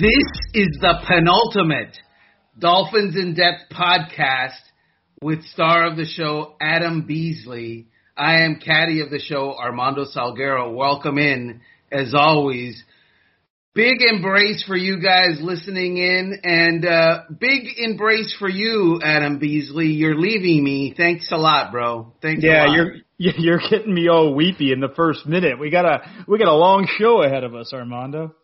This 0.00 0.54
is 0.54 0.78
the 0.80 0.94
penultimate 1.06 1.94
Dolphins 2.58 3.16
in 3.16 3.34
Depth 3.34 3.70
podcast 3.70 4.56
with 5.20 5.44
star 5.44 5.86
of 5.86 5.98
the 5.98 6.06
show, 6.06 6.54
Adam 6.58 7.06
Beasley. 7.06 7.88
I 8.16 8.44
am 8.44 8.60
caddy 8.64 9.02
of 9.02 9.10
the 9.10 9.18
show, 9.18 9.54
Armando 9.58 10.06
Salguero. 10.06 10.74
Welcome 10.74 11.18
in, 11.18 11.60
as 11.92 12.14
always. 12.14 12.82
Big 13.74 14.00
embrace 14.00 14.64
for 14.66 14.74
you 14.74 15.02
guys 15.02 15.38
listening 15.42 15.98
in, 15.98 16.40
and 16.44 16.86
uh, 16.86 17.24
big 17.38 17.64
embrace 17.76 18.34
for 18.38 18.48
you, 18.48 19.00
Adam 19.04 19.38
Beasley. 19.38 19.88
You're 19.88 20.18
leaving 20.18 20.64
me. 20.64 20.94
Thanks 20.96 21.30
a 21.30 21.36
lot, 21.36 21.72
bro. 21.72 22.14
Thanks. 22.22 22.42
Yeah, 22.42 22.72
you're 22.72 22.94
you're 23.18 23.60
getting 23.68 23.92
me 23.92 24.08
all 24.08 24.34
weepy 24.34 24.72
in 24.72 24.80
the 24.80 24.94
first 24.96 25.26
minute. 25.26 25.58
We 25.58 25.68
got 25.68 25.84
a 25.84 26.24
we 26.26 26.38
got 26.38 26.48
a 26.48 26.56
long 26.56 26.88
show 26.98 27.22
ahead 27.22 27.44
of 27.44 27.54
us, 27.54 27.74
Armando. 27.74 28.34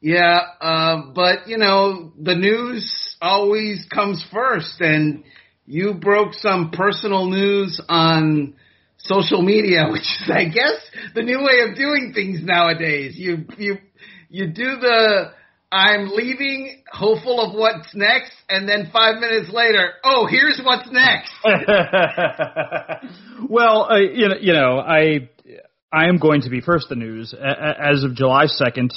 Yeah, 0.00 0.40
uh, 0.60 1.02
but 1.14 1.48
you 1.48 1.56
know 1.56 2.12
the 2.20 2.34
news 2.34 3.16
always 3.20 3.86
comes 3.92 4.24
first, 4.32 4.80
and 4.80 5.24
you 5.66 5.94
broke 5.94 6.34
some 6.34 6.70
personal 6.70 7.26
news 7.26 7.80
on 7.88 8.54
social 8.98 9.42
media, 9.42 9.86
which 9.90 10.02
is, 10.02 10.30
I 10.32 10.44
guess, 10.44 10.80
the 11.14 11.22
new 11.22 11.38
way 11.38 11.68
of 11.68 11.76
doing 11.76 12.12
things 12.14 12.40
nowadays. 12.42 13.14
You 13.16 13.46
you 13.56 13.78
you 14.28 14.48
do 14.48 14.76
the 14.80 15.32
I'm 15.72 16.10
leaving, 16.10 16.84
hopeful 16.92 17.40
of 17.40 17.54
what's 17.54 17.94
next, 17.94 18.32
and 18.48 18.68
then 18.68 18.90
five 18.92 19.18
minutes 19.18 19.50
later, 19.52 19.94
oh, 20.04 20.26
here's 20.26 20.60
what's 20.62 20.88
next. 20.92 21.32
well, 23.48 23.90
uh, 23.90 23.98
you 23.98 24.28
know, 24.28 24.36
you 24.40 24.52
know, 24.52 24.78
I 24.78 25.28
I 25.92 26.08
am 26.08 26.18
going 26.18 26.42
to 26.42 26.50
be 26.50 26.60
first 26.60 26.88
the 26.88 26.94
news 26.94 27.34
as 27.34 28.04
of 28.04 28.14
July 28.14 28.46
second. 28.46 28.94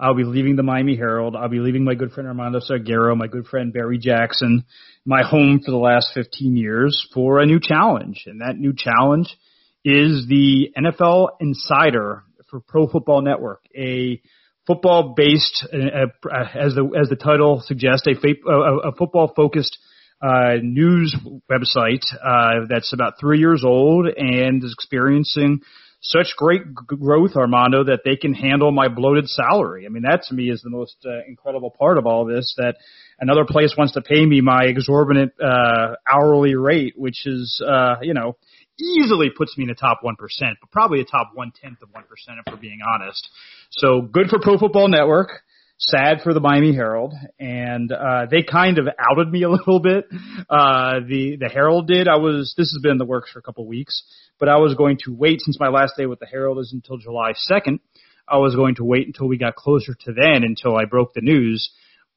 I'll 0.00 0.14
be 0.14 0.24
leaving 0.24 0.56
the 0.56 0.62
Miami 0.62 0.96
Herald. 0.96 1.36
I'll 1.36 1.48
be 1.48 1.58
leaving 1.58 1.84
my 1.84 1.94
good 1.94 2.12
friend 2.12 2.26
Armando 2.26 2.60
Salguero, 2.60 3.16
my 3.16 3.26
good 3.26 3.46
friend 3.46 3.72
Barry 3.72 3.98
Jackson, 3.98 4.64
my 5.04 5.22
home 5.22 5.60
for 5.64 5.70
the 5.70 5.76
last 5.76 6.12
15 6.14 6.56
years 6.56 7.06
for 7.12 7.40
a 7.40 7.46
new 7.46 7.60
challenge. 7.60 8.24
And 8.26 8.40
that 8.40 8.56
new 8.56 8.72
challenge 8.76 9.36
is 9.84 10.26
the 10.28 10.72
NFL 10.76 11.28
Insider 11.40 12.24
for 12.48 12.60
Pro 12.60 12.88
Football 12.88 13.22
Network, 13.22 13.62
a 13.76 14.20
football 14.66 15.14
based, 15.16 15.66
uh, 15.72 16.06
uh, 16.28 16.44
as 16.54 16.74
the 16.74 16.90
as 17.00 17.08
the 17.08 17.16
title 17.16 17.62
suggests, 17.64 18.06
a, 18.06 18.50
a, 18.50 18.78
a 18.90 18.92
football 18.92 19.32
focused 19.34 19.78
uh, 20.22 20.56
news 20.62 21.16
website 21.50 22.04
uh, 22.22 22.66
that's 22.68 22.92
about 22.92 23.14
three 23.18 23.38
years 23.38 23.62
old 23.64 24.06
and 24.06 24.62
is 24.62 24.72
experiencing 24.72 25.60
such 26.00 26.34
great 26.36 26.74
growth, 26.74 27.36
Armando, 27.36 27.84
that 27.84 28.00
they 28.04 28.16
can 28.16 28.32
handle 28.32 28.72
my 28.72 28.88
bloated 28.88 29.28
salary. 29.28 29.84
I 29.86 29.90
mean, 29.90 30.02
that 30.02 30.22
to 30.28 30.34
me 30.34 30.50
is 30.50 30.62
the 30.62 30.70
most 30.70 30.96
uh, 31.04 31.24
incredible 31.28 31.70
part 31.70 31.98
of 31.98 32.06
all 32.06 32.24
this. 32.24 32.54
That 32.56 32.76
another 33.20 33.44
place 33.44 33.74
wants 33.76 33.92
to 33.94 34.00
pay 34.00 34.24
me 34.24 34.40
my 34.40 34.64
exorbitant 34.64 35.32
uh, 35.40 35.96
hourly 36.10 36.54
rate, 36.54 36.94
which 36.96 37.26
is, 37.26 37.62
uh, 37.66 37.96
you 38.00 38.14
know, 38.14 38.36
easily 38.80 39.28
puts 39.36 39.56
me 39.58 39.64
in 39.64 39.68
the 39.68 39.74
top 39.74 39.98
one 40.02 40.16
percent, 40.16 40.56
but 40.60 40.70
probably 40.70 41.00
a 41.00 41.04
top 41.04 41.32
one 41.34 41.52
tenth 41.60 41.82
of 41.82 41.90
one 41.92 42.04
percent 42.04 42.38
if 42.44 42.50
we're 42.50 42.60
being 42.60 42.80
honest. 42.94 43.28
So 43.70 44.00
good 44.00 44.28
for 44.28 44.38
Pro 44.40 44.58
Football 44.58 44.88
Network. 44.88 45.42
Sad 45.82 46.20
for 46.22 46.34
the 46.34 46.40
Miami 46.40 46.74
Herald, 46.74 47.14
and 47.38 47.90
uh, 47.90 48.26
they 48.30 48.42
kind 48.42 48.78
of 48.78 48.86
outed 48.98 49.32
me 49.32 49.44
a 49.44 49.48
little 49.50 49.80
bit. 49.80 50.04
Uh, 50.48 51.00
the 51.08 51.38
the 51.40 51.48
Herald 51.48 51.86
did. 51.88 52.06
I 52.06 52.16
was 52.16 52.52
this 52.54 52.70
has 52.70 52.82
been 52.82 52.92
in 52.92 52.98
the 52.98 53.06
works 53.06 53.30
for 53.32 53.38
a 53.38 53.42
couple 53.42 53.64
of 53.64 53.68
weeks, 53.68 54.02
but 54.38 54.50
I 54.50 54.58
was 54.58 54.74
going 54.74 54.98
to 55.06 55.14
wait 55.14 55.40
since 55.40 55.58
my 55.58 55.68
last 55.68 55.94
day 55.96 56.04
with 56.04 56.20
the 56.20 56.26
Herald 56.26 56.58
is 56.58 56.74
until 56.74 56.98
July 56.98 57.32
second. 57.34 57.80
I 58.28 58.36
was 58.36 58.54
going 58.54 58.74
to 58.74 58.84
wait 58.84 59.06
until 59.06 59.26
we 59.26 59.38
got 59.38 59.56
closer 59.56 59.94
to 59.94 60.12
then 60.12 60.44
until 60.44 60.76
I 60.76 60.84
broke 60.84 61.14
the 61.14 61.22
news. 61.22 61.70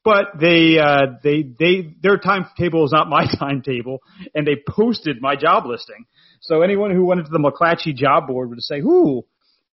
But 0.04 0.38
they 0.38 0.78
uh, 0.78 1.16
they 1.22 1.42
they 1.42 1.94
their 2.02 2.18
timetable 2.18 2.84
is 2.84 2.92
not 2.92 3.08
my 3.08 3.24
timetable, 3.38 4.00
and 4.34 4.46
they 4.46 4.56
posted 4.68 5.22
my 5.22 5.36
job 5.36 5.64
listing. 5.64 6.04
So 6.42 6.60
anyone 6.60 6.94
who 6.94 7.06
went 7.06 7.20
into 7.20 7.32
the 7.32 7.38
McClatchy 7.38 7.94
job 7.94 8.26
board 8.26 8.50
would 8.50 8.60
say, 8.60 8.82
"Who 8.82 9.24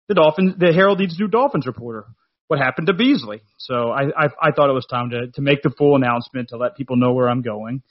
the 0.08 0.16
Dolphins, 0.16 0.56
the 0.58 0.73
Herald 0.73 1.00
needs 1.00 1.18
to 1.18 1.23
do 1.23 1.28
Dolphins 1.28 1.66
reporter. 1.66 2.06
What 2.51 2.59
happened 2.59 2.88
to 2.88 2.94
Beasley? 2.94 3.39
So 3.59 3.91
I, 3.91 4.07
I, 4.07 4.25
I 4.41 4.51
thought 4.51 4.69
it 4.69 4.73
was 4.73 4.85
time 4.85 5.12
to, 5.12 5.28
to 5.35 5.41
make 5.41 5.62
the 5.62 5.69
full 5.69 5.95
announcement 5.95 6.50
to 6.50 6.57
let 6.57 6.75
people 6.75 6.97
know 6.97 7.13
where 7.13 7.29
I'm 7.29 7.41
going. 7.41 7.81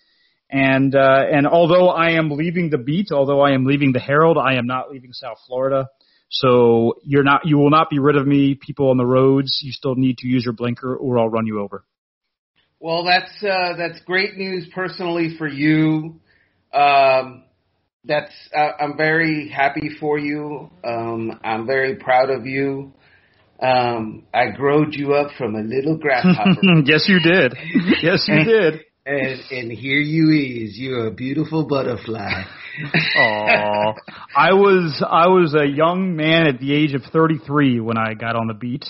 And, 0.51 0.95
uh, 0.95 1.23
and 1.33 1.47
although 1.47 1.89
I 1.89 2.11
am 2.19 2.31
leaving 2.31 2.69
the 2.69 2.77
beat, 2.77 3.11
although 3.11 3.41
I 3.41 3.53
am 3.53 3.65
leaving 3.65 3.93
the 3.93 4.01
Herald, 4.01 4.37
I 4.37 4.57
am 4.57 4.67
not 4.67 4.91
leaving 4.91 5.15
South 5.15 5.39
Florida. 5.47 5.89
So 6.29 6.97
you're 7.03 7.23
not, 7.23 7.47
you 7.47 7.57
will 7.57 7.71
not 7.71 7.89
be 7.89 7.99
rid 8.01 8.17
of 8.17 8.27
me. 8.27 8.55
People 8.55 8.91
on 8.91 8.99
the 8.99 9.07
roads, 9.07 9.61
you 9.63 9.73
still 9.73 9.95
need 9.95 10.19
to 10.19 10.29
use 10.29 10.45
your 10.45 10.53
blinker 10.53 10.95
or 10.95 11.19
I'll 11.19 11.31
run 11.31 11.47
you 11.47 11.61
over. 11.61 11.83
Well, 12.81 13.03
that's, 13.05 13.33
uh, 13.43 13.79
that's 13.79 14.01
great 14.05 14.37
news 14.37 14.69
personally 14.75 15.37
for 15.39 15.49
you. 15.49 16.21
Um, 16.75 17.45
that's 18.05 18.33
uh, 18.55 18.73
I'm 18.79 18.99
very 18.99 19.49
happy 19.49 19.91
for 19.99 20.19
you. 20.19 20.71
Um, 20.85 21.41
I'm 21.43 21.67
very 21.67 21.97
proud 21.97 22.29
of 22.29 22.45
you. 22.45 22.93
Um, 23.61 24.25
I 24.33 24.51
growed 24.51 24.95
you 24.95 25.15
up 25.15 25.33
from 25.37 25.55
a 25.55 25.61
little 25.61 25.99
grasshopper. 25.99 26.61
yes, 26.85 27.07
you 27.09 27.21
did. 27.21 27.55
Yes, 28.03 28.25
you 28.27 28.35
and, 28.35 28.47
did. 28.47 28.75
And 29.05 29.41
and 29.51 29.73
here 29.73 29.99
you 29.99 30.31
is. 30.31 30.79
You're 30.79 31.09
a 31.09 31.11
beautiful 31.11 31.67
butterfly. 31.67 32.45
Aw, 33.17 33.95
I 34.37 34.53
was 34.55 35.05
I 35.07 35.29
was 35.29 35.55
a 35.55 35.67
young 35.67 36.17
man 36.17 36.47
at 36.47 36.59
the 36.59 36.73
age 36.73 36.95
of 36.95 37.03
33 37.13 37.81
when 37.81 37.99
I 37.99 38.15
got 38.15 38.37
on 38.37 38.47
the 38.47 38.55
beat, 38.55 38.87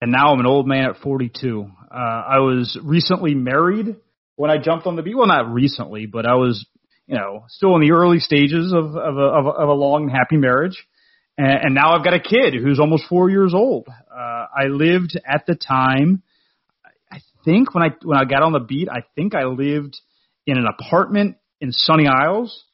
and 0.00 0.10
now 0.10 0.32
I'm 0.32 0.40
an 0.40 0.46
old 0.46 0.66
man 0.66 0.90
at 0.90 0.96
42. 1.02 1.66
Uh, 1.90 1.94
I 1.94 2.38
was 2.38 2.78
recently 2.82 3.34
married 3.34 3.96
when 4.36 4.50
I 4.50 4.58
jumped 4.58 4.86
on 4.86 4.96
the 4.96 5.02
beat. 5.02 5.16
Well, 5.16 5.26
not 5.26 5.52
recently, 5.52 6.06
but 6.06 6.26
I 6.26 6.34
was 6.34 6.66
you 7.10 7.16
know, 7.16 7.44
still 7.48 7.74
in 7.74 7.80
the 7.80 7.90
early 7.90 8.20
stages 8.20 8.72
of 8.72 8.94
of 8.96 9.16
a, 9.16 9.20
of 9.20 9.46
a, 9.46 9.48
of 9.48 9.68
a 9.68 9.72
long 9.72 10.08
happy 10.08 10.36
marriage, 10.36 10.86
and, 11.40 11.64
and 11.64 11.74
now 11.74 11.94
I've 11.96 12.04
got 12.04 12.14
a 12.14 12.20
kid 12.20 12.54
who's 12.54 12.78
almost 12.80 13.04
four 13.08 13.30
years 13.30 13.54
old. 13.54 13.88
Uh, 13.88 14.46
I 14.56 14.66
lived 14.68 15.18
at 15.26 15.46
the 15.46 15.54
time. 15.54 16.22
I 17.10 17.20
think 17.44 17.74
when 17.74 17.82
I 17.82 17.88
when 18.02 18.18
I 18.18 18.24
got 18.24 18.42
on 18.42 18.52
the 18.52 18.60
beat, 18.60 18.88
I 18.88 19.02
think 19.14 19.34
I 19.34 19.44
lived 19.44 19.96
in 20.46 20.58
an 20.58 20.66
apartment 20.66 21.36
in 21.60 21.72
Sunny 21.72 22.06
Isles. 22.06 22.64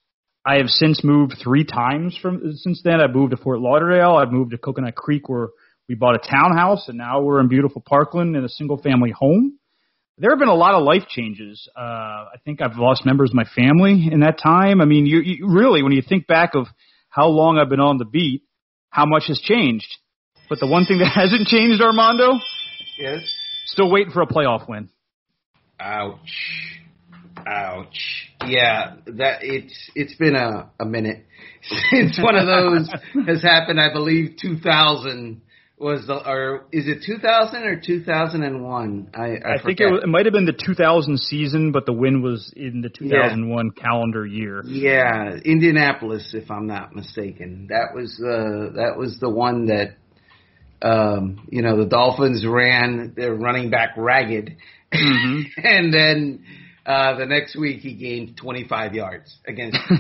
I 0.44 0.56
have 0.56 0.68
since 0.68 1.02
moved 1.02 1.34
three 1.42 1.64
times 1.64 2.16
from 2.20 2.40
since 2.56 2.80
then. 2.84 3.00
I 3.00 3.06
moved 3.06 3.32
to 3.32 3.36
Fort 3.36 3.60
Lauderdale. 3.60 4.16
I've 4.16 4.32
moved 4.32 4.52
to 4.52 4.58
Coconut 4.58 4.94
Creek 4.94 5.28
where 5.28 5.48
we 5.88 5.94
bought 5.94 6.14
a 6.14 6.30
townhouse, 6.30 6.88
and 6.88 6.98
now 6.98 7.22
we're 7.22 7.40
in 7.40 7.48
beautiful 7.48 7.82
Parkland 7.86 8.36
in 8.36 8.44
a 8.44 8.48
single 8.48 8.80
family 8.80 9.12
home 9.12 9.58
there 10.18 10.30
have 10.30 10.38
been 10.38 10.48
a 10.48 10.54
lot 10.54 10.74
of 10.74 10.82
life 10.82 11.06
changes. 11.08 11.68
Uh, 11.76 11.80
I 11.80 12.36
think 12.44 12.62
I've 12.62 12.76
lost 12.76 13.04
members 13.04 13.30
of 13.30 13.34
my 13.34 13.44
family 13.54 14.08
in 14.10 14.20
that 14.20 14.38
time. 14.42 14.80
I 14.80 14.86
mean, 14.86 15.04
you, 15.04 15.20
you 15.20 15.46
really, 15.46 15.82
when 15.82 15.92
you 15.92 16.02
think 16.06 16.26
back 16.26 16.54
of 16.54 16.66
how 17.10 17.28
long 17.28 17.58
I've 17.58 17.68
been 17.68 17.80
on 17.80 17.98
the 17.98 18.06
beat, 18.06 18.42
how 18.96 19.04
much 19.04 19.24
has 19.28 19.38
changed. 19.40 19.94
But 20.48 20.58
the 20.58 20.66
one 20.66 20.86
thing 20.86 20.98
that 20.98 21.12
hasn't 21.14 21.48
changed, 21.48 21.82
Armando, 21.82 22.40
yes, 22.98 23.20
still 23.66 23.90
waiting 23.90 24.12
for 24.12 24.22
a 24.22 24.26
playoff 24.26 24.66
win. 24.68 24.88
Ouch, 25.78 26.80
ouch. 27.46 28.30
Yeah, 28.46 28.94
that 29.06 29.40
it's 29.42 29.90
it's 29.94 30.14
been 30.14 30.34
a 30.34 30.70
a 30.80 30.86
minute 30.86 31.26
since 31.90 32.18
one 32.18 32.36
of 32.36 32.46
those 32.46 32.88
has 33.26 33.42
happened. 33.42 33.78
I 33.78 33.92
believe 33.92 34.36
2000 34.40 35.42
was 35.78 36.06
the 36.06 36.14
or 36.14 36.66
is 36.72 36.88
it 36.88 37.02
2000 37.04 37.62
or 37.62 37.80
2001? 37.80 39.10
I 39.14 39.20
I, 39.20 39.26
I 39.26 39.62
think 39.62 39.80
it, 39.80 39.86
was, 39.86 40.02
it 40.04 40.08
might 40.08 40.24
have 40.24 40.32
been 40.32 40.46
the 40.46 40.52
2000 40.52 41.18
season, 41.20 41.72
but 41.72 41.84
the 41.84 41.92
win 41.92 42.22
was 42.22 42.52
in 42.56 42.80
the 42.80 42.88
2001 42.88 43.70
yeah. 43.76 43.82
calendar 43.82 44.24
year. 44.24 44.62
Yeah, 44.64 45.36
Indianapolis, 45.44 46.32
if 46.34 46.50
I'm 46.50 46.66
not 46.66 46.94
mistaken. 46.94 47.68
That 47.68 47.94
was 47.94 48.16
the 48.18 48.70
uh, 48.72 48.76
that 48.76 48.96
was 48.96 49.18
the 49.20 49.28
one 49.28 49.66
that 49.66 49.96
um, 50.80 51.46
you 51.50 51.62
know 51.62 51.76
the 51.76 51.86
Dolphins 51.86 52.44
ran 52.46 53.12
their 53.14 53.34
running 53.34 53.68
back 53.68 53.90
ragged, 53.98 54.56
mm-hmm. 54.92 55.42
and 55.62 55.92
then 55.92 56.44
uh, 56.86 57.18
the 57.18 57.26
next 57.26 57.56
week 57.56 57.80
he 57.80 57.94
gained 57.94 58.36
25 58.36 58.94
yards 58.94 59.36
against 59.44 59.76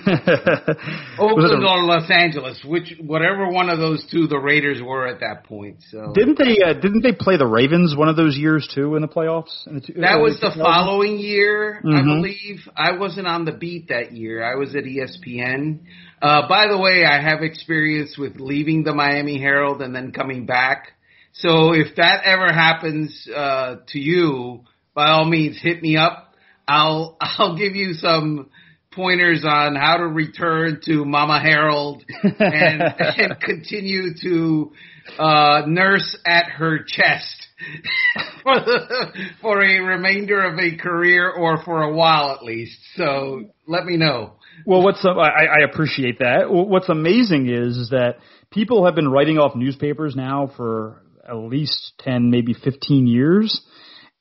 Oakland 1.18 1.64
or 1.64 1.82
Los 1.82 2.08
Angeles, 2.08 2.64
which 2.64 2.94
whatever 3.00 3.48
one 3.48 3.68
of 3.68 3.80
those 3.80 4.06
two 4.08 4.28
the 4.28 4.38
Raiders 4.38 4.80
were 4.80 5.08
at 5.08 5.18
that 5.18 5.42
point. 5.44 5.78
So 5.90 6.12
didn't 6.14 6.38
they 6.38 6.62
uh, 6.64 6.74
didn't 6.74 7.02
they 7.02 7.10
play 7.10 7.38
the 7.38 7.46
Ravens 7.46 7.96
one 7.96 8.08
of 8.08 8.14
those 8.14 8.36
years 8.36 8.70
too 8.72 8.94
in 8.94 9.02
the 9.02 9.08
playoffs? 9.08 9.66
In 9.66 9.74
the 9.74 9.80
two, 9.80 9.94
that 9.94 10.20
was 10.20 10.38
the 10.40 10.52
following 10.56 11.18
year, 11.18 11.82
mm-hmm. 11.84 11.96
I 11.96 12.02
believe. 12.02 12.60
I 12.76 12.96
wasn't 12.96 13.26
on 13.26 13.44
the 13.44 13.52
beat 13.52 13.88
that 13.88 14.12
year. 14.12 14.44
I 14.44 14.54
was 14.54 14.76
at 14.76 14.84
ESPN. 14.84 15.80
Uh, 16.22 16.48
by 16.48 16.68
the 16.68 16.78
way, 16.78 17.04
I 17.04 17.20
have 17.20 17.42
experience 17.42 18.16
with 18.16 18.36
leaving 18.36 18.84
the 18.84 18.94
Miami 18.94 19.40
Herald 19.40 19.82
and 19.82 19.92
then 19.92 20.12
coming 20.12 20.46
back. 20.46 20.92
So 21.32 21.72
if 21.72 21.96
that 21.96 22.22
ever 22.24 22.52
happens 22.52 23.28
uh, 23.34 23.76
to 23.88 23.98
you, 23.98 24.64
by 24.94 25.10
all 25.10 25.24
means, 25.24 25.60
hit 25.60 25.82
me 25.82 25.96
up 25.96 26.25
I'll 26.68 27.16
I'll 27.20 27.56
give 27.56 27.76
you 27.76 27.94
some 27.94 28.50
pointers 28.92 29.44
on 29.46 29.76
how 29.76 29.98
to 29.98 30.06
return 30.06 30.80
to 30.86 31.04
Mama 31.04 31.38
Herald 31.38 32.02
and, 32.22 32.82
and 32.98 33.40
continue 33.40 34.14
to 34.22 34.72
uh, 35.18 35.62
nurse 35.66 36.16
at 36.26 36.46
her 36.46 36.78
chest 36.78 37.46
for 38.42 38.54
the, 38.54 39.12
for 39.42 39.62
a 39.62 39.78
remainder 39.80 40.42
of 40.42 40.58
a 40.58 40.76
career 40.76 41.30
or 41.30 41.62
for 41.62 41.82
a 41.82 41.92
while 41.92 42.32
at 42.32 42.42
least. 42.42 42.78
So 42.94 43.50
let 43.66 43.84
me 43.84 43.98
know. 43.98 44.32
Well, 44.64 44.82
what's 44.82 45.04
I, 45.04 45.10
I 45.10 45.64
appreciate 45.70 46.20
that. 46.20 46.46
What's 46.48 46.88
amazing 46.88 47.48
is, 47.48 47.76
is 47.76 47.90
that 47.90 48.16
people 48.50 48.86
have 48.86 48.94
been 48.94 49.08
writing 49.08 49.36
off 49.36 49.54
newspapers 49.54 50.16
now 50.16 50.50
for 50.56 51.02
at 51.28 51.36
least 51.36 51.92
ten, 51.98 52.30
maybe 52.30 52.54
fifteen 52.54 53.06
years 53.06 53.60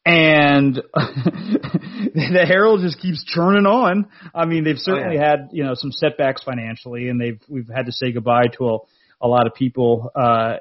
and 0.06 0.76
the 0.94 2.46
Herald 2.48 2.82
just 2.82 3.00
keeps 3.00 3.24
churning 3.26 3.66
on. 3.66 4.08
I 4.34 4.46
mean, 4.46 4.64
they've 4.64 4.78
certainly 4.78 5.18
oh, 5.18 5.22
yeah. 5.22 5.30
had 5.30 5.50
you 5.52 5.64
know 5.64 5.74
some 5.74 5.92
setbacks 5.92 6.44
financially, 6.44 7.10
and 7.10 7.20
they've 7.20 7.40
we've 7.50 7.68
had 7.68 7.88
to 7.88 7.92
say 7.92 8.12
goodbye 8.12 8.48
to 8.58 8.70
a, 8.70 8.78
a 9.22 9.28
lot 9.28 9.48
of 9.48 9.56
people 9.56 10.12
uh, 10.16 10.58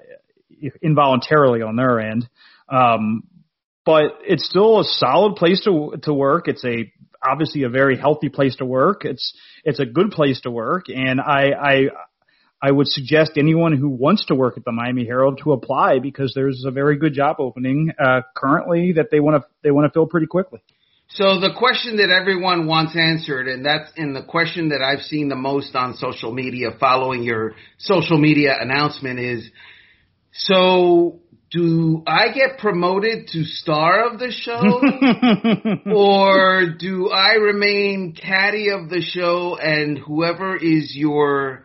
involuntarily 0.82 1.62
on 1.62 1.76
their 1.76 2.00
end. 2.00 2.28
Um, 2.68 3.24
but 3.84 4.18
it's 4.22 4.48
still 4.48 4.80
a 4.80 4.84
solid 4.84 5.36
place 5.36 5.62
to 5.64 5.94
to 6.02 6.14
work. 6.14 6.48
It's 6.48 6.64
a 6.64 6.90
obviously 7.22 7.64
a 7.64 7.68
very 7.68 7.98
healthy 7.98 8.30
place 8.30 8.56
to 8.56 8.64
work. 8.64 9.04
It's 9.04 9.34
it's 9.62 9.80
a 9.80 9.86
good 9.86 10.10
place 10.10 10.40
to 10.42 10.50
work, 10.50 10.86
and 10.88 11.20
I 11.20 11.50
I 11.50 11.76
I 12.64 12.70
would 12.70 12.88
suggest 12.88 13.32
anyone 13.36 13.76
who 13.76 13.90
wants 13.90 14.24
to 14.26 14.34
work 14.34 14.56
at 14.56 14.64
the 14.64 14.72
Miami 14.72 15.04
Herald 15.04 15.38
to 15.44 15.52
apply 15.52 15.98
because 15.98 16.32
there's 16.34 16.64
a 16.66 16.70
very 16.70 16.96
good 16.96 17.12
job 17.12 17.36
opening 17.38 17.92
uh, 18.02 18.22
currently 18.34 18.92
that 18.92 19.10
they 19.10 19.20
want 19.20 19.42
to 19.42 19.48
they 19.62 19.70
want 19.70 19.84
to 19.86 19.92
fill 19.92 20.06
pretty 20.06 20.26
quickly. 20.26 20.60
So 21.10 21.40
the 21.40 21.52
question 21.58 21.98
that 21.98 22.08
everyone 22.08 22.66
wants 22.66 22.96
answered, 22.96 23.48
and 23.48 23.66
that's 23.66 23.92
in 23.96 24.14
the 24.14 24.22
question 24.22 24.70
that 24.70 24.80
I've 24.80 25.02
seen 25.02 25.28
the 25.28 25.36
most 25.36 25.76
on 25.76 25.96
social 25.96 26.32
media 26.32 26.68
following 26.80 27.22
your 27.22 27.52
social 27.76 28.16
media 28.16 28.56
announcement 28.58 29.20
is, 29.20 29.50
so 30.32 31.20
do 31.50 32.02
I 32.06 32.32
get 32.32 32.56
promoted 32.58 33.28
to 33.28 33.44
star 33.44 34.10
of 34.10 34.18
the 34.18 34.32
show? 34.32 35.92
or 35.94 36.70
do 36.78 37.10
I 37.10 37.34
remain 37.34 38.14
caddy 38.14 38.70
of 38.70 38.88
the 38.88 39.02
show 39.02 39.58
and 39.58 39.98
whoever 39.98 40.56
is 40.56 40.96
your 40.96 41.63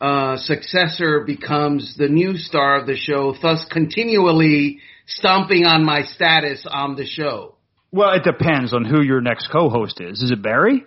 uh, 0.00 0.36
successor 0.36 1.24
becomes 1.26 1.96
the 1.96 2.08
new 2.08 2.36
star 2.36 2.78
of 2.78 2.86
the 2.86 2.96
show, 2.96 3.34
thus 3.42 3.66
continually 3.70 4.78
stomping 5.06 5.64
on 5.64 5.84
my 5.84 6.02
status 6.02 6.64
on 6.70 6.94
the 6.94 7.06
show. 7.06 7.56
Well, 7.90 8.12
it 8.12 8.22
depends 8.22 8.72
on 8.72 8.84
who 8.84 9.02
your 9.02 9.20
next 9.20 9.48
co-host 9.50 10.00
is. 10.00 10.22
Is 10.22 10.30
it 10.30 10.42
Barry? 10.42 10.84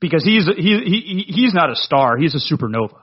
Because 0.00 0.24
he's 0.24 0.46
he, 0.56 1.24
he 1.24 1.24
he's 1.28 1.54
not 1.54 1.70
a 1.70 1.76
star. 1.76 2.16
He's 2.18 2.34
a 2.34 2.54
supernova, 2.54 3.02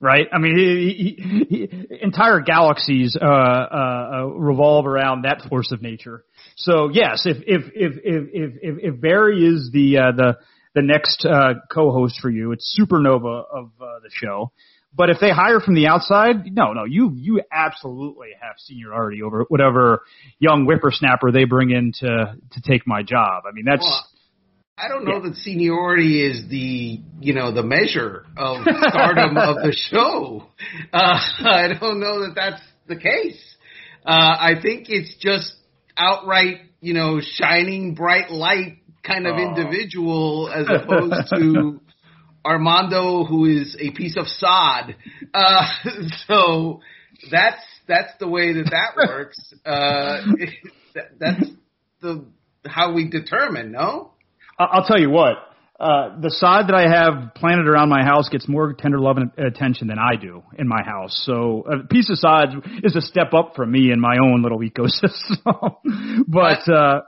right? 0.00 0.26
I 0.32 0.38
mean, 0.38 0.56
he, 0.56 1.14
he, 1.18 1.66
he, 1.68 1.98
entire 2.02 2.40
galaxies 2.40 3.16
uh, 3.20 3.24
uh, 3.24 4.10
uh, 4.12 4.24
revolve 4.26 4.86
around 4.86 5.22
that 5.22 5.42
force 5.48 5.72
of 5.72 5.82
nature. 5.82 6.24
So 6.56 6.90
yes, 6.90 7.22
if 7.26 7.36
if 7.46 7.70
if 7.74 7.92
if 8.02 8.52
if, 8.62 8.94
if 8.94 9.00
Barry 9.00 9.46
is 9.46 9.70
the 9.72 9.98
uh, 9.98 10.12
the 10.16 10.38
the 10.74 10.82
next 10.82 11.24
uh, 11.24 11.54
co-host 11.70 12.18
for 12.20 12.30
you, 12.30 12.52
it's 12.52 12.78
supernova 12.80 13.44
of 13.52 13.70
uh, 13.80 14.00
the 14.02 14.10
show. 14.10 14.50
But 14.94 15.10
if 15.10 15.18
they 15.20 15.30
hire 15.30 15.60
from 15.60 15.74
the 15.74 15.86
outside, 15.86 16.52
no, 16.52 16.72
no, 16.72 16.84
you 16.84 17.12
you 17.14 17.42
absolutely 17.52 18.28
have 18.40 18.54
seniority 18.58 19.22
over 19.22 19.44
whatever 19.48 20.02
young 20.38 20.64
whippersnapper 20.64 21.30
they 21.30 21.44
bring 21.44 21.70
in 21.70 21.92
to 22.00 22.36
to 22.52 22.60
take 22.62 22.86
my 22.86 23.02
job. 23.02 23.44
I 23.48 23.52
mean, 23.52 23.64
that's. 23.64 23.82
Well, 23.82 24.06
I 24.80 24.88
don't 24.88 25.04
know 25.04 25.22
yeah. 25.22 25.30
that 25.30 25.36
seniority 25.36 26.24
is 26.24 26.48
the 26.48 27.00
you 27.20 27.34
know 27.34 27.52
the 27.52 27.64
measure 27.64 28.24
of 28.36 28.62
stardom 28.62 29.36
of 29.36 29.56
the 29.56 29.76
show. 29.90 30.46
Uh, 30.92 31.18
I 31.44 31.68
don't 31.80 32.00
know 32.00 32.20
that 32.20 32.34
that's 32.34 32.62
the 32.86 32.96
case. 32.96 33.56
Uh, 34.06 34.10
I 34.10 34.52
think 34.62 34.86
it's 34.88 35.16
just 35.18 35.52
outright 35.96 36.60
you 36.80 36.94
know 36.94 37.20
shining 37.20 37.94
bright 37.94 38.30
light 38.30 38.78
kind 39.02 39.26
of 39.26 39.34
oh. 39.36 39.48
individual 39.48 40.50
as 40.54 40.66
opposed 40.68 41.28
to 41.34 41.80
Armando, 42.48 43.24
who 43.24 43.44
is 43.44 43.76
a 43.78 43.90
piece 43.90 44.16
of 44.16 44.26
sod. 44.26 44.96
Uh, 45.34 45.66
so 46.26 46.80
that's 47.30 47.62
that's 47.86 48.12
the 48.18 48.28
way 48.28 48.54
that 48.54 48.70
that 48.70 48.96
works. 49.08 49.52
Uh, 49.64 50.22
that, 50.94 51.04
that's 51.20 51.50
the 52.00 52.24
how 52.66 52.92
we 52.92 53.08
determine. 53.08 53.72
No, 53.72 54.12
I'll 54.58 54.84
tell 54.84 54.98
you 54.98 55.10
what. 55.10 55.34
Uh, 55.80 56.18
the 56.20 56.30
sod 56.30 56.66
that 56.66 56.74
I 56.74 56.88
have 56.90 57.34
planted 57.36 57.68
around 57.68 57.88
my 57.88 58.02
house 58.02 58.28
gets 58.28 58.48
more 58.48 58.72
tender 58.72 58.98
love 58.98 59.16
and 59.16 59.30
attention 59.38 59.86
than 59.86 59.98
I 60.00 60.16
do 60.20 60.42
in 60.58 60.66
my 60.66 60.82
house. 60.84 61.22
So 61.24 61.64
a 61.70 61.86
piece 61.86 62.10
of 62.10 62.18
sod 62.18 62.48
is 62.82 62.96
a 62.96 63.00
step 63.00 63.32
up 63.32 63.52
for 63.54 63.64
me 63.64 63.92
in 63.92 64.00
my 64.00 64.16
own 64.20 64.42
little 64.42 64.58
ecosystem. 64.58 65.76
but, 66.26 66.68
uh, 66.68 67.02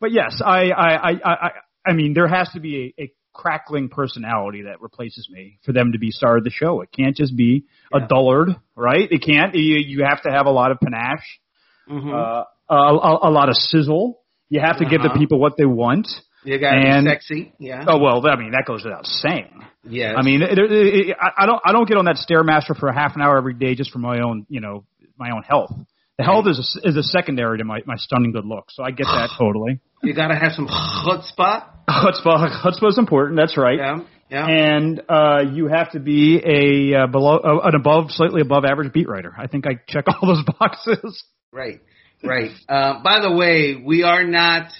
but 0.00 0.10
yes, 0.10 0.42
I, 0.44 0.70
I, 0.70 1.10
I, 1.10 1.20
I, 1.24 1.50
I 1.86 1.92
mean, 1.92 2.14
there 2.14 2.26
has 2.26 2.50
to 2.54 2.60
be 2.60 2.94
a, 2.98 3.02
a 3.04 3.12
crackling 3.36 3.88
personality 3.88 4.62
that 4.62 4.80
replaces 4.80 5.28
me 5.30 5.58
for 5.64 5.72
them 5.72 5.92
to 5.92 5.98
be 5.98 6.10
star 6.10 6.38
of 6.38 6.44
the 6.44 6.50
show. 6.50 6.80
It 6.80 6.90
can't 6.90 7.16
just 7.16 7.36
be 7.36 7.64
yeah. 7.92 8.04
a 8.04 8.08
dullard, 8.08 8.56
right? 8.74 9.08
It 9.10 9.22
can't. 9.22 9.54
You, 9.54 9.78
you 9.78 10.04
have 10.08 10.22
to 10.22 10.30
have 10.30 10.46
a 10.46 10.50
lot 10.50 10.70
of 10.70 10.78
panache, 10.80 11.40
mm-hmm. 11.88 12.12
uh, 12.12 12.44
a, 12.68 13.28
a, 13.28 13.30
lot 13.30 13.48
of 13.48 13.56
sizzle. 13.56 14.20
You 14.48 14.60
have 14.60 14.78
to 14.78 14.84
uh-huh. 14.84 14.90
give 14.90 15.02
the 15.02 15.08
uh-huh. 15.08 15.18
people 15.18 15.38
what 15.38 15.56
they 15.56 15.66
want. 15.66 16.08
You 16.44 16.58
got 16.58 16.72
to 16.72 17.02
be 17.02 17.08
sexy, 17.08 17.52
yeah. 17.58 17.84
Oh 17.88 17.98
well, 17.98 18.24
I 18.26 18.36
mean 18.36 18.52
that 18.52 18.64
goes 18.66 18.84
without 18.84 19.04
saying. 19.04 19.62
Yeah. 19.88 20.14
I 20.16 20.22
mean, 20.22 20.42
it, 20.42 20.58
it, 20.58 20.70
it, 20.70 21.16
I 21.20 21.46
don't, 21.46 21.60
I 21.64 21.72
don't 21.72 21.88
get 21.88 21.96
on 21.96 22.06
that 22.06 22.16
stairmaster 22.16 22.76
for 22.78 22.88
a 22.88 22.94
half 22.94 23.14
an 23.14 23.22
hour 23.22 23.36
every 23.36 23.54
day 23.54 23.74
just 23.74 23.90
for 23.90 23.98
my 23.98 24.20
own, 24.20 24.46
you 24.48 24.60
know, 24.60 24.84
my 25.18 25.30
own 25.30 25.42
health. 25.42 25.70
The 26.18 26.24
health 26.24 26.46
is 26.48 26.78
a, 26.82 26.88
is 26.88 26.96
a 26.96 27.02
secondary 27.02 27.58
to 27.58 27.64
my, 27.64 27.80
my 27.84 27.96
stunning 27.96 28.32
good 28.32 28.46
looks, 28.46 28.74
so 28.74 28.82
I 28.82 28.90
get 28.90 29.04
that 29.04 29.30
totally. 29.38 29.80
You 30.02 30.14
got 30.14 30.28
to 30.28 30.34
have 30.34 30.52
some 30.52 30.66
chutzpah. 30.66 31.64
Chutzpah, 31.88 32.62
chutzpah 32.64 32.88
is 32.88 32.98
important. 32.98 33.38
That's 33.38 33.56
right. 33.58 33.78
Yeah, 33.78 33.98
yeah. 34.30 34.46
And 34.46 35.02
uh, 35.08 35.42
you 35.52 35.68
have 35.68 35.92
to 35.92 36.00
be 36.00 36.38
a 36.38 37.02
uh, 37.02 37.06
below 37.08 37.36
uh, 37.36 37.68
an 37.68 37.74
above, 37.74 38.10
slightly 38.10 38.40
above 38.40 38.64
average 38.64 38.92
beat 38.92 39.08
writer. 39.08 39.34
I 39.36 39.46
think 39.46 39.66
I 39.66 39.80
check 39.88 40.04
all 40.08 40.28
those 40.28 40.44
boxes. 40.58 41.24
Right, 41.52 41.80
right. 42.24 42.50
Uh, 42.68 43.02
by 43.02 43.20
the 43.20 43.32
way, 43.32 43.74
we 43.84 44.02
are 44.02 44.24
not 44.24 44.72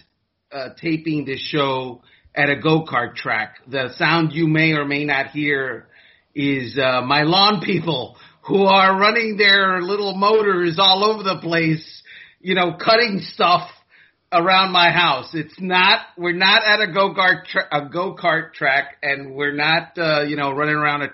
uh, 0.51 0.71
taping 0.81 1.27
this 1.27 1.41
show 1.41 2.03
at 2.35 2.49
a 2.49 2.57
go 2.57 2.85
kart 2.85 3.15
track. 3.15 3.57
The 3.67 3.91
sound 3.97 4.33
you 4.33 4.47
may 4.47 4.73
or 4.73 4.85
may 4.85 5.05
not 5.05 5.29
hear 5.31 5.89
is 6.35 6.79
uh, 6.79 7.03
my 7.03 7.23
lawn 7.23 7.63
people 7.63 8.17
who 8.47 8.65
are 8.65 8.99
running 8.99 9.37
their 9.37 9.83
little 9.83 10.15
motors 10.15 10.77
all 10.79 11.05
over 11.05 11.23
the 11.23 11.39
place, 11.41 12.03
you 12.41 12.55
know, 12.55 12.77
cutting 12.79 13.21
stuff 13.21 13.69
around 14.33 14.73
my 14.73 14.91
house. 14.91 15.31
It's 15.35 15.61
not, 15.61 16.01
we're 16.17 16.33
not 16.33 16.63
at 16.65 16.81
a 16.81 16.93
go-kart, 16.93 17.45
tra- 17.47 17.69
a 17.73 17.89
go-kart 17.89 18.53
track 18.55 18.99
and 19.03 19.35
we're 19.35 19.55
not, 19.55 19.99
uh, 19.99 20.23
you 20.23 20.37
know, 20.37 20.53
running 20.53 20.77
around 20.77 21.03
a, 21.03 21.09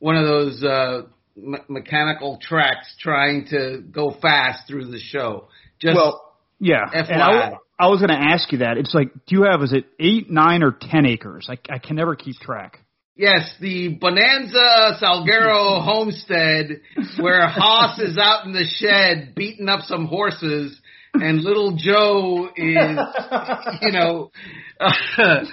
one 0.00 0.16
of 0.16 0.26
those, 0.26 0.64
uh, 0.64 1.02
me- 1.36 1.58
mechanical 1.68 2.38
tracks 2.40 2.94
trying 2.98 3.46
to 3.50 3.82
go 3.90 4.16
fast 4.20 4.66
through 4.66 4.90
the 4.90 4.98
show. 4.98 5.48
Just 5.80 5.94
well, 5.94 6.34
yeah. 6.58 6.86
FYI. 6.92 7.12
And 7.12 7.22
I, 7.22 7.52
I 7.78 7.88
was 7.88 8.00
going 8.00 8.10
to 8.10 8.26
ask 8.32 8.50
you 8.50 8.58
that. 8.58 8.78
It's 8.78 8.94
like, 8.94 9.12
do 9.26 9.36
you 9.36 9.42
have, 9.50 9.62
is 9.62 9.72
it 9.72 9.84
eight, 10.00 10.30
nine, 10.30 10.62
or 10.62 10.76
ten 10.80 11.06
acres? 11.06 11.48
I, 11.48 11.58
I 11.72 11.78
can 11.78 11.96
never 11.96 12.16
keep 12.16 12.36
track. 12.36 12.80
Yes, 13.16 13.50
the 13.60 13.96
Bonanza 13.98 14.98
Salguero 15.02 15.82
homestead 15.84 16.80
where 17.18 17.48
Hoss 17.48 17.98
is 17.98 18.18
out 18.18 18.44
in 18.44 18.52
the 18.52 18.64
shed 18.64 19.34
beating 19.34 19.70
up 19.70 19.80
some 19.84 20.06
horses 20.06 20.78
and 21.14 21.42
little 21.42 21.76
Joe 21.76 22.50
is, 22.54 22.98
you 23.80 23.92
know, 23.92 24.30
uh, 24.78 24.90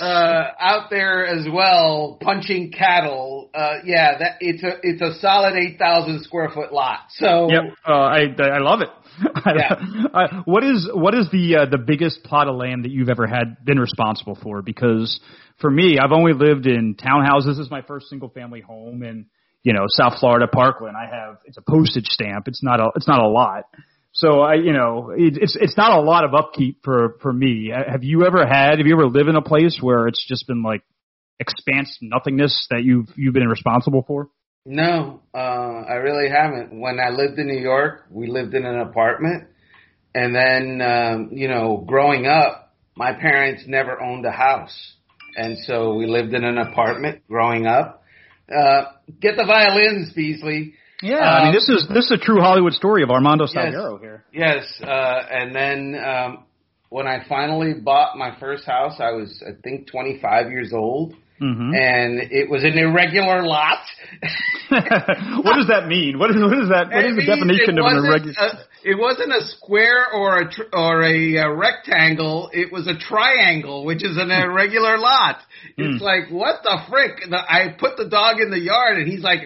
uh, 0.00 0.44
out 0.58 0.88
there 0.90 1.26
as 1.26 1.46
well 1.52 2.18
punching 2.22 2.72
cattle. 2.72 3.50
Uh, 3.54 3.74
yeah, 3.84 4.18
that 4.18 4.36
it's 4.40 4.62
a 4.62 4.78
it's 4.82 5.02
a 5.02 5.18
solid 5.20 5.54
eight 5.56 5.78
thousand 5.78 6.22
square 6.24 6.48
foot 6.54 6.72
lot. 6.72 7.00
So 7.10 7.50
yep, 7.50 7.74
uh, 7.86 7.92
I 7.92 8.34
I 8.38 8.58
love 8.60 8.80
it. 8.80 8.88
Yeah. 9.46 9.74
uh, 10.12 10.42
what 10.44 10.64
is 10.64 10.88
what 10.92 11.14
is 11.14 11.28
the 11.30 11.56
uh, 11.56 11.66
the 11.70 11.78
biggest 11.78 12.24
plot 12.24 12.48
of 12.48 12.56
land 12.56 12.84
that 12.84 12.90
you've 12.90 13.08
ever 13.08 13.26
had 13.26 13.64
been 13.64 13.78
responsible 13.78 14.36
for? 14.42 14.62
Because 14.62 15.20
for 15.58 15.70
me, 15.70 15.98
I've 15.98 16.12
only 16.12 16.32
lived 16.32 16.66
in 16.66 16.94
townhouses. 16.94 17.46
This 17.46 17.58
is 17.58 17.70
my 17.70 17.82
first 17.82 18.08
single 18.08 18.28
family 18.28 18.60
home 18.60 19.02
in 19.02 19.26
you 19.62 19.72
know 19.72 19.84
South 19.88 20.18
Florida, 20.20 20.46
Parkland. 20.46 20.96
I 20.96 21.14
have 21.14 21.38
it's 21.44 21.56
a 21.56 21.62
postage 21.62 22.06
stamp. 22.06 22.48
It's 22.48 22.62
not 22.62 22.80
a 22.80 22.90
it's 22.96 23.08
not 23.08 23.20
a 23.20 23.28
lot. 23.28 23.64
So 24.12 24.40
I, 24.42 24.54
you 24.54 24.72
know, 24.72 25.10
it, 25.10 25.36
it's 25.40 25.56
it's 25.60 25.76
not 25.76 25.98
a 25.98 26.00
lot 26.00 26.24
of 26.24 26.34
upkeep 26.34 26.84
for 26.84 27.16
for 27.20 27.32
me. 27.32 27.72
Have 27.74 28.04
you 28.04 28.24
ever 28.24 28.46
had? 28.46 28.78
Have 28.78 28.86
you 28.86 28.94
ever 28.94 29.08
lived 29.08 29.28
in 29.28 29.34
a 29.34 29.42
place 29.42 29.78
where 29.80 30.06
it's 30.06 30.24
just 30.26 30.46
been 30.46 30.62
like 30.62 30.82
expanse 31.40 31.98
nothingness 32.00 32.68
that 32.70 32.84
you've 32.84 33.08
you've 33.16 33.34
been 33.34 33.48
responsible 33.48 34.04
for? 34.06 34.28
No, 34.66 35.20
uh, 35.34 35.38
I 35.88 35.94
really 35.94 36.30
haven't. 36.30 36.78
When 36.78 36.98
I 36.98 37.10
lived 37.10 37.38
in 37.38 37.48
New 37.48 37.60
York, 37.60 38.06
we 38.08 38.28
lived 38.28 38.54
in 38.54 38.64
an 38.64 38.78
apartment, 38.78 39.48
and 40.14 40.34
then 40.34 40.80
um, 40.80 41.30
you 41.32 41.48
know, 41.48 41.84
growing 41.84 42.26
up, 42.26 42.72
my 42.96 43.12
parents 43.12 43.64
never 43.66 44.00
owned 44.00 44.24
a 44.24 44.30
house, 44.30 44.94
and 45.36 45.58
so 45.66 45.94
we 45.94 46.06
lived 46.06 46.34
in 46.34 46.44
an 46.44 46.58
apartment 46.58 47.22
growing 47.28 47.66
up. 47.66 48.02
Uh, 48.54 48.84
get 49.20 49.36
the 49.36 49.44
violins, 49.44 50.12
Beasley. 50.12 50.74
Yeah, 51.02 51.16
I 51.16 51.38
mean 51.40 51.48
Um, 51.48 51.54
this 51.54 51.68
is 51.68 51.88
this 51.88 52.04
is 52.06 52.12
a 52.12 52.18
true 52.18 52.40
Hollywood 52.40 52.72
story 52.72 53.02
of 53.02 53.10
Armando 53.10 53.44
Yes. 53.44 53.54
Salguero 53.54 54.00
here. 54.00 54.24
Yes, 54.32 54.80
uh, 54.82 54.86
and 55.30 55.54
then 55.54 56.00
um, 56.02 56.44
when 56.88 57.06
I 57.06 57.24
finally 57.28 57.74
bought 57.74 58.16
my 58.16 58.38
first 58.38 58.64
house, 58.64 59.00
I 59.00 59.10
was 59.12 59.42
I 59.46 59.52
think 59.62 59.88
25 59.90 60.50
years 60.50 60.72
old, 60.72 61.14
hmm 61.38 61.74
and 61.74 62.20
it 62.30 62.48
was 62.48 62.62
an 62.64 62.78
irregular 62.78 63.42
lot. 63.42 63.80
what 64.70 65.56
does 65.56 65.68
that 65.68 65.86
mean? 65.88 66.18
What 66.18 66.30
is 66.30 66.36
what 66.36 66.58
is 66.58 66.68
that? 66.70 66.88
What 66.90 67.04
is 67.04 67.16
the 67.16 67.26
definition 67.26 67.78
of 67.78 67.86
an 67.86 68.04
irregular? 68.04 68.34
a- 68.38 68.58
it 68.84 68.98
wasn't 68.98 69.32
a 69.32 69.40
square 69.56 70.12
or 70.12 70.40
a 70.40 70.50
tr- 70.50 70.68
or 70.72 71.02
a, 71.02 71.38
uh 71.38 71.48
rectangle. 71.50 72.50
It 72.52 72.70
was 72.72 72.86
a 72.86 72.94
triangle, 72.98 73.84
which 73.84 74.04
is 74.04 74.16
an 74.18 74.30
irregular 74.30 74.98
lot. 74.98 75.38
It's 75.76 75.98
Hmm. 76.00 76.04
like 76.04 76.30
what 76.30 76.62
the 76.62 76.78
frick? 76.90 77.20
The, 77.28 77.38
I 77.38 77.74
put 77.78 77.96
the 77.96 78.08
dog 78.08 78.40
in 78.40 78.50
the 78.50 78.60
yard, 78.60 78.98
and 78.98 79.08
he's 79.08 79.22
like, 79.22 79.40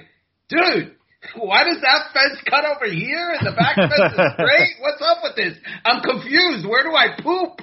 "Dude, 0.49 0.95
why 1.37 1.65
does 1.65 1.81
that 1.83 2.11
fence 2.13 2.41
cut 2.51 2.65
over 2.67 2.91
here 2.93 3.31
and 3.39 3.47
the 3.47 3.55
back 3.57 3.77
fence 3.77 4.13
is 4.13 4.33
straight? 4.35 4.75
What's 4.81 5.03
up 5.03 5.19
with 5.23 5.37
this? 5.37 5.55
I'm 5.85 6.03
confused. 6.03 6.67
Where 6.67 6.83
do 6.83 6.95
I 6.95 7.17
poop?" 7.23 7.63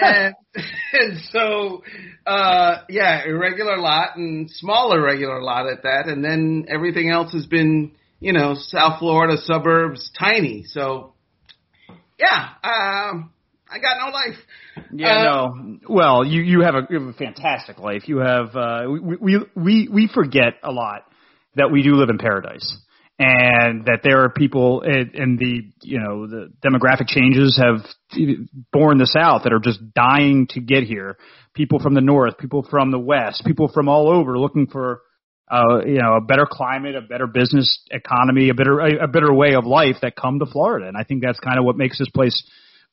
And 0.00 0.34
and 0.92 1.20
so 1.30 1.82
uh 2.26 2.82
yeah, 2.88 3.24
irregular 3.26 3.78
lot 3.78 4.16
and 4.16 4.50
small 4.50 4.92
irregular 4.92 5.42
lot 5.42 5.66
at 5.66 5.82
that, 5.82 6.06
and 6.06 6.24
then 6.24 6.66
everything 6.68 7.10
else 7.10 7.32
has 7.32 7.46
been 7.46 7.92
you 8.20 8.32
know 8.32 8.54
South 8.54 8.98
Florida 8.98 9.36
suburbs, 9.40 10.10
tiny. 10.18 10.64
So 10.66 11.12
yeah, 12.18 12.48
um, 12.64 13.30
I 13.70 13.78
got 13.78 13.98
no 13.98 14.10
life. 14.12 14.38
Yeah, 14.92 15.18
Uh, 15.18 15.22
no. 15.24 15.78
Well, 15.88 16.24
you 16.24 16.42
you 16.42 16.60
have 16.62 16.74
a 16.74 16.86
you 16.88 16.98
have 17.00 17.08
a 17.08 17.12
fantastic 17.12 17.78
life. 17.78 18.08
You 18.08 18.18
have 18.18 18.54
uh 18.56 18.84
we 18.88 19.16
we 19.16 19.38
we 19.54 19.88
we 19.92 20.08
forget 20.12 20.54
a 20.62 20.72
lot 20.72 21.02
that 21.56 21.70
we 21.70 21.82
do 21.82 21.94
live 21.96 22.08
in 22.08 22.18
paradise. 22.18 22.76
And 23.18 23.86
that 23.86 24.00
there 24.02 24.24
are 24.24 24.28
people 24.28 24.82
in, 24.82 25.12
in 25.14 25.36
the 25.36 25.72
you 25.82 25.98
know 25.98 26.26
the 26.26 26.52
demographic 26.62 27.08
changes 27.08 27.58
have 27.62 27.78
born 28.72 28.98
the 28.98 29.06
South 29.06 29.44
that 29.44 29.54
are 29.54 29.58
just 29.58 29.80
dying 29.94 30.46
to 30.50 30.60
get 30.60 30.82
here. 30.82 31.16
People 31.54 31.78
from 31.78 31.94
the 31.94 32.02
North, 32.02 32.36
people 32.36 32.66
from 32.68 32.90
the 32.90 32.98
West, 32.98 33.42
people 33.46 33.68
from 33.72 33.88
all 33.88 34.10
over 34.10 34.38
looking 34.38 34.66
for 34.66 35.00
uh, 35.50 35.84
you 35.86 36.00
know, 36.00 36.14
a 36.16 36.20
better 36.20 36.46
climate, 36.50 36.96
a 36.96 37.00
better 37.00 37.26
business 37.26 37.80
economy, 37.90 38.48
a 38.48 38.54
better 38.54 38.80
a, 38.80 39.04
a 39.04 39.08
better 39.08 39.32
way 39.32 39.54
of 39.54 39.64
life 39.64 39.96
that 40.02 40.16
come 40.16 40.38
to 40.40 40.46
Florida. 40.46 40.88
And 40.88 40.96
I 40.96 41.04
think 41.04 41.22
that's 41.22 41.38
kind 41.38 41.58
of 41.58 41.64
what 41.64 41.76
makes 41.76 41.98
this 41.98 42.10
place 42.10 42.42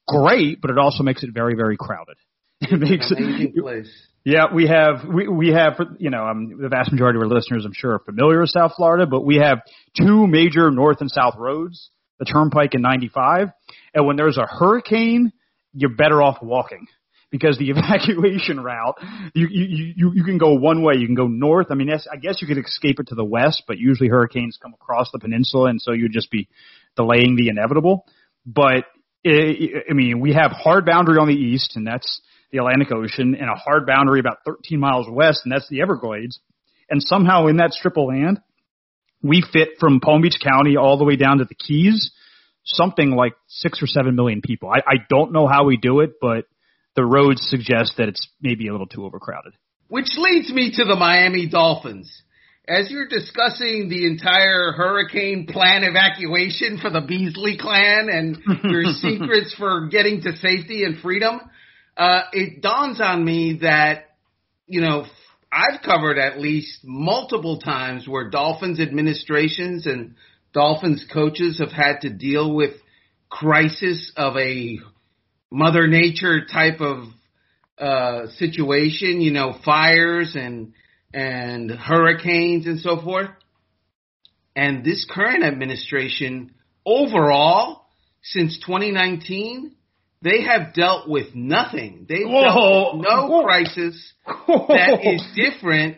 great, 0.08 0.62
but 0.62 0.70
it 0.70 0.78
also 0.78 1.04
makes 1.04 1.24
it 1.24 1.32
very, 1.34 1.56
very 1.56 1.78
crowded. 1.78 2.18
It 2.62 2.80
makes 2.80 3.12
Amazing 3.12 3.56
place. 3.60 3.92
Yeah, 4.26 4.46
we 4.54 4.68
have 4.68 5.06
we 5.06 5.28
we 5.28 5.50
have 5.50 5.80
you 6.00 6.10
know 6.10 6.26
um, 6.26 6.58
the 6.62 6.70
vast 6.70 6.92
majority 6.92 7.18
of 7.18 7.24
our 7.24 7.30
listeners 7.30 7.66
I'm 7.66 7.74
sure 7.76 7.94
are 7.94 8.00
familiar 8.00 8.40
with 8.40 8.52
South 8.52 8.74
Florida, 8.78 9.06
but 9.06 9.26
we 9.26 9.38
have 9.38 9.60
two 10.00 10.28
major 10.28 10.72
north 10.72 11.02
and 11.02 11.12
south 11.12 11.36
roads, 11.38 11.90
the 12.20 12.26
Turnpike 12.26 12.74
and 12.74 12.84
95, 12.84 13.50
and 13.94 14.08
when 14.08 14.16
there's 14.16 14.38
a 14.38 14.46
hurricane, 14.46 15.34
you're 15.74 15.94
better 15.94 16.22
off 16.22 16.42
walking 16.42 16.88
because 17.32 17.58
the 17.58 17.70
evacuation 17.76 18.62
route 18.62 18.96
you 19.34 19.48
you 19.50 19.94
you 19.98 20.12
you 20.16 20.24
can 20.24 20.38
go 20.38 20.54
one 20.54 20.84
way, 20.84 20.94
you 20.98 21.06
can 21.06 21.16
go 21.16 21.28
north. 21.28 21.68
I 21.70 21.76
mean, 21.76 21.90
yes, 21.90 22.08
I 22.10 22.16
guess 22.16 22.42
you 22.42 22.48
could 22.48 22.64
escape 22.64 23.02
it 23.02 23.08
to 23.08 23.16
the 23.16 23.26
west, 23.26 23.64
but 23.68 23.78
usually 23.78 24.08
hurricanes 24.08 24.58
come 24.62 24.74
across 24.74 25.12
the 25.12 25.20
peninsula, 25.20 25.70
and 25.70 25.82
so 25.82 25.92
you'd 25.92 26.14
just 26.14 26.32
be 26.32 26.48
delaying 26.96 27.36
the 27.36 27.50
inevitable. 27.50 28.06
But 28.46 28.86
I 29.26 29.56
I 29.90 29.94
mean, 29.94 30.22
we 30.22 30.32
have 30.32 30.52
hard 30.52 30.86
boundary 30.86 31.18
on 31.18 31.28
the 31.28 31.34
east, 31.34 31.76
and 31.76 31.86
that's 31.86 32.22
the 32.54 32.60
Atlantic 32.60 32.92
Ocean, 32.92 33.36
and 33.36 33.50
a 33.50 33.56
hard 33.56 33.86
boundary 33.88 34.20
about 34.20 34.38
13 34.46 34.80
miles 34.80 35.08
west, 35.10 35.42
and 35.44 35.52
that's 35.52 35.68
the 35.70 35.82
Everglades. 35.82 36.40
And 36.90 37.02
somehow 37.02 37.48
in 37.48 37.58
that 37.58 37.74
strip 37.74 37.98
of 37.98 38.08
land, 38.08 38.40
we 39.24 39.44
fit 39.52 39.70
from 39.80 40.00
Palm 40.00 40.22
Beach 40.22 40.38
County 40.42 40.78
all 40.78 40.98
the 40.98 41.04
way 41.04 41.16
down 41.16 41.40
to 41.40 41.46
the 41.46 41.56
Keys, 41.56 42.12
something 42.64 43.12
like 43.12 43.34
six 43.48 43.82
or 43.82 43.88
seven 43.88 44.16
million 44.16 44.42
people. 44.42 44.70
I, 44.70 44.80
I 44.88 44.96
don't 45.10 45.32
know 45.32 45.48
how 45.48 45.66
we 45.66 45.78
do 45.78 46.02
it, 46.02 46.14
but 46.22 46.46
the 46.96 47.04
roads 47.04 47.42
suggest 47.50 47.94
that 47.98 48.08
it's 48.08 48.28
maybe 48.40 48.68
a 48.68 48.72
little 48.72 48.88
too 48.88 49.04
overcrowded. 49.04 49.54
Which 49.88 50.12
leads 50.18 50.52
me 50.52 50.74
to 50.76 50.86
the 50.86 50.96
Miami 50.96 51.48
Dolphins. 51.50 52.22
As 52.68 52.90
you're 52.90 53.08
discussing 53.08 53.90
the 53.90 54.06
entire 54.06 54.72
hurricane 54.72 55.48
plan 55.48 55.84
evacuation 55.84 56.78
for 56.80 56.90
the 56.90 57.02
Beasley 57.02 57.58
clan 57.60 58.08
and 58.10 58.38
your 58.64 58.84
secrets 58.94 59.54
for 59.58 59.88
getting 59.88 60.22
to 60.22 60.38
safety 60.38 60.84
and 60.84 61.00
freedom, 61.00 61.42
uh, 61.98 62.22
it 62.32 62.62
dawns 62.62 63.00
on 63.02 63.24
me 63.24 63.60
that, 63.62 64.16
you 64.68 64.82
know, 64.82 65.06
I've 65.52 65.82
covered 65.84 66.18
at 66.18 66.40
least 66.40 66.80
multiple 66.84 67.60
times 67.60 68.08
where 68.08 68.30
Dolphins 68.30 68.80
administrations 68.80 69.86
and 69.86 70.16
Dolphins 70.54 71.06
coaches 71.12 71.60
have 71.60 71.72
had 71.72 72.02
to 72.02 72.10
deal 72.10 72.54
with 72.54 72.72
crisis 73.30 74.12
of 74.16 74.36
a 74.38 74.80
mother 75.52 75.88
nature 75.88 76.46
type 76.46 76.82
of 76.82 77.06
uh, 77.78 78.28
situation, 78.38 79.22
you 79.22 79.32
know, 79.32 79.56
fires 79.64 80.36
and 80.36 80.74
and 81.14 81.70
hurricanes 81.70 82.66
and 82.66 82.80
so 82.80 83.00
forth. 83.02 83.30
And 84.56 84.84
this 84.84 85.06
current 85.10 85.44
administration, 85.44 86.54
overall, 86.86 87.86
since 88.24 88.60
2019, 88.66 89.76
they 90.24 90.42
have 90.44 90.74
dealt 90.74 91.10
with 91.10 91.36
nothing. 91.36 92.06
They've 92.08 92.26
dealt 92.28 92.96
with 92.96 93.06
no 93.08 93.44
crisis 93.44 94.14
that 94.26 95.00
is 95.04 95.22
different 95.36 95.98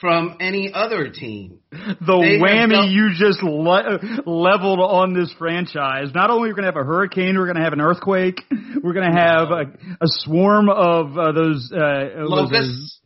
from 0.00 0.36
any 0.40 0.70
other 0.74 1.08
team. 1.10 1.60
the 1.70 1.96
They 2.20 2.38
whammy 2.38 2.70
dealt- 2.70 2.90
you 2.90 3.10
just 3.14 3.42
le- 3.42 3.98
leveled 4.26 4.80
on 4.80 5.14
this 5.14 5.32
franchise. 5.38 6.08
Not 6.14 6.28
only 6.30 6.50
are 6.50 6.52
we 6.52 6.60
going 6.60 6.70
to 6.70 6.72
have 6.72 6.76
a 6.76 6.84
hurricane, 6.86 7.36
we're 7.38 7.46
going 7.46 7.56
to 7.56 7.62
have 7.64 7.72
an 7.72 7.80
earthquake. 7.80 8.42
We're 8.82 8.92
going 8.92 9.10
to 9.10 9.18
have 9.18 9.50
a, 9.50 9.62
a 10.02 10.06
swarm 10.06 10.68
of 10.68 11.16
uh, 11.16 11.32
those 11.32 11.72
uh? 11.72 12.10
Locusts. 12.28 13.00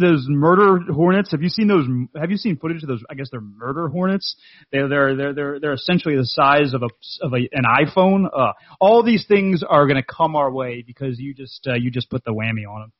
Those 0.00 0.26
murder 0.28 0.80
hornets. 0.92 1.30
Have 1.32 1.42
you 1.42 1.48
seen 1.48 1.66
those? 1.68 1.86
Have 2.20 2.30
you 2.30 2.36
seen 2.36 2.56
footage 2.56 2.82
of 2.82 2.88
those? 2.88 3.02
I 3.10 3.14
guess 3.14 3.28
they're 3.30 3.40
murder 3.40 3.88
hornets. 3.88 4.36
They're 4.70 4.88
they're 4.88 5.16
they're 5.16 5.34
they're, 5.34 5.60
they're 5.60 5.72
essentially 5.74 6.16
the 6.16 6.26
size 6.26 6.74
of 6.74 6.82
a 6.82 6.88
of 7.24 7.32
a, 7.32 7.48
an 7.52 7.64
iPhone. 7.64 8.26
Uh, 8.32 8.52
all 8.80 9.02
these 9.02 9.26
things 9.26 9.62
are 9.68 9.86
going 9.86 10.02
to 10.02 10.06
come 10.06 10.36
our 10.36 10.50
way 10.52 10.82
because 10.86 11.18
you 11.18 11.34
just 11.34 11.66
uh, 11.66 11.74
you 11.74 11.90
just 11.90 12.10
put 12.10 12.24
the 12.24 12.32
whammy 12.32 12.68
on 12.68 12.80
them. 12.82 12.92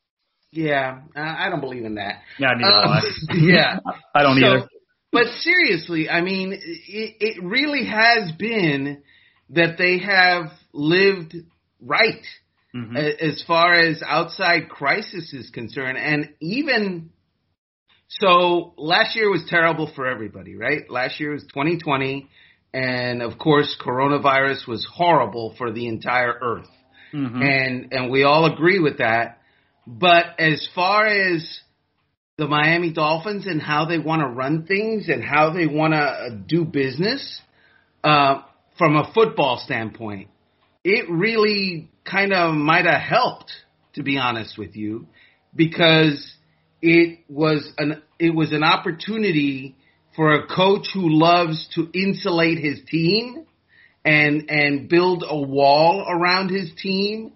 Yeah, 0.50 1.00
I 1.16 1.46
I 1.46 1.50
don't 1.50 1.60
believe 1.60 1.84
in 1.84 1.94
that. 1.94 2.20
Yeah, 2.38 2.48
neither 2.56 2.70
do 2.70 2.88
Um, 2.88 2.92
I. 2.92 3.34
yeah. 3.36 3.78
I 4.14 4.22
don't 4.22 4.38
So- 4.40 4.46
either. 4.46 4.68
But 5.14 5.26
seriously, 5.40 6.08
I 6.08 6.22
mean, 6.22 6.52
it, 6.54 6.60
it 7.20 7.42
really 7.44 7.84
has 7.84 8.32
been 8.38 9.02
that 9.50 9.76
they 9.76 9.98
have 9.98 10.52
lived 10.72 11.34
right 11.82 12.24
Mhm. 12.74 12.96
as 13.20 13.42
far 13.42 13.74
as 13.74 14.02
outside 14.02 14.68
crisis 14.70 15.32
is 15.34 15.50
concerned. 15.50 15.98
And 15.98 16.30
even 16.40 17.10
so, 18.08 18.74
last 18.76 19.16
year 19.16 19.30
was 19.30 19.44
terrible 19.48 19.86
for 19.86 20.06
everybody, 20.06 20.56
right? 20.56 20.88
Last 20.90 21.20
year 21.20 21.32
was 21.32 21.44
2020. 21.44 22.28
And 22.74 23.22
of 23.22 23.38
course, 23.38 23.76
coronavirus 23.78 24.66
was 24.66 24.86
horrible 24.90 25.54
for 25.58 25.70
the 25.70 25.86
entire 25.86 26.32
earth. 26.40 26.70
Mhm. 27.12 27.42
And, 27.42 27.92
and 27.92 28.10
we 28.10 28.22
all 28.22 28.46
agree 28.46 28.78
with 28.78 28.98
that. 28.98 29.38
But 29.86 30.38
as 30.38 30.66
far 30.74 31.06
as 31.06 31.60
the 32.38 32.46
Miami 32.48 32.90
Dolphins 32.90 33.46
and 33.46 33.60
how 33.60 33.84
they 33.84 33.98
want 33.98 34.22
to 34.22 34.28
run 34.28 34.64
things 34.64 35.08
and 35.10 35.22
how 35.22 35.50
they 35.50 35.66
want 35.66 35.92
to 35.92 36.38
do 36.46 36.64
business, 36.64 37.40
uh, 38.02 38.42
from 38.78 38.96
a 38.96 39.12
football 39.12 39.58
standpoint, 39.58 40.28
it 40.82 41.10
really 41.10 41.91
kind 42.04 42.32
of 42.32 42.54
might 42.54 42.86
have 42.86 43.00
helped, 43.00 43.52
to 43.94 44.02
be 44.02 44.18
honest 44.18 44.58
with 44.58 44.76
you, 44.76 45.06
because 45.54 46.34
it 46.80 47.20
was 47.28 47.70
an 47.78 48.02
it 48.18 48.34
was 48.34 48.52
an 48.52 48.64
opportunity 48.64 49.76
for 50.16 50.32
a 50.32 50.46
coach 50.46 50.88
who 50.92 51.08
loves 51.08 51.68
to 51.74 51.88
insulate 51.94 52.58
his 52.58 52.80
team 52.88 53.46
and 54.04 54.50
and 54.50 54.88
build 54.88 55.24
a 55.26 55.40
wall 55.40 56.04
around 56.08 56.50
his 56.50 56.72
team 56.74 57.32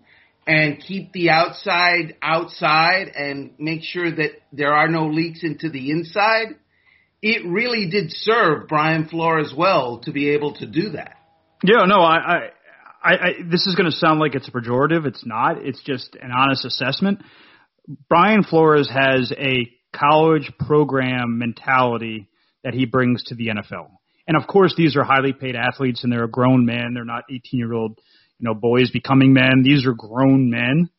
and 0.47 0.81
keep 0.81 1.13
the 1.13 1.31
outside 1.31 2.17
outside 2.23 3.09
and 3.09 3.53
make 3.59 3.83
sure 3.83 4.11
that 4.11 4.33
there 4.53 4.73
are 4.73 4.89
no 4.89 5.07
leaks 5.07 5.43
into 5.43 5.71
the 5.71 5.91
inside. 5.91 6.57
It 7.23 7.47
really 7.47 7.89
did 7.89 8.13
serve 8.13 8.69
Brian 8.69 9.09
Flores 9.09 9.53
well 9.57 9.99
to 10.05 10.13
be 10.13 10.31
able 10.31 10.55
to 10.55 10.67
do 10.67 10.91
that. 10.91 11.17
Yeah, 11.65 11.85
no, 11.87 11.97
I, 11.97 12.17
I, 12.17 12.39
I, 13.03 13.13
I 13.15 13.33
this 13.51 13.67
is 13.67 13.75
going 13.75 13.91
to 13.91 13.97
sound 13.97 14.21
like 14.21 14.35
it's 14.35 14.49
a 14.49 14.53
pejorative. 14.53 15.07
It's 15.07 15.25
not. 15.25 15.65
It's 15.65 15.83
just 15.83 16.17
an 16.21 16.31
honest 16.31 16.65
assessment. 16.65 17.23
Brian 18.09 18.43
Flores 18.43 18.91
has 18.93 19.33
a 19.33 19.71
college 19.95 20.53
program 20.59 21.39
mentality 21.39 22.29
that 22.65 22.75
he 22.75 22.85
brings 22.85 23.23
to 23.25 23.35
the 23.35 23.49
NFL. 23.49 23.91
And 24.27 24.37
of 24.37 24.49
course, 24.49 24.75
these 24.77 24.97
are 24.97 25.05
highly 25.05 25.33
paid 25.33 25.55
athletes 25.55 26.03
and 26.03 26.13
they're 26.13 26.27
grown 26.27 26.67
men. 26.67 26.93
They're 26.95 27.05
not 27.05 27.25
18 27.31 27.43
year 27.53 27.73
old, 27.73 27.99
you 28.39 28.49
know, 28.49 28.55
boys 28.55 28.91
becoming 28.91 29.33
men. 29.33 29.63
These 29.63 29.87
are 29.87 29.95
grown 29.95 30.51
men. 30.51 30.91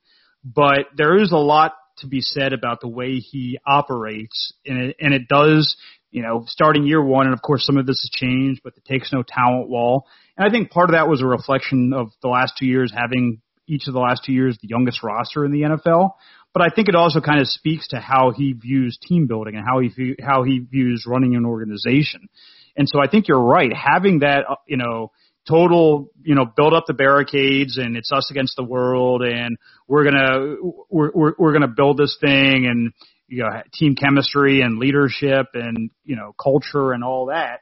But 0.44 0.88
there 0.96 1.18
is 1.22 1.32
a 1.32 1.38
lot 1.38 1.74
to 1.98 2.08
be 2.08 2.22
said 2.22 2.54
about 2.54 2.80
the 2.80 2.88
way 2.88 3.16
he 3.16 3.58
operates, 3.66 4.54
and 4.66 4.77
it, 4.77 4.96
and 5.00 5.13
it 5.13 5.27
does, 5.27 5.75
you 6.12 6.22
know, 6.22 6.46
starting 6.48 6.86
year 6.86 7.04
one, 7.04 7.25
and 7.25 7.34
of 7.34 7.42
course 7.42 7.66
some 7.66 7.77
of 7.77 7.86
this 7.86 8.01
has 8.01 8.10
changed, 8.12 8.62
but 8.63 8.74
it 8.77 8.86
takes 8.86 9.12
no 9.12 9.24
talent 9.27 9.68
wall. 9.68 10.06
And 10.38 10.48
I 10.48 10.51
think 10.51 10.70
part 10.70 10.89
of 10.89 10.94
that 10.94 11.08
was 11.08 11.22
a 11.22 11.25
reflection 11.25 11.94
of 11.94 12.12
the 12.22 12.27
last 12.27 12.53
two 12.60 12.65
years 12.65 12.94
having 12.96 13.41
each 13.67 13.88
of 13.88 13.94
the 13.94 14.00
last 14.00 14.24
two 14.25 14.34
years 14.34 14.58
the 14.62 14.67
youngest 14.70 15.03
roster 15.03 15.44
in 15.44 15.51
the 15.51 15.62
NFL. 15.62 16.12
But 16.53 16.62
I 16.62 16.74
think 16.74 16.88
it 16.88 16.96
also 16.96 17.22
kind 17.22 17.39
of 17.39 17.48
speaks 17.48 17.89
to 17.89 18.00
how 18.00 18.32
he 18.36 18.53
views 18.53 18.98
team 19.01 19.27
building 19.27 19.56
and 19.56 19.65
how 19.65 19.79
he 19.79 20.15
how 20.22 20.44
he 20.44 20.60
views 20.60 21.06
running 21.06 21.36
an 21.36 21.46
organization. 21.46 22.29
And 22.75 22.88
so 22.88 23.00
I 23.00 23.08
think 23.08 23.27
you're 23.27 23.41
right. 23.41 23.72
Having 23.74 24.20
that, 24.20 24.46
uh, 24.50 24.56
you 24.67 24.77
know, 24.77 25.12
total, 25.48 26.12
you 26.24 26.36
know, 26.36 26.46
build 26.46 26.74
up 26.74 26.86
the 26.88 26.94
barricades 26.94 27.77
and 27.77 27.98
it's 27.98 28.12
us 28.12 28.29
against 28.32 28.56
the 28.56 28.63
world 28.63 29.24
and 29.24 29.58
we're 29.88 30.03
gonna 30.03 30.56
we're 30.89 31.12
we're, 31.13 31.34
we're 31.38 31.53
gonna 31.53 31.67
build 31.67 31.98
this 31.98 32.17
thing 32.20 32.65
and 32.65 32.94
you 33.27 33.44
know 33.44 33.50
team 33.74 33.96
chemistry 33.96 34.62
and 34.62 34.79
leadership 34.79 35.48
and 35.53 35.89
you 36.06 36.15
know 36.15 36.34
culture 36.41 36.91
and 36.91 37.03
all 37.03 37.27
that. 37.27 37.60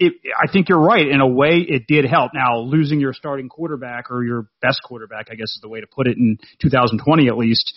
It, 0.00 0.14
I 0.38 0.50
think 0.50 0.68
you're 0.68 0.80
right. 0.80 1.06
In 1.06 1.20
a 1.20 1.26
way, 1.26 1.66
it 1.68 1.86
did 1.88 2.04
help. 2.04 2.32
Now, 2.32 2.58
losing 2.58 3.00
your 3.00 3.12
starting 3.12 3.48
quarterback 3.48 4.10
or 4.10 4.24
your 4.24 4.48
best 4.62 4.80
quarterback, 4.84 5.28
I 5.30 5.34
guess 5.34 5.50
is 5.50 5.60
the 5.60 5.68
way 5.68 5.80
to 5.80 5.86
put 5.86 6.06
it 6.06 6.16
in 6.16 6.38
2020 6.60 7.26
at 7.26 7.36
least, 7.36 7.74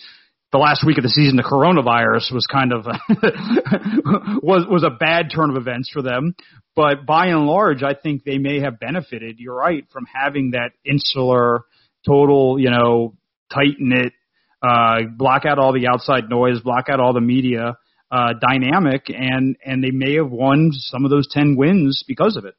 the 0.52 0.58
last 0.58 0.84
week 0.86 0.98
of 0.98 1.02
the 1.02 1.08
season, 1.08 1.36
the 1.36 1.42
coronavirus 1.42 2.32
was 2.32 2.46
kind 2.46 2.72
of 2.72 2.84
was 4.42 4.66
was 4.68 4.84
a 4.84 4.90
bad 4.90 5.30
turn 5.34 5.50
of 5.50 5.56
events 5.56 5.90
for 5.90 6.02
them. 6.02 6.34
But 6.76 7.06
by 7.06 7.28
and 7.28 7.46
large, 7.46 7.82
I 7.82 7.94
think 7.94 8.22
they 8.24 8.38
may 8.38 8.60
have 8.60 8.78
benefited. 8.78 9.38
You're 9.38 9.56
right 9.56 9.84
from 9.90 10.04
having 10.12 10.50
that 10.50 10.72
insular, 10.84 11.62
total, 12.06 12.60
you 12.60 12.70
know, 12.70 13.14
tight 13.52 13.76
knit, 13.78 14.12
uh, 14.62 15.08
block 15.16 15.46
out 15.46 15.58
all 15.58 15.72
the 15.72 15.88
outside 15.88 16.28
noise, 16.28 16.60
block 16.60 16.86
out 16.90 17.00
all 17.00 17.14
the 17.14 17.20
media 17.20 17.76
uh, 18.12 18.34
dynamic, 18.34 19.06
and 19.08 19.56
and 19.64 19.82
they 19.82 19.90
may 19.90 20.16
have 20.16 20.30
won 20.30 20.70
some 20.72 21.04
of 21.04 21.10
those 21.10 21.26
ten 21.30 21.56
wins 21.56 22.04
because 22.06 22.36
of 22.36 22.44
it. 22.44 22.54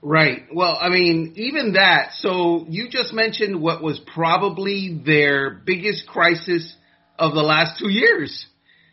Right. 0.00 0.42
Well, 0.54 0.78
I 0.80 0.90
mean, 0.90 1.32
even 1.36 1.72
that. 1.72 2.12
So 2.18 2.66
you 2.68 2.88
just 2.88 3.12
mentioned 3.12 3.60
what 3.60 3.82
was 3.82 3.98
probably 4.14 5.00
their 5.04 5.50
biggest 5.50 6.06
crisis 6.06 6.72
of 7.18 7.34
the 7.34 7.42
last 7.42 7.80
two 7.80 7.88
years. 7.88 8.46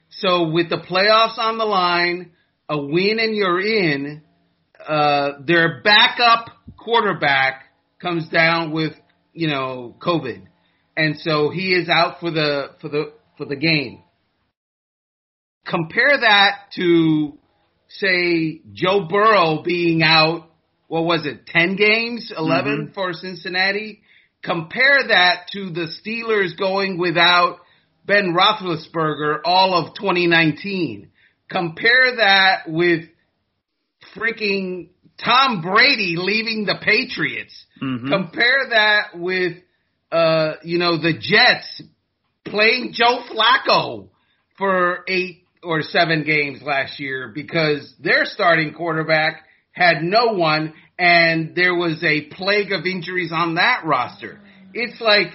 So 0.10 0.50
with 0.50 0.70
the 0.70 0.77
playoffs 0.77 1.38
on 1.38 1.58
the 1.60 1.65
line, 1.65 2.32
a 2.67 2.77
win 2.77 3.20
and 3.20 3.36
you're 3.36 3.62
in, 3.62 4.24
uh, 4.88 5.34
their 5.46 5.82
backup 5.84 6.48
quarterback 6.77 7.65
comes 8.01 8.27
down 8.29 8.72
with, 8.72 8.94
you 9.34 9.48
know, 9.48 9.96
COVID. 10.00 10.48
And 10.98 11.17
so 11.20 11.50
he 11.50 11.74
is 11.74 11.88
out 11.88 12.20
for 12.20 12.32
the, 12.32 12.70
for 12.82 12.89
the, 12.89 13.13
for 13.38 13.46
the 13.46 13.55
game. 13.55 14.01
Compare 15.66 16.20
that 16.22 16.72
to, 16.76 17.38
say, 17.90 18.62
Joe 18.74 19.08
Burrow 19.10 19.64
being 19.64 20.04
out, 20.04 20.50
what 20.88 21.06
was 21.06 21.26
it, 21.26 21.48
10 21.48 21.76
games, 21.76 22.32
11 22.36 22.72
mm-hmm. 22.72 22.94
for 22.94 23.14
Cincinnati? 23.14 24.02
Compare 24.44 25.08
that 25.08 25.48
to 25.54 25.72
the 25.72 25.88
Steelers 25.88 26.58
going 26.58 27.00
without 27.00 27.60
Ben 28.06 28.36
Roethlisberger 28.38 29.40
all 29.44 29.74
of 29.74 29.96
2019. 29.96 31.10
Compare 31.50 32.18
that 32.18 32.64
with 32.68 33.06
freaking 34.16 34.90
Tom 35.24 35.62
Brady 35.62 36.16
leaving 36.18 36.66
the 36.66 36.76
Patriots. 36.82 37.66
Mm-hmm. 37.82 38.10
Compare 38.10 38.70
that 38.70 39.18
with, 39.18 39.58
uh, 40.12 40.54
you 40.64 40.78
know, 40.78 40.98
the 41.02 41.14
Jets 41.14 41.82
playing 42.44 42.94
Joe 42.94 43.24
Flacco 43.32 44.10
for 44.58 45.04
eight 45.08 45.45
or 45.66 45.82
seven 45.82 46.24
games 46.24 46.62
last 46.62 47.00
year 47.00 47.32
because 47.34 47.94
their 48.00 48.26
starting 48.26 48.74
quarterback 48.74 49.44
had 49.72 50.02
no 50.02 50.34
one 50.34 50.74
and 50.98 51.56
there 51.56 51.76
was 51.76 52.01
a 52.04 52.25
plague 52.36 52.72
of 52.72 52.86
injuries 52.86 53.32
on 53.34 53.56
that 53.56 53.84
roster. 53.86 54.40
It's 54.74 55.01
like, 55.01 55.28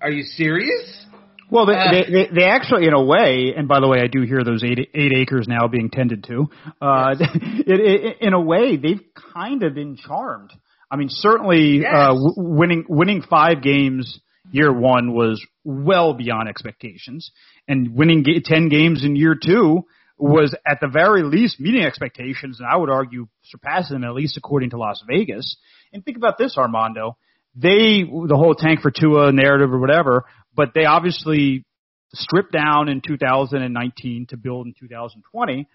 are 0.00 0.10
you 0.10 0.24
serious? 0.24 1.06
Well, 1.50 1.66
they, 1.66 1.74
uh, 1.74 1.90
they, 1.92 2.12
they, 2.12 2.28
they 2.34 2.44
actually, 2.44 2.86
in 2.86 2.94
a 2.94 3.04
way, 3.04 3.54
and 3.56 3.68
by 3.68 3.80
the 3.80 3.88
way, 3.88 3.98
I 4.02 4.08
do 4.08 4.22
hear 4.22 4.42
those 4.42 4.64
eight 4.64 4.90
eight 4.94 5.12
acres 5.14 5.46
now 5.46 5.68
being 5.68 5.90
tended 5.90 6.24
to. 6.24 6.46
Uh, 6.80 7.14
yes. 7.20 7.30
it, 7.34 7.80
it, 7.80 8.16
in 8.22 8.32
a 8.32 8.40
way, 8.40 8.76
they've 8.76 9.02
kind 9.34 9.62
of 9.62 9.74
been 9.74 9.96
charmed. 9.96 10.52
I 10.90 10.96
mean, 10.96 11.08
certainly 11.10 11.80
yes. 11.82 11.92
uh, 11.94 12.08
w- 12.08 12.34
winning 12.36 12.84
winning 12.88 13.22
five 13.22 13.62
games 13.62 14.20
year 14.54 14.72
one 14.72 15.12
was 15.12 15.44
well 15.64 16.14
beyond 16.14 16.48
expectations, 16.48 17.30
and 17.68 17.94
winning 17.94 18.24
ten 18.44 18.68
games 18.68 19.04
in 19.04 19.16
year 19.16 19.34
two 19.34 19.84
was 20.16 20.54
at 20.66 20.78
the 20.80 20.88
very 20.88 21.22
least 21.24 21.58
meeting 21.58 21.84
expectations, 21.84 22.60
and 22.60 22.68
I 22.68 22.76
would 22.76 22.90
argue 22.90 23.26
surpassing 23.44 24.00
them 24.00 24.08
at 24.08 24.14
least 24.14 24.36
according 24.36 24.70
to 24.70 24.78
Las 24.78 25.02
Vegas. 25.08 25.56
And 25.92 26.04
think 26.04 26.16
about 26.16 26.38
this, 26.38 26.56
Armando. 26.56 27.16
They 27.56 28.02
the 28.02 28.36
whole 28.36 28.54
tank 28.54 28.80
for 28.80 28.90
Tua 28.90 29.32
narrative 29.32 29.72
or 29.72 29.78
whatever 29.78 30.24
but 30.54 30.70
they 30.74 30.84
obviously 30.84 31.64
stripped 32.12 32.52
down 32.52 32.88
in 32.88 33.00
2019 33.06 34.26
to 34.28 34.36
build 34.36 34.66
in 34.66 34.74
2020. 34.78 35.68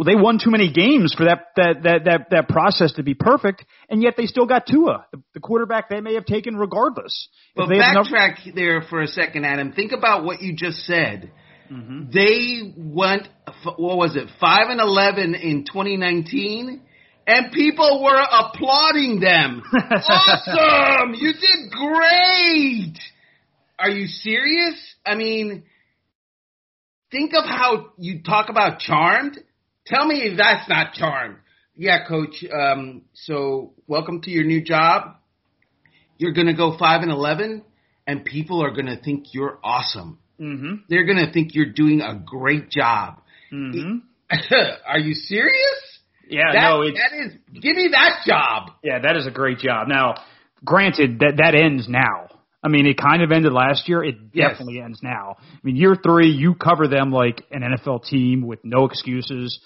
Well, 0.00 0.06
they 0.06 0.16
won 0.16 0.38
too 0.42 0.50
many 0.50 0.72
games 0.72 1.12
for 1.12 1.24
that 1.24 1.48
that 1.56 1.82
that 1.82 2.04
that, 2.04 2.20
that 2.30 2.48
process 2.48 2.92
to 2.92 3.02
be 3.02 3.12
perfect, 3.12 3.66
and 3.90 4.02
yet 4.02 4.14
they 4.16 4.24
still 4.24 4.46
got 4.46 4.66
Tua, 4.66 5.04
the, 5.12 5.22
the 5.34 5.40
quarterback 5.40 5.90
they 5.90 6.00
may 6.00 6.14
have 6.14 6.24
taken 6.24 6.56
regardless. 6.56 7.28
But 7.54 7.68
backtrack 7.68 8.46
enough- 8.46 8.54
there 8.54 8.80
for 8.80 9.02
a 9.02 9.06
second, 9.06 9.44
Adam. 9.44 9.72
Think 9.72 9.92
about 9.92 10.24
what 10.24 10.40
you 10.40 10.56
just 10.56 10.86
said. 10.86 11.30
Mm-hmm. 11.70 12.10
They 12.12 12.72
went, 12.76 13.28
what 13.76 13.98
was 13.98 14.16
it, 14.16 14.28
five 14.40 14.70
and 14.70 14.80
eleven 14.80 15.34
in 15.34 15.66
2019, 15.66 16.80
and 17.26 17.52
people 17.52 18.02
were 18.02 18.20
applauding 18.20 19.20
them. 19.20 19.62
awesome! 19.92 21.12
You 21.12 21.34
did 21.34 21.70
great 21.70 22.96
are 23.80 23.90
you 23.90 24.06
serious? 24.06 24.74
I 25.04 25.14
mean, 25.14 25.64
think 27.10 27.32
of 27.34 27.44
how 27.44 27.92
you 27.96 28.22
talk 28.22 28.50
about 28.50 28.78
charmed. 28.78 29.38
Tell 29.90 30.06
me 30.06 30.22
if 30.22 30.38
that's 30.38 30.68
not 30.68 30.94
charmed. 30.94 31.36
Yeah, 31.74 32.06
coach. 32.06 32.44
Um, 32.44 33.02
so 33.12 33.74
welcome 33.88 34.22
to 34.22 34.30
your 34.30 34.44
new 34.44 34.62
job. 34.62 35.16
You're 36.16 36.32
gonna 36.32 36.56
go 36.56 36.76
five 36.78 37.02
and 37.02 37.10
eleven, 37.10 37.64
and 38.06 38.24
people 38.24 38.62
are 38.62 38.70
gonna 38.70 39.00
think 39.02 39.34
you're 39.34 39.58
awesome. 39.64 40.18
Mm-hmm. 40.40 40.74
They're 40.88 41.06
gonna 41.06 41.32
think 41.32 41.56
you're 41.56 41.72
doing 41.72 42.02
a 42.02 42.14
great 42.14 42.70
job. 42.70 43.20
Mm-hmm. 43.52 43.98
are 44.86 44.98
you 44.98 45.14
serious? 45.14 45.98
Yeah, 46.28 46.52
that, 46.52 46.70
no, 46.70 46.84
that 46.84 47.26
is. 47.26 47.32
Give 47.60 47.74
me 47.74 47.88
that 47.92 48.20
job. 48.24 48.70
Yeah, 48.84 49.00
that 49.00 49.16
is 49.16 49.26
a 49.26 49.32
great 49.32 49.58
job. 49.58 49.88
Now, 49.88 50.14
granted, 50.64 51.18
that 51.18 51.38
that 51.38 51.56
ends 51.56 51.88
now. 51.88 52.28
I 52.62 52.68
mean, 52.68 52.86
it 52.86 52.96
kind 52.96 53.22
of 53.22 53.32
ended 53.32 53.52
last 53.52 53.88
year. 53.88 54.04
It 54.04 54.32
definitely 54.32 54.76
yes. 54.76 54.84
ends 54.84 55.00
now. 55.02 55.36
I 55.40 55.58
mean, 55.64 55.76
year 55.76 55.96
three, 55.96 56.28
you 56.28 56.54
cover 56.54 56.86
them 56.86 57.10
like 57.10 57.42
an 57.50 57.62
NFL 57.62 58.04
team 58.04 58.46
with 58.46 58.60
no 58.62 58.84
excuses. 58.84 59.58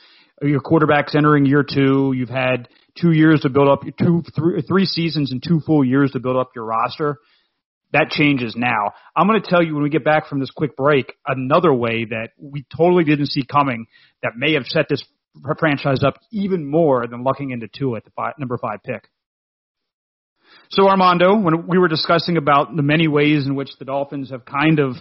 Your 0.42 0.60
quarterback's 0.60 1.14
entering 1.14 1.46
year 1.46 1.62
two. 1.62 2.12
You've 2.14 2.28
had 2.28 2.68
two 3.00 3.12
years 3.12 3.40
to 3.40 3.48
build 3.48 3.68
up 3.68 3.84
your 3.84 3.94
two, 3.98 4.22
three, 4.34 4.62
three 4.62 4.84
seasons 4.84 5.32
and 5.32 5.42
two 5.42 5.60
full 5.60 5.84
years 5.84 6.12
to 6.12 6.20
build 6.20 6.36
up 6.36 6.50
your 6.54 6.64
roster. 6.64 7.18
That 7.92 8.10
changes 8.10 8.54
now. 8.56 8.92
I'm 9.14 9.28
going 9.28 9.40
to 9.40 9.48
tell 9.48 9.62
you 9.62 9.74
when 9.74 9.84
we 9.84 9.90
get 9.90 10.04
back 10.04 10.28
from 10.28 10.40
this 10.40 10.50
quick 10.50 10.76
break 10.76 11.12
another 11.26 11.72
way 11.72 12.04
that 12.06 12.30
we 12.36 12.66
totally 12.76 13.04
didn't 13.04 13.26
see 13.26 13.44
coming 13.44 13.86
that 14.22 14.32
may 14.36 14.54
have 14.54 14.64
set 14.66 14.86
this 14.88 15.04
franchise 15.58 16.02
up 16.02 16.14
even 16.32 16.68
more 16.68 17.06
than 17.06 17.22
lucking 17.22 17.50
into 17.50 17.68
two 17.68 17.94
at 17.94 18.04
the 18.04 18.10
five, 18.10 18.34
number 18.38 18.58
five 18.58 18.82
pick. 18.82 19.08
So 20.70 20.88
Armando, 20.88 21.36
when 21.36 21.66
we 21.68 21.78
were 21.78 21.88
discussing 21.88 22.36
about 22.36 22.74
the 22.74 22.82
many 22.82 23.06
ways 23.06 23.46
in 23.46 23.54
which 23.54 23.70
the 23.78 23.84
Dolphins 23.84 24.30
have 24.30 24.44
kind 24.44 24.80
of 24.80 24.96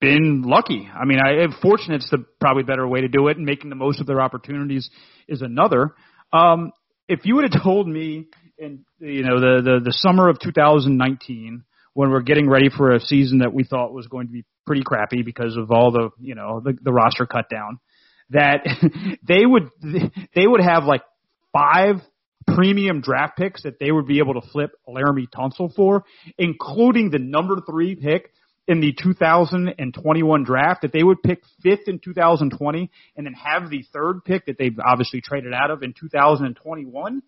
been 0.00 0.42
lucky. 0.42 0.88
I 0.92 1.04
mean, 1.04 1.18
I 1.20 1.42
am 1.42 1.54
fortunate 1.60 2.02
is 2.02 2.10
the 2.10 2.24
probably 2.40 2.62
better 2.62 2.86
way 2.86 3.02
to 3.02 3.08
do 3.08 3.28
it, 3.28 3.36
and 3.36 3.46
making 3.46 3.70
the 3.70 3.76
most 3.76 4.00
of 4.00 4.06
their 4.06 4.20
opportunities 4.20 4.88
is 5.28 5.42
another. 5.42 5.94
Um, 6.32 6.72
if 7.08 7.20
you 7.24 7.36
would 7.36 7.52
have 7.52 7.62
told 7.62 7.86
me 7.86 8.26
in 8.58 8.84
you 8.98 9.22
know 9.22 9.40
the, 9.40 9.62
the 9.62 9.80
the 9.84 9.92
summer 9.92 10.28
of 10.28 10.38
2019 10.40 11.64
when 11.92 12.10
we're 12.10 12.20
getting 12.20 12.48
ready 12.48 12.70
for 12.70 12.92
a 12.92 13.00
season 13.00 13.38
that 13.38 13.52
we 13.52 13.64
thought 13.64 13.92
was 13.92 14.06
going 14.06 14.26
to 14.26 14.32
be 14.32 14.44
pretty 14.66 14.82
crappy 14.84 15.22
because 15.22 15.56
of 15.56 15.70
all 15.70 15.90
the 15.90 16.10
you 16.20 16.34
know 16.34 16.60
the, 16.64 16.76
the 16.82 16.92
roster 16.92 17.26
cut 17.26 17.48
down, 17.50 17.78
that 18.30 18.64
they 19.26 19.44
would 19.44 19.70
they 20.34 20.46
would 20.46 20.62
have 20.62 20.84
like 20.84 21.02
five 21.52 21.96
premium 22.46 23.00
draft 23.00 23.36
picks 23.36 23.62
that 23.64 23.78
they 23.78 23.90
would 23.90 24.06
be 24.06 24.18
able 24.18 24.40
to 24.40 24.48
flip 24.48 24.72
Laremy 24.88 25.26
Tunsil 25.28 25.74
for, 25.74 26.04
including 26.38 27.10
the 27.10 27.18
number 27.18 27.60
three 27.68 27.94
pick 27.94 28.32
in 28.70 28.80
the 28.80 28.94
2021 29.02 30.44
draft 30.44 30.82
that 30.82 30.92
they 30.92 31.02
would 31.02 31.20
pick 31.24 31.42
fifth 31.60 31.88
in 31.88 31.98
2020 31.98 32.88
and 33.16 33.26
then 33.26 33.32
have 33.32 33.68
the 33.68 33.84
third 33.92 34.24
pick 34.24 34.46
that 34.46 34.58
they've 34.58 34.78
obviously 34.78 35.20
traded 35.20 35.52
out 35.52 35.72
of 35.72 35.82
in 35.82 35.92
2021. 35.92 37.20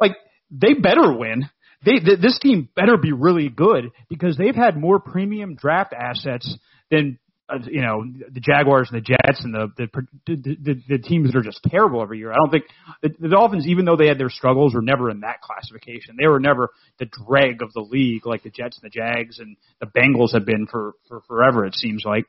Like 0.00 0.12
they 0.52 0.74
better 0.74 1.12
win. 1.12 1.50
They 1.84 1.98
th- 1.98 2.20
this 2.20 2.38
team 2.38 2.68
better 2.76 2.96
be 2.96 3.10
really 3.10 3.48
good 3.48 3.90
because 4.08 4.36
they've 4.36 4.54
had 4.54 4.76
more 4.76 5.00
premium 5.00 5.56
draft 5.56 5.92
assets 5.92 6.56
than 6.88 7.18
Uh, 7.48 7.58
you 7.64 7.80
know 7.80 8.02
the 8.32 8.40
Jaguars 8.40 8.88
and 8.90 9.00
the 9.00 9.04
Jets 9.04 9.44
and 9.44 9.54
the 9.54 9.68
the, 9.76 9.88
the 10.26 10.82
the 10.88 10.98
teams 10.98 11.30
that 11.30 11.38
are 11.38 11.42
just 11.42 11.60
terrible 11.68 12.02
every 12.02 12.18
year. 12.18 12.32
I 12.32 12.36
don't 12.36 12.50
think 12.50 12.64
the, 13.02 13.10
the 13.20 13.28
Dolphins, 13.28 13.68
even 13.68 13.84
though 13.84 13.94
they 13.94 14.08
had 14.08 14.18
their 14.18 14.30
struggles, 14.30 14.74
were 14.74 14.82
never 14.82 15.10
in 15.10 15.20
that 15.20 15.40
classification. 15.42 16.16
They 16.18 16.26
were 16.26 16.40
never 16.40 16.70
the 16.98 17.06
drag 17.06 17.62
of 17.62 17.72
the 17.72 17.86
league 17.88 18.26
like 18.26 18.42
the 18.42 18.50
Jets 18.50 18.80
and 18.82 18.90
the 18.90 18.92
Jags 18.92 19.38
and 19.38 19.56
the 19.80 19.86
Bengals 19.86 20.32
have 20.34 20.44
been 20.44 20.66
for 20.66 20.94
for 21.06 21.20
forever. 21.28 21.64
It 21.64 21.74
seems 21.74 22.02
like. 22.04 22.24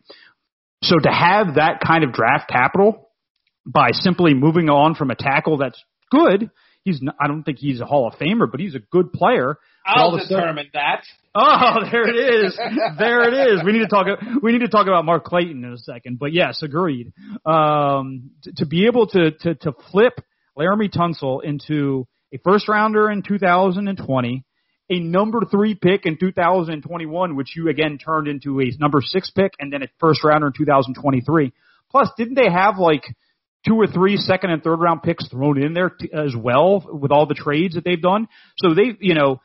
So 0.84 1.00
to 1.00 1.10
have 1.10 1.56
that 1.56 1.80
kind 1.86 2.04
of 2.04 2.14
draft 2.14 2.48
capital 2.48 3.10
by 3.66 3.90
simply 3.94 4.36
moving 4.36 4.70
on 4.70 4.94
from 4.94 5.10
a 5.10 5.16
tackle 5.16 5.58
that's 5.58 5.84
good, 6.12 6.52
he's 6.84 7.02
not, 7.02 7.16
I 7.20 7.28
don't 7.28 7.44
think 7.44 7.58
he's 7.58 7.82
a 7.82 7.86
Hall 7.86 8.08
of 8.08 8.20
Famer, 8.20 8.50
but 8.50 8.60
he's 8.60 8.76
a 8.76 8.80
good 8.80 9.12
player. 9.12 9.58
I'll 9.88 10.18
determine 10.18 10.68
that. 10.74 11.04
Oh, 11.40 11.82
there 11.92 12.10
it 12.10 12.46
is. 12.46 12.60
there 12.98 13.22
it 13.30 13.52
is. 13.54 13.64
We 13.64 13.72
need 13.72 13.82
to 13.82 13.88
talk. 13.88 14.08
We 14.42 14.54
need 14.54 14.62
to 14.62 14.70
talk 14.70 14.88
about 14.88 15.06
Mark 15.06 15.24
Clayton 15.24 15.64
in 15.64 15.72
a 15.72 15.78
second. 15.78 16.18
But 16.18 16.34
yes, 16.34 16.64
agreed. 16.64 17.14
Um, 17.46 18.32
to, 18.42 18.54
to 18.54 18.66
be 18.66 18.88
able 18.88 19.06
to 19.10 19.30
to 19.42 19.54
to 19.54 19.74
flip 19.92 20.14
Laremy 20.58 20.92
Tunsil 20.92 21.44
into 21.44 22.08
a 22.34 22.40
first 22.44 22.68
rounder 22.68 23.12
in 23.12 23.22
2020, 23.22 24.46
a 24.90 25.00
number 25.00 25.42
three 25.52 25.76
pick 25.76 26.08
in 26.08 26.18
2021, 26.18 27.36
which 27.36 27.56
you 27.56 27.70
again 27.70 28.00
turned 28.00 28.28
into 28.28 28.60
a 28.60 28.72
number 28.80 29.02
six 29.04 29.30
pick, 29.30 29.52
and 29.60 29.72
then 29.72 29.84
a 29.84 29.88
first 30.00 30.24
rounder 30.24 30.48
in 30.48 30.54
2023. 30.54 31.54
Plus, 31.92 32.10
didn't 32.18 32.34
they 32.34 32.50
have 32.52 32.80
like 32.80 33.04
two 33.68 33.76
or 33.76 33.86
three 33.86 34.18
second 34.18 34.50
and 34.50 34.64
third 34.64 34.80
round 34.80 35.04
picks 35.04 35.28
thrown 35.28 35.62
in 35.62 35.74
there 35.76 35.92
t- 35.92 36.10
as 36.12 36.34
well 36.36 36.84
with 36.84 37.12
all 37.12 37.28
the 37.28 37.36
trades 37.36 37.76
that 37.76 37.84
they've 37.84 38.02
done? 38.02 38.28
So 38.58 38.74
they, 38.74 38.98
you 39.00 39.14
know. 39.14 39.40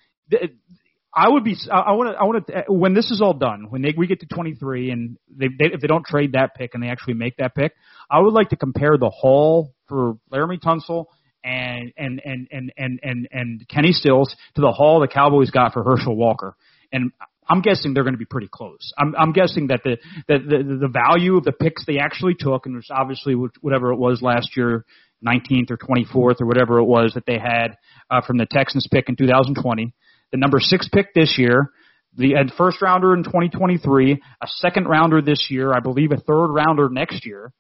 I 1.15 1.29
would 1.29 1.45
be. 1.45 1.57
I 1.71 1.93
want 1.93 2.11
to. 2.11 2.19
I 2.19 2.25
want 2.25 2.47
to. 2.47 2.73
When 2.73 2.95
this 2.95 3.11
is 3.11 3.21
all 3.21 3.35
done, 3.35 3.67
when 3.69 3.83
they, 3.83 3.95
we 3.97 4.07
get 4.07 4.21
to 4.21 4.27
23, 4.27 4.91
and 4.91 5.19
they, 5.29 5.49
they, 5.49 5.67
if 5.67 5.81
they 5.81 5.87
don't 5.87 6.07
trade 6.07 6.33
that 6.33 6.55
pick 6.55 6.71
and 6.75 6.83
they 6.83 6.89
actually 6.89 7.15
make 7.15 7.37
that 7.37 7.55
pick, 7.55 7.73
I 8.11 8.21
would 8.21 8.33
like 8.33 8.51
to 8.51 8.57
compare 8.57 8.97
the 8.99 9.11
haul 9.11 9.75
for 9.89 10.15
Laremy 10.33 10.59
Tunsil 10.59 11.07
and 11.45 11.93
and 11.99 12.21
and 12.25 12.49
and 12.51 12.73
and 12.79 13.01
and, 13.03 13.29
and 13.31 13.69
Kenny 13.69 13.93
Stills 13.93 14.35
to 14.55 14.63
the 14.63 14.73
haul 14.73 15.01
the 15.01 15.09
Cowboys 15.09 15.51
got 15.51 15.75
for 15.75 15.85
Herschel 15.85 16.17
Walker. 16.17 16.57
And 16.93 17.11
I'm 17.49 17.61
guessing 17.61 17.93
they're 17.93 18.05
going 18.05 18.15
to 18.15 18.19
be 18.19 18.25
pretty 18.25 18.49
close. 18.51 18.93
I'm, 18.97 19.15
I'm 19.17 19.33
guessing 19.33 19.67
that 19.67 19.81
the, 19.85 19.99
that 20.29 20.39
the 20.49 20.79
the 20.81 20.89
value 20.89 21.37
of 21.37 21.45
the 21.45 21.53
picks 21.53 21.85
they 21.85 21.99
actually 21.99 22.37
took, 22.39 22.65
and 22.65 22.77
was 22.77 22.89
obviously 22.91 23.35
whatever 23.35 23.93
it 23.93 23.99
was 23.99 24.23
last 24.23 24.57
year, 24.57 24.87
19th 25.27 25.71
or 25.71 25.77
24th 25.77 26.41
or 26.41 26.47
whatever 26.47 26.79
it 26.79 26.85
was 26.85 27.13
that 27.15 27.27
they 27.27 27.39
had 27.39 27.77
uh, 28.11 28.23
from 28.27 28.39
the 28.39 28.47
Texans 28.47 28.87
pick 28.91 29.09
in 29.09 29.17
2020 29.17 29.93
the 30.33 30.39
number 30.39 30.59
six 30.59 30.89
pick 30.89 31.15
this 31.15 31.37
year, 31.39 31.71
the 32.17 32.51
first 32.57 32.83
rounder 32.83 33.15
in 33.15 33.25
2023, 33.25 34.13
a 34.13 34.47
second 34.47 34.87
rounder 34.87 35.23
this 35.23 35.47
year, 35.51 35.73
I 35.73 35.81
believe 35.81 36.13
a 36.13 36.17
third 36.17 36.49
rounder 36.49 36.89
next 36.89 37.25
year. 37.25 37.53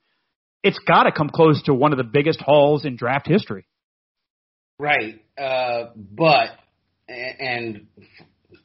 It's 0.62 0.78
got 0.78 1.04
to 1.04 1.12
come 1.12 1.30
close 1.30 1.62
to 1.64 1.74
one 1.74 1.92
of 1.92 1.98
the 1.98 2.04
biggest 2.04 2.40
hauls 2.40 2.84
in 2.84 2.96
draft 2.96 3.26
history. 3.26 3.66
Right. 4.78 5.22
Uh, 5.38 5.90
but, 5.96 6.50
and, 7.08 7.86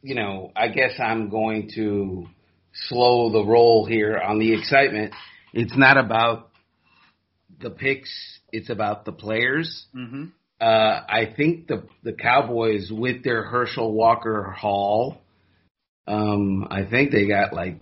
you 0.02 0.15
know, 0.15 0.52
I 0.56 0.67
guess 0.67 1.00
I'm 1.00 1.30
going 1.30 1.72
to 1.76 2.28
slow 2.88 3.32
the 3.32 3.43
roll 3.43 3.86
here 3.86 4.17
on 4.17 4.39
the 4.39 4.54
excitement. 4.54 5.13
It's 5.54 5.76
not 5.76 5.98
about 5.98 6.50
the 7.60 7.70
picks, 7.70 8.12
it's 8.52 8.70
about 8.70 9.06
the 9.06 9.12
players. 9.12 9.88
Mm-hmm. 9.96 10.26
Uh, 10.60 11.02
I 11.08 11.34
think 11.36 11.67
the 11.67 11.84
the 12.04 12.13
Cowboys 12.13 12.91
with 12.91 13.24
their 13.24 13.43
Herschel 13.43 13.93
Walker 13.93 14.56
haul, 14.58 15.22
um, 16.08 16.67
I 16.72 16.84
think 16.84 17.12
they 17.12 17.28
got 17.28 17.54
like 17.54 17.80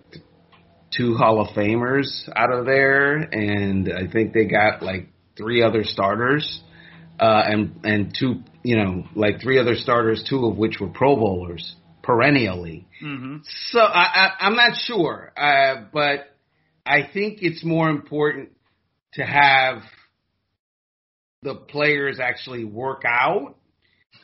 two 0.94 1.14
Hall 1.14 1.40
of 1.40 1.54
Famers 1.54 2.28
out 2.34 2.52
of 2.52 2.66
there, 2.66 3.16
and 3.16 3.90
I 3.92 4.10
think 4.10 4.32
they 4.32 4.44
got 4.44 4.82
like 4.82 5.08
three 5.36 5.62
other 5.62 5.84
starters, 5.84 6.60
uh, 7.18 7.42
and 7.46 7.80
and 7.84 8.14
two, 8.18 8.42
you 8.62 8.76
know, 8.76 9.04
like 9.14 9.40
three 9.40 9.58
other 9.58 9.74
starters, 9.74 10.24
two 10.28 10.46
of 10.46 10.56
which 10.56 10.78
were 10.78 10.88
Pro 10.88 11.16
Bowlers 11.16 11.76
perennially. 12.02 12.86
Mm-hmm. 13.02 13.38
So 13.70 13.80
I, 13.80 14.04
I, 14.04 14.30
I'm 14.40 14.54
not 14.54 14.76
sure, 14.76 15.32
uh, 15.36 15.84
but 15.92 16.28
I 16.84 17.08
think 17.12 17.38
it's 17.42 17.64
more 17.64 17.90
important 17.90 18.50
to 19.14 19.24
have 19.24 19.82
the 21.42 21.54
players 21.54 22.18
actually 22.20 22.64
work 22.64 23.02
out 23.06 23.56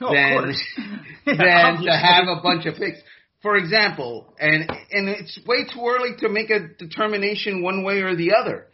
oh, 0.00 0.12
than 0.12 0.52
than 1.26 1.82
to 1.82 1.92
have 1.92 2.24
a 2.28 2.40
bunch 2.42 2.66
of 2.66 2.76
picks. 2.76 2.98
For 3.42 3.56
example, 3.56 4.34
and 4.38 4.70
and 4.90 5.08
it's 5.08 5.38
way 5.46 5.64
too 5.64 5.84
early 5.86 6.10
to 6.18 6.28
make 6.28 6.50
a 6.50 6.68
determination 6.78 7.62
one 7.62 7.82
way 7.82 8.00
or 8.02 8.14
the 8.14 8.34
other. 8.34 8.68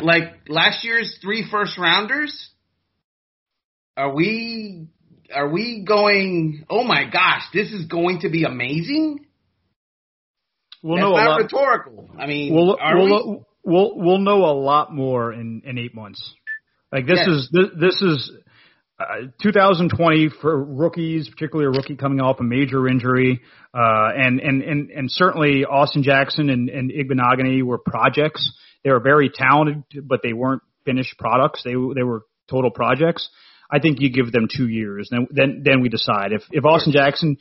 Like 0.00 0.48
last 0.48 0.84
year's 0.84 1.18
three 1.20 1.44
first 1.50 1.76
rounders, 1.76 2.50
are 3.96 4.14
we 4.14 4.86
are 5.34 5.48
we 5.48 5.84
going? 5.86 6.64
Oh 6.70 6.84
my 6.84 7.04
gosh, 7.10 7.42
this 7.52 7.72
is 7.72 7.86
going 7.86 8.20
to 8.20 8.30
be 8.30 8.44
amazing. 8.44 9.26
We'll 10.82 10.96
That's 10.96 11.04
know 11.04 11.16
not 11.16 11.26
a 11.26 11.30
lot. 11.30 11.40
rhetorical. 11.42 12.10
I 12.18 12.26
mean, 12.26 12.54
We'll 12.54 12.76
we'll, 12.80 13.30
we? 13.32 13.40
we'll 13.64 13.92
we'll 13.96 14.18
know 14.18 14.44
a 14.44 14.54
lot 14.54 14.92
more 14.94 15.32
in 15.32 15.62
in 15.64 15.78
eight 15.78 15.94
months. 15.94 16.34
Like 16.92 17.06
this 17.06 17.18
Yes. 17.18 17.28
is 17.28 17.48
this, 17.50 17.66
this 17.80 18.02
is 18.02 18.30
uh, 19.00 19.26
2020 19.42 20.28
for 20.40 20.62
rookies, 20.62 21.28
particularly 21.28 21.66
a 21.74 21.76
rookie 21.76 21.96
coming 21.96 22.20
off 22.20 22.38
a 22.40 22.42
major 22.44 22.86
injury, 22.86 23.40
uh, 23.74 24.08
and 24.14 24.38
and 24.40 24.62
and 24.62 24.90
and 24.90 25.10
certainly 25.10 25.64
Austin 25.64 26.02
Jackson 26.02 26.50
and 26.50 26.68
and 26.68 26.90
Igbinoghene 26.92 27.62
were 27.62 27.78
projects. 27.78 28.52
They 28.84 28.90
were 28.90 29.00
very 29.00 29.30
talented, 29.34 29.84
but 30.06 30.20
they 30.22 30.32
weren't 30.34 30.62
finished 30.84 31.18
products. 31.18 31.62
They 31.64 31.72
they 31.72 32.02
were 32.02 32.22
total 32.50 32.70
projects. 32.70 33.28
I 33.70 33.78
think 33.78 34.00
you 34.00 34.10
give 34.12 34.30
them 34.30 34.48
two 34.54 34.68
years, 34.68 35.08
then 35.10 35.26
then 35.30 35.62
then 35.64 35.80
we 35.80 35.88
decide 35.88 36.32
if 36.32 36.42
if 36.50 36.64
Austin 36.66 36.92
Jackson 36.92 37.38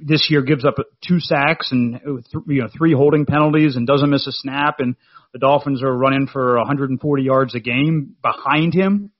this 0.00 0.28
year 0.30 0.42
gives 0.42 0.64
up 0.64 0.76
two 1.06 1.20
sacks 1.20 1.70
and 1.70 1.96
uh, 1.96 2.40
you 2.46 2.62
know 2.62 2.68
three 2.76 2.92
holding 2.92 3.26
penalties 3.26 3.76
and 3.76 3.86
doesn't 3.86 4.10
miss 4.10 4.26
a 4.26 4.32
snap 4.32 4.76
and 4.78 4.96
the 5.32 5.38
Dolphins 5.38 5.82
are 5.82 5.94
running 5.94 6.26
for 6.26 6.56
140 6.56 7.22
yards 7.22 7.54
a 7.54 7.60
game 7.60 8.16
behind 8.22 8.72
him. 8.72 9.10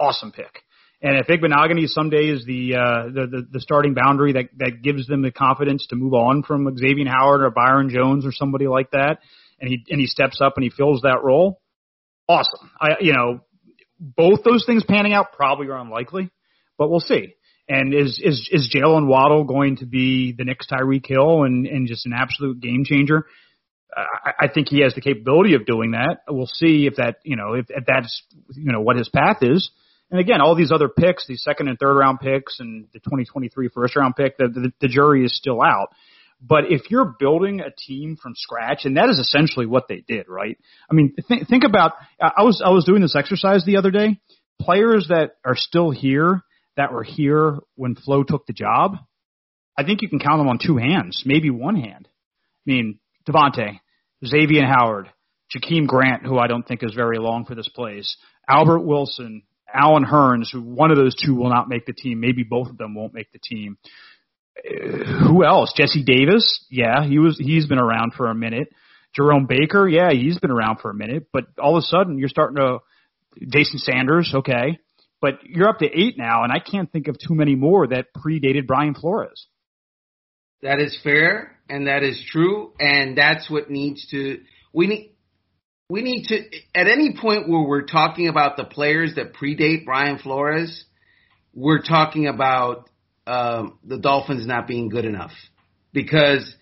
Awesome 0.00 0.32
pick. 0.32 0.62
And 1.02 1.18
if 1.18 1.26
Igbinoghene 1.26 1.88
someday 1.88 2.28
is 2.28 2.44
the, 2.46 2.76
uh, 2.76 3.04
the, 3.12 3.26
the, 3.26 3.48
the 3.54 3.60
starting 3.60 3.92
boundary 3.92 4.34
that, 4.34 4.50
that 4.58 4.82
gives 4.82 5.08
them 5.08 5.20
the 5.20 5.32
confidence 5.32 5.86
to 5.90 5.96
move 5.96 6.14
on 6.14 6.44
from 6.44 6.74
Xavier 6.78 7.08
Howard 7.08 7.42
or 7.42 7.50
Byron 7.50 7.90
Jones 7.90 8.24
or 8.24 8.30
somebody 8.30 8.68
like 8.68 8.92
that, 8.92 9.18
and 9.60 9.68
he, 9.68 9.84
and 9.90 10.00
he 10.00 10.06
steps 10.06 10.40
up 10.40 10.54
and 10.56 10.62
he 10.62 10.70
fills 10.70 11.02
that 11.02 11.24
role, 11.24 11.60
awesome. 12.28 12.70
I, 12.80 12.90
you 13.00 13.12
know, 13.12 13.40
both 13.98 14.44
those 14.44 14.64
things 14.64 14.84
panning 14.84 15.12
out 15.12 15.32
probably 15.32 15.66
are 15.68 15.78
unlikely, 15.78 16.30
but 16.78 16.88
we'll 16.88 17.00
see. 17.00 17.34
And 17.68 17.94
is, 17.94 18.20
is, 18.22 18.48
is 18.50 18.74
Jaylen 18.74 19.06
Waddle 19.06 19.44
going 19.44 19.76
to 19.78 19.86
be 19.86 20.32
the 20.36 20.44
next 20.44 20.70
Tyreek 20.70 21.06
Hill 21.06 21.44
and, 21.44 21.66
and 21.66 21.86
just 21.86 22.06
an 22.06 22.12
absolute 22.12 22.60
game 22.60 22.84
changer? 22.84 23.26
I, 23.96 24.32
I 24.40 24.48
think 24.48 24.68
he 24.68 24.80
has 24.80 24.94
the 24.94 25.00
capability 25.00 25.54
of 25.54 25.66
doing 25.66 25.92
that. 25.92 26.22
We'll 26.28 26.46
see 26.46 26.86
if 26.86 26.96
that, 26.96 27.16
you 27.24 27.36
know, 27.36 27.54
if, 27.54 27.66
if 27.68 27.84
that's, 27.86 28.22
you 28.54 28.72
know, 28.72 28.80
what 28.80 28.96
his 28.96 29.08
path 29.08 29.38
is. 29.42 29.70
And 30.10 30.20
again, 30.20 30.40
all 30.40 30.54
these 30.54 30.72
other 30.72 30.88
picks, 30.88 31.26
these 31.26 31.42
second 31.42 31.68
and 31.68 31.78
third 31.78 31.96
round 31.96 32.20
picks 32.20 32.60
and 32.60 32.86
the 32.92 32.98
2023 33.00 33.68
first 33.68 33.96
round 33.96 34.14
pick, 34.16 34.36
the, 34.36 34.48
the, 34.48 34.72
the 34.80 34.88
jury 34.88 35.24
is 35.24 35.36
still 35.36 35.62
out. 35.62 35.88
But 36.40 36.64
if 36.70 36.90
you're 36.90 37.14
building 37.18 37.60
a 37.60 37.70
team 37.70 38.16
from 38.20 38.34
scratch, 38.34 38.84
and 38.84 38.96
that 38.96 39.08
is 39.08 39.18
essentially 39.18 39.64
what 39.64 39.86
they 39.88 40.02
did, 40.06 40.28
right? 40.28 40.58
I 40.90 40.94
mean, 40.94 41.14
th- 41.28 41.46
think 41.46 41.62
about, 41.64 41.92
I 42.20 42.42
was, 42.42 42.60
I 42.64 42.70
was 42.70 42.84
doing 42.84 43.00
this 43.00 43.14
exercise 43.14 43.64
the 43.64 43.76
other 43.76 43.92
day. 43.92 44.18
Players 44.60 45.06
that 45.08 45.36
are 45.44 45.56
still 45.56 45.90
here, 45.90 46.42
that 46.76 46.92
were 46.92 47.02
here 47.02 47.58
when 47.74 47.94
Flo 47.94 48.22
took 48.22 48.46
the 48.46 48.52
job, 48.52 48.96
I 49.76 49.84
think 49.84 50.02
you 50.02 50.08
can 50.08 50.18
count 50.18 50.38
them 50.38 50.48
on 50.48 50.58
two 50.64 50.76
hands, 50.76 51.22
maybe 51.24 51.50
one 51.50 51.76
hand. 51.76 52.08
I 52.08 52.70
mean, 52.70 52.98
DeVante, 53.28 53.80
Xavier 54.24 54.66
Howard, 54.66 55.08
Jakeem 55.54 55.86
Grant, 55.86 56.24
who 56.24 56.38
I 56.38 56.46
don't 56.46 56.66
think 56.66 56.82
is 56.82 56.94
very 56.94 57.18
long 57.18 57.44
for 57.44 57.54
this 57.54 57.68
place, 57.68 58.16
Albert 58.48 58.80
Wilson, 58.80 59.42
Allen 59.72 60.04
Hurns, 60.04 60.50
who 60.52 60.62
one 60.62 60.90
of 60.90 60.96
those 60.96 61.14
two 61.14 61.34
will 61.34 61.48
not 61.48 61.68
make 61.68 61.86
the 61.86 61.92
team. 61.92 62.20
Maybe 62.20 62.42
both 62.42 62.68
of 62.68 62.78
them 62.78 62.94
won't 62.94 63.14
make 63.14 63.32
the 63.32 63.38
team. 63.38 63.78
Uh, 64.58 65.28
who 65.28 65.44
else? 65.44 65.72
Jesse 65.76 66.04
Davis, 66.04 66.64
yeah, 66.70 67.04
he 67.06 67.18
was 67.18 67.38
he's 67.38 67.66
been 67.66 67.78
around 67.78 68.14
for 68.14 68.26
a 68.26 68.34
minute. 68.34 68.68
Jerome 69.14 69.46
Baker, 69.46 69.88
yeah, 69.88 70.10
he's 70.12 70.38
been 70.38 70.50
around 70.50 70.80
for 70.80 70.90
a 70.90 70.94
minute, 70.94 71.28
but 71.32 71.44
all 71.58 71.76
of 71.76 71.82
a 71.82 71.86
sudden 71.86 72.18
you're 72.18 72.28
starting 72.28 72.56
to 72.56 72.78
Jason 73.48 73.78
Sanders, 73.78 74.32
okay, 74.34 74.78
but 75.22 75.38
you're 75.44 75.68
up 75.68 75.78
to 75.78 75.86
eight 75.86 76.18
now, 76.18 76.42
and 76.42 76.52
I 76.52 76.58
can't 76.58 76.92
think 76.92 77.08
of 77.08 77.16
too 77.16 77.34
many 77.34 77.54
more 77.54 77.86
that 77.86 78.08
predated 78.14 78.66
Brian 78.66 78.94
Flores. 78.94 79.46
That 80.60 80.78
is 80.80 80.98
fair 81.02 81.56
and 81.68 81.86
that 81.86 82.02
is 82.02 82.22
true 82.30 82.72
and 82.78 83.16
that's 83.16 83.50
what 83.50 83.70
needs 83.70 84.06
to 84.10 84.40
we 84.72 84.86
need 84.86 85.12
we 85.88 86.02
need 86.02 86.24
to 86.26 86.36
at 86.74 86.86
any 86.86 87.16
point 87.20 87.48
where 87.48 87.62
we're 87.62 87.86
talking 87.86 88.28
about 88.28 88.56
the 88.56 88.64
players 88.64 89.14
that 89.16 89.34
predate 89.34 89.84
Brian 89.84 90.18
Flores, 90.18 90.84
we're 91.54 91.82
talking 91.82 92.26
about 92.26 92.88
um, 93.26 93.78
the 93.84 93.98
Dolphins 93.98 94.46
not 94.46 94.66
being 94.66 94.88
good 94.88 95.04
enough 95.04 95.32
because 95.92 96.54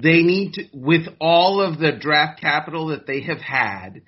they 0.00 0.22
need 0.22 0.54
to, 0.54 0.64
with 0.72 1.06
all 1.20 1.60
of 1.60 1.78
the 1.78 1.92
draft 1.92 2.40
capital 2.40 2.88
that 2.88 3.06
they 3.06 3.22
have 3.22 3.40
had, 3.40 4.02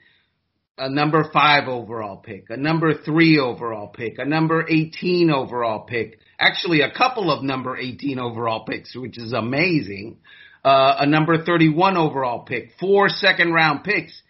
a 0.80 0.88
number 0.88 1.28
five 1.30 1.68
overall 1.68 2.16
pick, 2.16 2.48
a 2.48 2.56
number 2.56 2.94
three 2.94 3.38
overall 3.38 3.88
pick, 3.88 4.18
a 4.18 4.24
number 4.24 4.64
18 4.66 5.30
overall 5.30 5.80
pick, 5.80 6.18
actually 6.38 6.80
a 6.80 6.90
couple 6.90 7.30
of 7.30 7.44
number 7.44 7.76
18 7.76 8.18
overall 8.18 8.64
picks, 8.64 8.96
which 8.96 9.18
is 9.18 9.34
amazing, 9.34 10.16
uh, 10.64 10.96
a 11.00 11.06
number 11.06 11.44
31 11.44 11.98
overall 11.98 12.44
pick, 12.44 12.70
four 12.80 13.10
second 13.10 13.52
round 13.52 13.84
picks. 13.84 14.22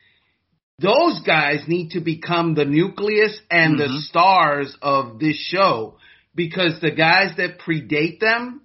Those 0.80 1.22
guys 1.24 1.60
need 1.68 1.90
to 1.90 2.00
become 2.00 2.54
the 2.54 2.64
nucleus 2.64 3.38
and 3.48 3.78
mm-hmm. 3.78 3.92
the 3.92 4.00
stars 4.00 4.76
of 4.82 5.20
this 5.20 5.36
show 5.36 5.98
because 6.34 6.80
the 6.80 6.90
guys 6.90 7.36
that 7.36 7.60
predate 7.60 8.18
them, 8.18 8.62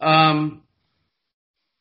um, 0.00 0.62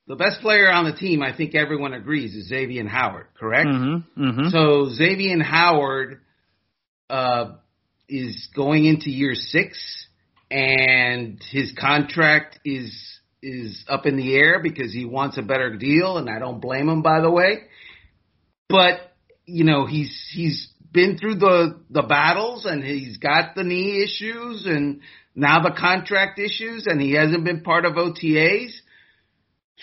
the 0.09 0.15
best 0.15 0.41
player 0.41 0.71
on 0.71 0.85
the 0.85 0.91
team, 0.91 1.21
I 1.21 1.37
think 1.37 1.53
everyone 1.53 1.93
agrees, 1.93 2.33
is 2.33 2.47
Xavier 2.47 2.87
Howard, 2.87 3.27
correct? 3.39 3.69
Mm-hmm, 3.69 4.21
mm-hmm. 4.21 4.49
So 4.49 4.89
Xavier 4.89 5.41
Howard 5.43 6.21
uh, 7.11 7.51
is 8.09 8.49
going 8.55 8.85
into 8.85 9.11
year 9.11 9.35
six, 9.35 10.07
and 10.49 11.39
his 11.51 11.71
contract 11.79 12.59
is 12.65 12.91
is 13.43 13.85
up 13.87 14.07
in 14.07 14.17
the 14.17 14.35
air 14.35 14.59
because 14.61 14.91
he 14.91 15.05
wants 15.05 15.37
a 15.37 15.43
better 15.43 15.77
deal, 15.77 16.17
and 16.17 16.27
I 16.27 16.39
don't 16.39 16.59
blame 16.59 16.89
him, 16.89 17.03
by 17.03 17.21
the 17.21 17.29
way. 17.29 17.59
But 18.67 19.13
you 19.45 19.63
know, 19.63 19.85
he's 19.85 20.27
he's 20.33 20.69
been 20.91 21.19
through 21.19 21.35
the 21.35 21.81
the 21.91 22.01
battles, 22.01 22.65
and 22.65 22.83
he's 22.83 23.17
got 23.17 23.53
the 23.53 23.63
knee 23.63 24.03
issues, 24.03 24.65
and 24.65 25.01
now 25.35 25.61
the 25.61 25.75
contract 25.79 26.39
issues, 26.39 26.87
and 26.87 26.99
he 26.99 27.13
hasn't 27.13 27.43
been 27.43 27.61
part 27.61 27.85
of 27.85 27.93
OTAs 27.93 28.71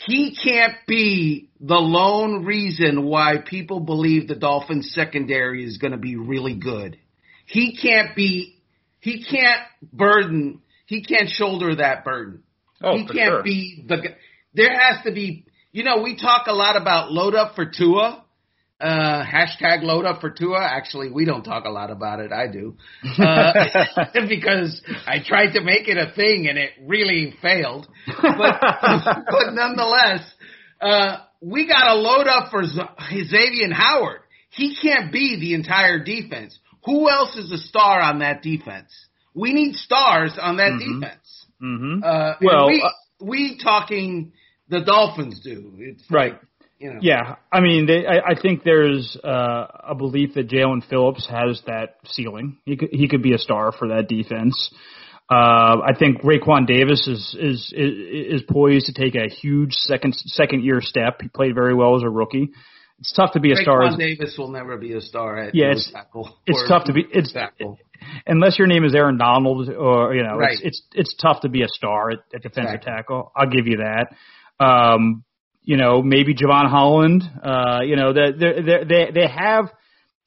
he 0.05 0.37
can't 0.37 0.75
be 0.87 1.49
the 1.59 1.75
lone 1.75 2.45
reason 2.45 3.05
why 3.05 3.37
people 3.39 3.81
believe 3.81 4.29
the 4.29 4.35
Dolphins 4.35 4.93
secondary 4.95 5.65
is 5.65 5.79
going 5.79 5.93
to 5.93 5.99
be 5.99 6.17
really 6.17 6.55
good. 6.55 6.99
He 7.47 7.77
can't 7.77 8.15
be, 8.15 8.59
he 9.01 9.25
can't 9.25 9.63
burden, 9.93 10.61
he 10.85 11.03
can't 11.03 11.31
shoulder 11.31 11.77
that 11.77 12.05
burden. 12.05 12.43
Oh, 12.83 12.95
he 12.95 13.07
can't 13.07 13.17
sure. 13.17 13.43
be 13.43 13.85
the, 13.89 14.15
there 14.53 14.79
has 14.79 15.03
to 15.05 15.13
be, 15.13 15.47
you 15.73 15.83
know, 15.83 16.03
we 16.03 16.17
talk 16.17 16.47
a 16.47 16.53
lot 16.53 16.77
about 16.77 17.11
load 17.11 17.35
up 17.35 17.55
for 17.55 17.65
Tua 17.65 18.23
uh, 18.81 19.25
hashtag 19.25 19.83
load 19.83 20.05
up 20.05 20.21
for 20.21 20.31
Tua. 20.31 20.61
Actually, 20.61 21.11
we 21.11 21.25
don't 21.25 21.43
talk 21.43 21.65
a 21.65 21.71
lot 21.71 21.91
about 21.91 22.21
it. 22.21 22.33
I 22.33 22.47
do. 22.47 22.77
Uh, 23.19 23.53
because 24.29 24.83
I 25.07 25.19
tried 25.25 25.53
to 25.53 25.63
make 25.63 25.89
it 25.89 25.97
a 25.97 26.13
thing 26.15 26.47
and 26.49 26.59
it 26.59 26.71
really 26.83 27.35
failed. 27.41 27.89
But, 28.07 28.61
but 28.61 29.53
nonetheless, 29.53 30.21
uh, 30.81 31.17
we 31.41 31.67
got 31.67 31.93
to 31.93 31.95
load 31.95 32.27
up 32.27 32.51
for 32.51 32.63
Xavier 32.65 33.73
Howard. 33.73 34.21
He 34.51 34.77
can't 34.81 35.13
be 35.13 35.39
the 35.41 35.55
entire 35.55 36.03
defense. 36.03 36.59
Who 36.85 37.09
else 37.09 37.37
is 37.37 37.51
a 37.53 37.59
star 37.59 38.01
on 38.01 38.21
that 38.21 38.43
defense? 38.43 38.93
We 39.35 39.53
need 39.53 39.75
stars 39.77 40.33
on 40.41 40.59
that 40.59 40.73
mm-hmm. 40.73 41.01
defense. 41.01 41.47
Mm-hmm. 41.63 42.05
Uh, 42.05 42.35
well, 42.41 42.69
we, 42.69 42.83
uh, 42.83 42.91
we 43.21 43.59
talking 43.63 44.33
the 44.69 44.81
Dolphins 44.81 45.41
do. 45.43 45.73
It's 45.79 46.03
right. 46.11 46.33
Like, 46.33 46.43
you 46.79 46.93
know. 46.93 47.01
Yeah, 47.03 47.37
I 47.51 47.61
mean, 47.61 47.87
they, 47.87 48.07
I, 48.07 48.31
I 48.31 48.41
think 48.41 48.63
there's 48.65 49.17
uh, 49.23 49.67
a 49.89 49.95
belief 49.95 50.35
that 50.35 50.49
Jaelan 50.49 50.87
Phillips 50.89 51.27
has 51.31 51.61
that 51.67 51.97
ceiling. 52.05 52.59
He 52.65 52.77
could, 52.77 52.91
he 52.93 53.09
could 53.09 53.23
be 53.23 53.35
a 53.35 53.39
star 53.39 53.73
for 53.73 53.89
that 53.89 54.09
defense. 54.09 54.73
Uh, 55.29 55.83
I 55.85 55.93
think 55.99 56.23
Raekwon 56.23 56.67
Davis 56.67 57.09
is, 57.09 57.37
is 57.39 57.73
is 57.77 58.41
is 58.41 58.43
poised 58.49 58.87
to 58.87 58.93
take 58.93 59.17
a 59.17 59.29
huge 59.29 59.73
second 59.73 60.15
second 60.15 60.63
year 60.63 60.81
step. 60.81 61.21
He 61.21 61.29
played 61.29 61.55
very 61.55 61.75
well 61.75 61.97
as 61.97 62.03
a 62.03 62.09
rookie. 62.09 62.51
It's 63.01 63.13
tough 63.13 63.33
to 63.33 63.41
be 63.41 63.51
a 63.51 63.57
Raekwon 63.57 63.63
star. 63.63 63.83
As, 63.87 63.97
Davis 63.97 64.37
will 64.39 64.51
never 64.51 64.77
be 64.77 64.93
a 64.93 65.01
star 65.01 65.37
at 65.37 65.55
yeah, 65.55 65.73
it's, 65.73 65.91
tackle. 65.91 66.39
It's 66.47 66.69
tough 66.69 66.85
to 66.85 66.93
be. 66.93 67.05
It's 67.11 67.33
tackle. 67.33 67.79
unless 68.27 68.59
your 68.59 68.69
name 68.69 68.85
is 68.85 68.95
Aaron 68.95 69.19
Donald 69.19 69.69
or 69.69 70.15
you 70.15 70.23
know, 70.23 70.37
right. 70.37 70.53
it's, 70.53 70.63
it's 70.63 70.83
it's 70.93 71.15
tough 71.21 71.41
to 71.41 71.49
be 71.49 71.63
a 71.63 71.69
star 71.69 72.11
at, 72.11 72.19
at 72.33 72.43
defensive 72.43 72.75
exactly. 72.77 72.93
tackle. 72.93 73.33
I'll 73.35 73.51
give 73.51 73.67
you 73.67 73.79
that. 73.79 74.15
Um, 74.65 75.25
you 75.67 75.77
know, 75.77 76.01
maybe 76.01 76.35
Jevon 76.35 76.71
Holland. 76.71 77.25
Uh, 77.43 77.81
you 77.83 77.97
know, 77.97 78.15
they 78.15 78.31
they 78.33 78.85
they 78.89 79.11
they 79.13 79.27
have. 79.27 79.67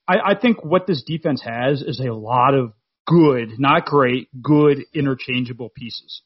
I, 0.07 0.31
I 0.31 0.35
think 0.39 0.63
what 0.63 0.85
this 0.85 1.01
defense 1.03 1.41
has 1.43 1.81
is 1.81 1.99
a 1.99 2.13
lot 2.13 2.53
of 2.53 2.73
good, 3.07 3.57
not 3.57 3.85
great, 3.85 4.27
good 4.43 4.83
interchangeable 4.93 5.69
pieces, 5.73 6.21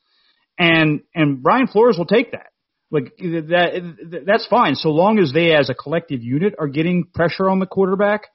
and 0.58 1.02
and 1.14 1.42
Brian 1.42 1.68
Flores 1.68 1.98
will 1.98 2.08
take 2.08 2.32
that. 2.32 2.48
Like 2.90 3.16
that, 3.18 4.24
that's 4.26 4.48
fine 4.48 4.76
so 4.76 4.90
long 4.90 5.20
as 5.20 5.32
they, 5.32 5.56
as 5.56 5.70
a 5.70 5.76
collective 5.76 6.22
unit, 6.22 6.56
are 6.60 6.68
getting 6.68 7.06
pressure 7.06 7.50
on 7.50 7.60
the 7.60 7.66
quarterback. 7.66 8.28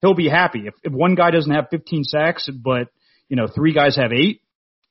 He'll 0.00 0.14
be 0.14 0.28
happy 0.28 0.62
if, 0.66 0.74
if 0.82 0.92
one 0.92 1.14
guy 1.14 1.30
doesn't 1.30 1.52
have 1.52 1.66
15 1.70 2.04
sacks, 2.04 2.48
but 2.48 2.88
you 3.28 3.36
know 3.36 3.48
three 3.52 3.74
guys 3.74 3.96
have 3.96 4.12
eight 4.12 4.42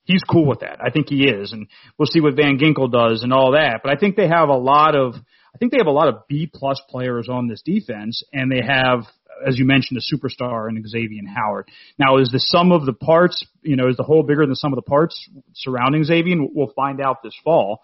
he's 0.09 0.23
cool 0.23 0.45
with 0.47 0.61
that. 0.61 0.79
I 0.83 0.89
think 0.89 1.07
he 1.07 1.27
is, 1.27 1.53
and 1.53 1.67
we'll 1.97 2.07
see 2.07 2.19
what 2.19 2.35
Van 2.35 2.57
Ginkel 2.57 2.91
does 2.91 3.21
and 3.21 3.31
all 3.31 3.51
that. 3.51 3.81
But 3.83 3.91
I 3.91 3.95
think 3.95 4.15
they 4.15 4.27
have 4.27 4.49
a 4.49 4.57
lot 4.57 4.95
of, 4.95 5.13
I 5.53 5.57
think 5.59 5.71
they 5.71 5.77
have 5.77 5.87
a 5.87 5.91
lot 5.91 6.07
of 6.07 6.27
B 6.27 6.49
plus 6.51 6.81
players 6.89 7.29
on 7.29 7.47
this 7.47 7.61
defense, 7.61 8.23
and 8.33 8.51
they 8.51 8.65
have, 8.65 9.03
as 9.47 9.59
you 9.59 9.65
mentioned, 9.65 9.99
a 9.99 10.15
superstar 10.15 10.67
in 10.67 10.83
Xavier 10.85 11.21
Howard. 11.33 11.69
Now, 11.99 12.17
is 12.17 12.31
the 12.31 12.39
sum 12.39 12.71
of 12.71 12.87
the 12.87 12.93
parts, 12.93 13.45
you 13.61 13.75
know, 13.75 13.87
is 13.87 13.97
the 13.97 14.03
whole 14.03 14.23
bigger 14.23 14.41
than 14.41 14.49
the 14.49 14.55
sum 14.55 14.73
of 14.73 14.77
the 14.77 14.89
parts 14.89 15.29
surrounding 15.53 16.03
Xavier? 16.03 16.37
We'll 16.39 16.73
find 16.75 16.99
out 16.99 17.17
this 17.23 17.35
fall. 17.43 17.81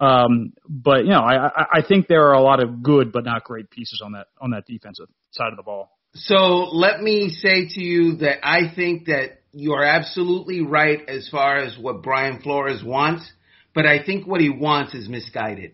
Um, 0.00 0.54
but 0.68 1.04
you 1.04 1.10
know, 1.10 1.20
I, 1.20 1.48
I 1.74 1.82
think 1.86 2.06
there 2.08 2.26
are 2.28 2.34
a 2.34 2.42
lot 2.42 2.62
of 2.62 2.82
good 2.82 3.12
but 3.12 3.24
not 3.24 3.44
great 3.44 3.70
pieces 3.70 4.02
on 4.04 4.12
that 4.12 4.26
on 4.40 4.50
that 4.50 4.66
defensive 4.66 5.08
side 5.30 5.52
of 5.52 5.56
the 5.56 5.62
ball. 5.62 5.90
So 6.14 6.68
let 6.72 7.00
me 7.00 7.28
say 7.30 7.68
to 7.68 7.82
you 7.82 8.16
that 8.16 8.46
I 8.46 8.74
think 8.74 9.06
that 9.06 9.35
you're 9.58 9.84
absolutely 9.84 10.60
right 10.60 11.00
as 11.08 11.28
far 11.30 11.56
as 11.56 11.78
what 11.78 12.02
Brian 12.02 12.42
Flores 12.42 12.82
wants, 12.84 13.26
but 13.74 13.86
I 13.86 14.04
think 14.04 14.26
what 14.26 14.42
he 14.42 14.50
wants 14.50 14.94
is 14.94 15.08
misguided. 15.08 15.72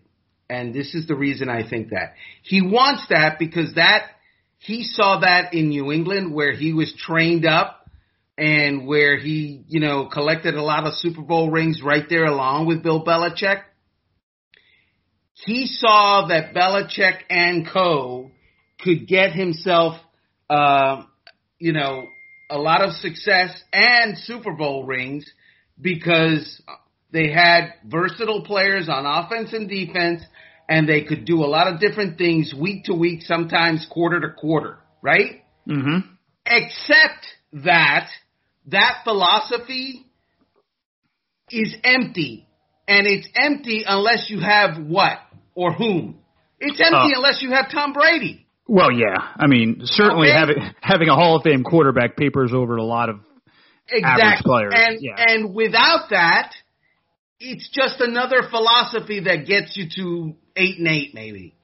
And 0.49 0.73
this 0.73 0.95
is 0.95 1.05
the 1.05 1.15
reason 1.15 1.49
I 1.49 1.67
think 1.67 1.89
that. 1.89 2.13
He 2.43 2.61
wants 2.61 3.05
that 3.09 3.39
because 3.39 3.75
that, 3.75 4.07
he 4.57 4.85
saw 4.85 5.19
that 5.19 5.53
in 5.53 5.67
New 5.67 5.91
England 5.91 6.33
where 6.33 6.53
he 6.53 6.71
was 6.71 6.93
trained 6.97 7.45
up 7.45 7.89
and 8.37 8.87
where 8.87 9.17
he, 9.17 9.65
you 9.67 9.81
know, 9.81 10.07
collected 10.07 10.55
a 10.55 10.63
lot 10.63 10.87
of 10.87 10.93
Super 10.93 11.21
Bowl 11.21 11.51
rings 11.51 11.81
right 11.83 12.05
there 12.09 12.25
along 12.25 12.67
with 12.67 12.83
Bill 12.83 13.03
Belichick. 13.03 13.63
He 15.33 15.67
saw 15.67 16.27
that 16.27 16.53
Belichick 16.53 17.17
and 17.29 17.67
co 17.67 18.31
could 18.81 19.07
get 19.07 19.33
himself 19.33 19.99
uh, 20.49 21.03
you 21.63 21.71
know, 21.71 22.07
a 22.53 22.59
lot 22.59 22.83
of 22.83 22.93
success 22.93 23.49
and 23.73 24.15
Super 24.15 24.53
Bowl 24.53 24.85
rings 24.85 25.25
because 25.81 26.61
they 27.11 27.31
had 27.31 27.73
versatile 27.83 28.43
players 28.43 28.87
on 28.89 29.07
offense 29.07 29.53
and 29.53 29.67
defense 29.67 30.21
and 30.69 30.87
they 30.87 31.03
could 31.03 31.25
do 31.25 31.43
a 31.43 31.49
lot 31.49 31.67
of 31.67 31.79
different 31.79 32.19
things 32.19 32.53
week 32.53 32.85
to 32.85 32.93
week, 32.93 33.23
sometimes 33.23 33.87
quarter 33.89 34.21
to 34.21 34.29
quarter, 34.29 34.77
right? 35.01 35.43
Mm-hmm. 35.67 36.07
Except 36.45 37.25
that 37.53 38.09
that 38.67 38.99
philosophy 39.03 40.05
is 41.49 41.75
empty. 41.83 42.47
And 42.87 43.07
it's 43.07 43.27
empty 43.35 43.83
unless 43.87 44.29
you 44.29 44.41
have 44.41 44.77
what 44.77 45.17
or 45.55 45.73
whom. 45.73 46.19
It's 46.59 46.79
empty 46.79 47.13
uh, 47.15 47.17
unless 47.17 47.41
you 47.41 47.49
have 47.49 47.71
Tom 47.71 47.93
Brady. 47.93 48.42
Well, 48.67 48.91
yeah. 48.91 49.17
I 49.35 49.47
mean, 49.47 49.81
certainly 49.83 50.29
Okay. 50.29 50.37
having 50.39 50.75
having 50.81 51.09
a 51.09 51.15
Hall 51.15 51.35
of 51.35 51.43
Fame 51.43 51.63
quarterback 51.63 52.15
papers 52.15 52.53
over 52.53 52.77
a 52.77 52.83
lot 52.83 53.09
of 53.09 53.19
Exactly. 53.89 54.21
average 54.23 54.43
players. 54.43 54.73
And 54.75 54.97
yeah. 55.01 55.15
and 55.17 55.53
without 55.53 56.09
that, 56.11 56.53
it's 57.39 57.69
just 57.69 57.99
another 57.99 58.43
philosophy 58.49 59.19
that 59.21 59.45
gets 59.45 59.75
you 59.75 59.87
to 59.97 60.35
eight 60.55 60.77
and 60.79 60.87
eight, 60.87 61.13
maybe. 61.13 61.55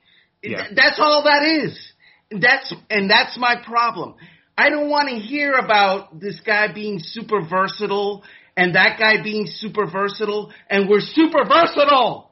Yeah. 0.43 0.67
That's 0.75 0.99
all 0.99 1.23
that 1.23 1.43
is. 1.45 1.93
That's 2.31 2.73
and 2.89 3.09
that's 3.09 3.37
my 3.37 3.55
problem. 3.65 4.15
I 4.57 4.69
don't 4.69 4.89
want 4.89 5.07
to 5.09 5.15
hear 5.15 5.53
about 5.53 6.19
this 6.19 6.39
guy 6.45 6.71
being 6.73 6.99
super 7.01 7.41
versatile 7.41 8.23
and 8.57 8.75
that 8.75 8.99
guy 8.99 9.23
being 9.23 9.47
super 9.47 9.85
versatile 9.89 10.51
and 10.69 10.89
we're 10.89 10.99
super 10.99 11.45
versatile. 11.45 12.29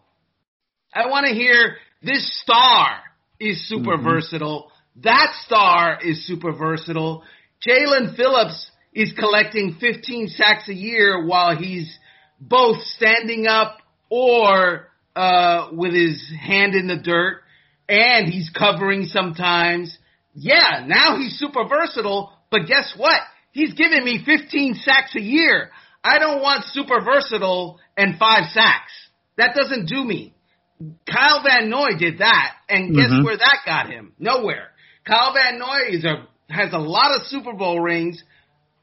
I 0.93 1.07
want 1.07 1.25
to 1.27 1.33
hear 1.33 1.77
this 2.03 2.41
star 2.41 2.99
is 3.39 3.67
super 3.67 3.97
Mhm. 3.97 4.03
versatile. 4.03 4.71
That 4.97 5.33
star 5.45 5.99
is 6.01 6.25
super 6.25 6.51
versatile. 6.51 7.23
Jaelan 7.65 8.15
Phillips 8.15 8.71
is 8.93 9.11
collecting 9.13 9.75
15 9.75 10.27
sacks 10.27 10.67
a 10.69 10.73
year 10.73 11.25
while 11.25 11.55
he's 11.55 11.97
both 12.39 12.81
standing 12.83 13.47
up 13.47 13.81
or 14.09 14.89
uh, 15.15 15.69
with 15.71 15.93
his 15.93 16.29
hand 16.39 16.75
in 16.75 16.85
the 16.87 16.95
dirt, 16.95 17.41
and 17.89 18.31
he's 18.31 18.51
covering 18.51 19.05
sometimes. 19.05 19.97
Yeah, 20.35 20.83
now 20.85 21.17
he's 21.17 21.39
super 21.39 21.63
versatile, 21.63 22.31
but 22.51 22.67
guess 22.67 22.93
what? 22.95 23.19
He's 23.51 23.73
giving 23.73 24.05
me 24.05 24.19
15 24.23 24.75
sacks 24.75 25.15
a 25.15 25.19
year. 25.21 25.71
I 26.03 26.19
don't 26.19 26.39
want 26.43 26.65
super 26.65 27.01
versatile 27.01 27.79
and 27.97 28.19
five 28.19 28.51
sacks. 28.51 28.91
That 29.37 29.55
doesn't 29.55 29.87
do 29.87 30.03
me. 30.03 30.33
Kyle 31.09 31.43
Van 31.43 31.69
Noy 31.69 31.97
did 31.97 32.19
that, 32.19 32.53
and 32.69 32.95
guess 32.95 33.09
mm-hmm. 33.09 33.23
where 33.23 33.37
that 33.37 33.59
got 33.65 33.89
him? 33.89 34.13
Nowhere. 34.19 34.69
Kyle 35.05 35.33
Van 35.33 35.57
Noy 35.57 35.89
is 35.89 36.05
a 36.05 36.27
has 36.49 36.71
a 36.73 36.79
lot 36.79 37.15
of 37.15 37.27
Super 37.27 37.53
Bowl 37.53 37.79
rings, 37.79 38.23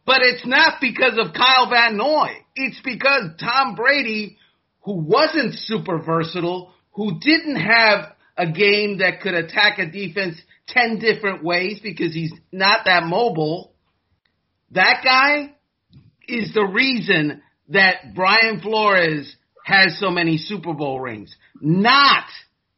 but 0.05 0.23
it's 0.23 0.45
not 0.45 0.81
because 0.81 1.19
of 1.19 1.33
Kyle 1.33 1.71
Van 1.71 1.97
Noy. 1.97 2.29
It's 2.55 2.81
because 2.85 3.31
Tom 3.41 3.75
Brady, 3.75 4.37
who 4.83 5.01
wasn't 5.01 5.55
super 5.55 5.99
versatile, 5.99 6.75
who 6.93 7.19
didn't 7.21 7.57
have 7.57 8.13
a 8.37 8.51
game 8.51 8.99
that 8.99 9.21
could 9.21 9.35
attack 9.35 9.79
a 9.79 9.87
defense 9.87 10.37
10 10.69 10.99
different 10.99 11.45
ways 11.45 11.81
because 11.83 12.13
he's 12.13 12.33
not 12.51 12.81
that 12.87 13.05
mobile, 13.05 13.73
that 14.73 15.03
guy 15.05 15.55
is 16.27 16.53
the 16.55 16.65
reason 16.65 17.43
that 17.69 18.15
Brian 18.15 18.61
Flores 18.61 19.37
has 19.65 19.99
so 19.99 20.11
many 20.11 20.37
Super 20.37 20.75
Bowl 20.75 21.01
rings. 21.01 21.35
Not, 21.61 22.27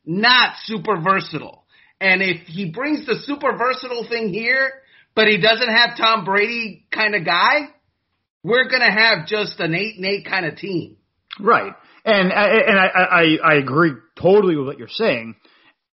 not 0.06 0.54
super 0.64 1.00
versatile. 1.00 1.64
And 2.00 2.22
if 2.22 2.46
he 2.46 2.70
brings 2.70 3.04
the 3.06 3.16
super 3.24 3.56
versatile 3.56 4.06
thing 4.08 4.32
here, 4.32 4.72
but 5.14 5.26
he 5.26 5.38
doesn't 5.38 5.68
have 5.68 5.96
Tom 5.98 6.24
Brady 6.24 6.86
kind 6.92 7.14
of 7.16 7.24
guy, 7.24 7.68
we're 8.44 8.68
going 8.68 8.82
to 8.82 8.90
have 8.90 9.26
just 9.26 9.58
an 9.58 9.74
eight 9.74 9.96
and 9.96 10.06
eight 10.06 10.26
kind 10.26 10.46
of 10.46 10.56
team. 10.56 10.96
Right. 11.40 11.72
And, 12.04 12.30
uh, 12.30 12.34
and 12.36 12.78
I, 12.78 12.86
I, 12.86 13.38
I 13.42 13.54
agree 13.56 13.92
totally 14.20 14.56
with 14.56 14.66
what 14.66 14.78
you're 14.78 14.88
saying. 14.88 15.34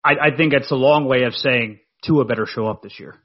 I, 0.03 0.11
I 0.21 0.35
think 0.35 0.53
it's 0.53 0.71
a 0.71 0.75
long 0.75 1.05
way 1.05 1.23
of 1.23 1.33
saying 1.33 1.79
Tua 2.03 2.25
better 2.25 2.45
show 2.45 2.67
up 2.67 2.83
this 2.83 2.99
year. 2.99 3.15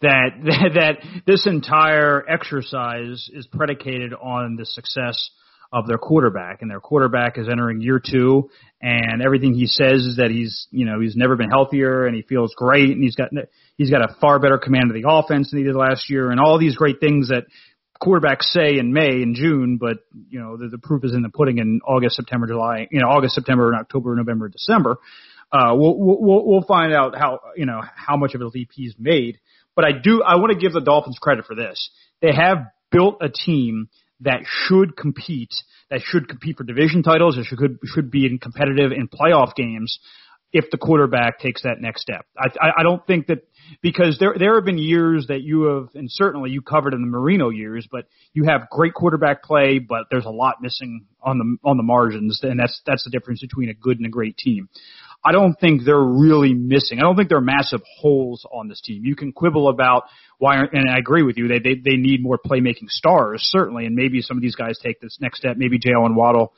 That, 0.00 0.30
that, 0.44 0.70
that 0.74 1.22
this 1.24 1.46
entire 1.46 2.28
exercise 2.28 3.30
is 3.32 3.46
predicated 3.46 4.12
on 4.12 4.56
the 4.56 4.66
success 4.66 5.30
of 5.72 5.86
their 5.86 5.98
quarterback, 5.98 6.62
and 6.62 6.70
their 6.70 6.80
quarterback 6.80 7.38
is 7.38 7.48
entering 7.48 7.80
year 7.80 8.00
two, 8.04 8.50
and 8.80 9.22
everything 9.22 9.54
he 9.54 9.66
says 9.66 10.02
is 10.02 10.16
that 10.16 10.30
he's, 10.30 10.68
you 10.70 10.84
know, 10.84 11.00
he's 11.00 11.16
never 11.16 11.36
been 11.36 11.50
healthier, 11.50 12.06
and 12.06 12.14
he 12.14 12.22
feels 12.22 12.54
great, 12.56 12.90
and 12.90 13.02
he's 13.02 13.16
got 13.16 13.30
he's 13.76 13.90
got 13.90 14.02
a 14.02 14.14
far 14.20 14.38
better 14.38 14.58
command 14.58 14.90
of 14.90 14.94
the 14.94 15.08
offense 15.08 15.50
than 15.50 15.58
he 15.58 15.64
did 15.64 15.74
last 15.74 16.08
year, 16.08 16.30
and 16.30 16.40
all 16.40 16.58
these 16.58 16.76
great 16.76 17.00
things 17.00 17.28
that 17.28 17.44
quarterbacks 18.00 18.42
say 18.42 18.78
in 18.78 18.92
May 18.92 19.22
and 19.22 19.34
June, 19.34 19.78
but 19.80 19.98
you 20.28 20.40
know 20.40 20.56
the, 20.56 20.68
the 20.68 20.78
proof 20.78 21.04
is 21.04 21.14
in 21.14 21.22
the 21.22 21.28
pudding 21.28 21.58
in 21.58 21.80
August, 21.86 22.16
September, 22.16 22.46
July, 22.46 22.88
you 22.90 23.00
know 23.00 23.08
August, 23.08 23.34
September, 23.34 23.70
and 23.70 23.80
October, 23.80 24.14
November, 24.14 24.48
December. 24.48 24.98
Uh, 25.52 25.74
we'll, 25.74 25.96
we'll 25.96 26.46
we'll 26.46 26.64
find 26.64 26.92
out 26.92 27.16
how 27.16 27.40
you 27.56 27.66
know 27.66 27.80
how 27.94 28.16
much 28.16 28.34
of 28.34 28.40
a 28.40 28.46
leap 28.46 28.70
he's 28.72 28.94
made. 28.98 29.38
But 29.74 29.84
I 29.84 29.90
do 30.02 30.22
I 30.22 30.36
want 30.36 30.52
to 30.52 30.58
give 30.58 30.72
the 30.72 30.80
Dolphins 30.80 31.18
credit 31.20 31.46
for 31.46 31.54
this. 31.54 31.90
They 32.20 32.32
have 32.32 32.58
built 32.90 33.18
a 33.20 33.28
team 33.28 33.88
that 34.20 34.40
should 34.46 34.96
compete, 34.96 35.54
that 35.90 36.00
should 36.02 36.28
compete 36.28 36.56
for 36.56 36.64
division 36.64 37.02
titles, 37.02 37.36
that 37.36 37.44
should 37.44 37.78
should 37.84 38.10
be 38.10 38.26
in 38.26 38.38
competitive 38.38 38.92
in 38.92 39.08
playoff 39.08 39.54
games 39.54 39.98
if 40.52 40.70
the 40.70 40.78
quarterback 40.78 41.38
takes 41.38 41.62
that 41.64 41.80
next 41.80 42.02
step. 42.02 42.24
I, 42.38 42.46
I, 42.60 42.70
I 42.78 42.82
don't 42.82 43.04
think 43.06 43.26
that 43.26 43.46
because 43.82 44.16
there 44.18 44.34
there 44.38 44.54
have 44.54 44.64
been 44.64 44.78
years 44.78 45.26
that 45.28 45.42
you 45.42 45.64
have, 45.64 45.88
and 45.94 46.10
certainly 46.10 46.50
you 46.50 46.62
covered 46.62 46.94
in 46.94 47.02
the 47.02 47.06
Marino 47.06 47.50
years, 47.50 47.86
but 47.90 48.04
you 48.32 48.44
have 48.44 48.70
great 48.70 48.94
quarterback 48.94 49.42
play, 49.42 49.78
but 49.78 50.04
there's 50.10 50.24
a 50.24 50.30
lot 50.30 50.62
missing 50.62 51.06
on 51.20 51.38
the 51.38 51.68
on 51.68 51.76
the 51.76 51.82
margins, 51.82 52.40
and 52.42 52.58
that's 52.58 52.80
that's 52.86 53.04
the 53.04 53.10
difference 53.10 53.40
between 53.40 53.68
a 53.68 53.74
good 53.74 53.98
and 53.98 54.06
a 54.06 54.10
great 54.10 54.36
team. 54.36 54.68
I 55.26 55.32
don't 55.32 55.58
think 55.58 55.82
they're 55.84 55.98
really 55.98 56.54
missing. 56.54 56.98
I 56.98 57.02
don't 57.02 57.16
think 57.16 57.28
there 57.28 57.38
are 57.38 57.42
massive 57.42 57.80
holes 57.98 58.46
on 58.52 58.68
this 58.68 58.80
team. 58.80 59.04
You 59.04 59.16
can 59.16 59.32
quibble 59.32 59.68
about 59.68 60.04
why, 60.38 60.56
and 60.56 60.88
I 60.88 60.98
agree 60.98 61.24
with 61.24 61.36
you. 61.36 61.48
They 61.48 61.58
they 61.58 61.74
they 61.74 61.96
need 61.96 62.22
more 62.22 62.38
playmaking 62.38 62.88
stars 62.88 63.40
certainly, 63.42 63.86
and 63.86 63.96
maybe 63.96 64.22
some 64.22 64.36
of 64.36 64.42
these 64.42 64.54
guys 64.54 64.78
take 64.80 65.00
this 65.00 65.18
next 65.20 65.38
step. 65.38 65.56
Maybe 65.56 65.80
Jaylen 65.80 66.14
Waddle, 66.14 66.52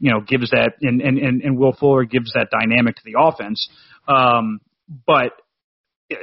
you 0.00 0.10
know, 0.10 0.20
gives 0.20 0.50
that, 0.50 0.74
and 0.80 1.02
and 1.02 1.18
and, 1.18 1.42
and 1.42 1.58
Will 1.58 1.74
Fuller 1.78 2.04
gives 2.04 2.32
that 2.32 2.48
dynamic 2.50 2.96
to 2.96 3.02
the 3.04 3.16
offense. 3.20 3.68
Um, 4.08 4.60
but 5.06 5.32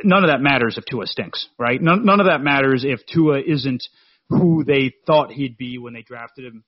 none 0.04 0.24
of 0.24 0.30
that 0.30 0.42
matters 0.42 0.78
if 0.78 0.86
Tua 0.86 1.06
stinks, 1.06 1.48
right? 1.60 1.80
None, 1.80 2.04
none 2.06 2.20
of 2.20 2.26
that 2.26 2.42
matters 2.42 2.84
if 2.84 3.02
Tua 3.06 3.42
isn't 3.46 3.84
who 4.30 4.64
they 4.64 4.92
thought 5.06 5.32
he'd 5.32 5.58
be 5.58 5.78
when 5.78 5.94
they 5.94 6.02
drafted 6.02 6.46
him 6.46 6.64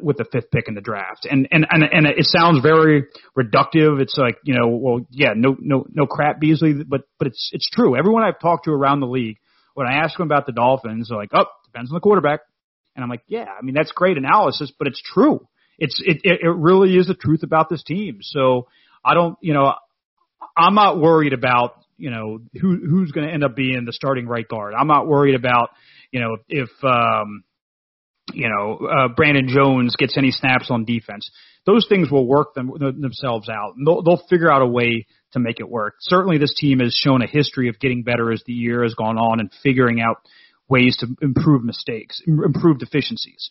with 0.00 0.16
the 0.16 0.24
fifth 0.24 0.50
pick 0.50 0.68
in 0.68 0.74
the 0.74 0.80
draft. 0.80 1.26
And 1.30 1.48
and 1.50 1.66
and 1.70 1.84
and 1.84 2.06
it 2.06 2.24
sounds 2.24 2.62
very 2.62 3.04
reductive. 3.36 4.00
It's 4.00 4.16
like 4.16 4.38
you 4.44 4.54
know, 4.54 4.68
well, 4.68 5.06
yeah, 5.10 5.32
no 5.36 5.56
no 5.58 5.86
no 5.92 6.06
crap 6.06 6.40
Beasley, 6.40 6.72
but 6.86 7.02
but 7.18 7.28
it's 7.28 7.50
it's 7.52 7.68
true. 7.68 7.96
Everyone 7.96 8.22
I've 8.22 8.40
talked 8.40 8.64
to 8.64 8.70
around 8.70 9.00
the 9.00 9.06
league, 9.06 9.38
when 9.74 9.86
I 9.86 9.98
ask 10.02 10.16
them 10.16 10.26
about 10.26 10.46
the 10.46 10.52
Dolphins, 10.52 11.08
they're 11.08 11.18
like, 11.18 11.30
oh, 11.34 11.44
depends 11.66 11.90
on 11.90 11.94
the 11.94 12.00
quarterback. 12.00 12.40
And 12.94 13.02
I'm 13.02 13.10
like, 13.10 13.22
yeah, 13.28 13.46
I 13.46 13.62
mean 13.62 13.74
that's 13.74 13.92
great 13.92 14.16
analysis, 14.16 14.72
but 14.78 14.88
it's 14.88 15.02
true. 15.02 15.46
It's 15.78 16.00
it 16.04 16.22
it, 16.24 16.48
really 16.48 16.96
is 16.96 17.06
the 17.06 17.14
truth 17.14 17.42
about 17.42 17.68
this 17.68 17.82
team. 17.82 18.20
So 18.22 18.68
I 19.04 19.12
don't, 19.12 19.36
you 19.42 19.52
know, 19.52 19.74
I'm 20.56 20.74
not 20.74 20.98
worried 20.98 21.34
about 21.34 21.74
you 21.98 22.10
know 22.10 22.38
who 22.58 22.76
who's 22.76 23.12
going 23.12 23.26
to 23.26 23.32
end 23.32 23.44
up 23.44 23.54
being 23.54 23.84
the 23.84 23.92
starting 23.92 24.26
right 24.26 24.48
guard. 24.48 24.72
I'm 24.72 24.86
not 24.86 25.06
worried 25.06 25.34
about 25.34 25.70
you 26.10 26.20
know 26.20 26.38
if 26.48 26.70
um 26.82 27.44
you 28.32 28.48
know, 28.48 28.86
uh, 28.86 29.08
Brandon 29.08 29.48
Jones 29.48 29.96
gets 29.96 30.16
any 30.16 30.30
snaps 30.30 30.70
on 30.70 30.84
defense. 30.84 31.30
Those 31.64 31.86
things 31.88 32.10
will 32.10 32.26
work 32.26 32.54
them, 32.54 32.70
themselves 32.78 33.48
out. 33.48 33.74
They'll, 33.84 34.02
they'll 34.02 34.22
figure 34.28 34.50
out 34.50 34.62
a 34.62 34.66
way 34.66 35.06
to 35.32 35.38
make 35.38 35.60
it 35.60 35.68
work. 35.68 35.96
Certainly, 36.00 36.38
this 36.38 36.54
team 36.54 36.78
has 36.80 36.94
shown 36.94 37.22
a 37.22 37.26
history 37.26 37.68
of 37.68 37.78
getting 37.80 38.02
better 38.02 38.32
as 38.32 38.42
the 38.46 38.52
year 38.52 38.82
has 38.82 38.94
gone 38.94 39.18
on 39.18 39.40
and 39.40 39.50
figuring 39.62 40.00
out 40.00 40.18
ways 40.68 40.96
to 40.98 41.08
improve 41.22 41.64
mistakes, 41.64 42.20
improve 42.26 42.78
deficiencies. 42.78 43.50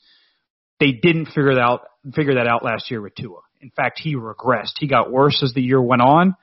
They 0.80 0.92
didn't 0.92 1.28
figure 1.28 1.56
that 1.56 1.62
out, 1.62 1.82
figure 2.14 2.36
that 2.36 2.48
out 2.48 2.64
last 2.64 2.92
year 2.92 3.02
with 3.02 3.16
Tua. 3.16 3.40
In 3.62 3.72
fact, 3.72 4.00
he 4.02 4.16
regressed. 4.16 4.74
He 4.80 4.88
got 4.88 5.12
worse 5.12 5.42
as 5.44 5.54
the 5.54 5.62
year 5.62 5.82
went 5.82 6.02
on. 6.02 6.36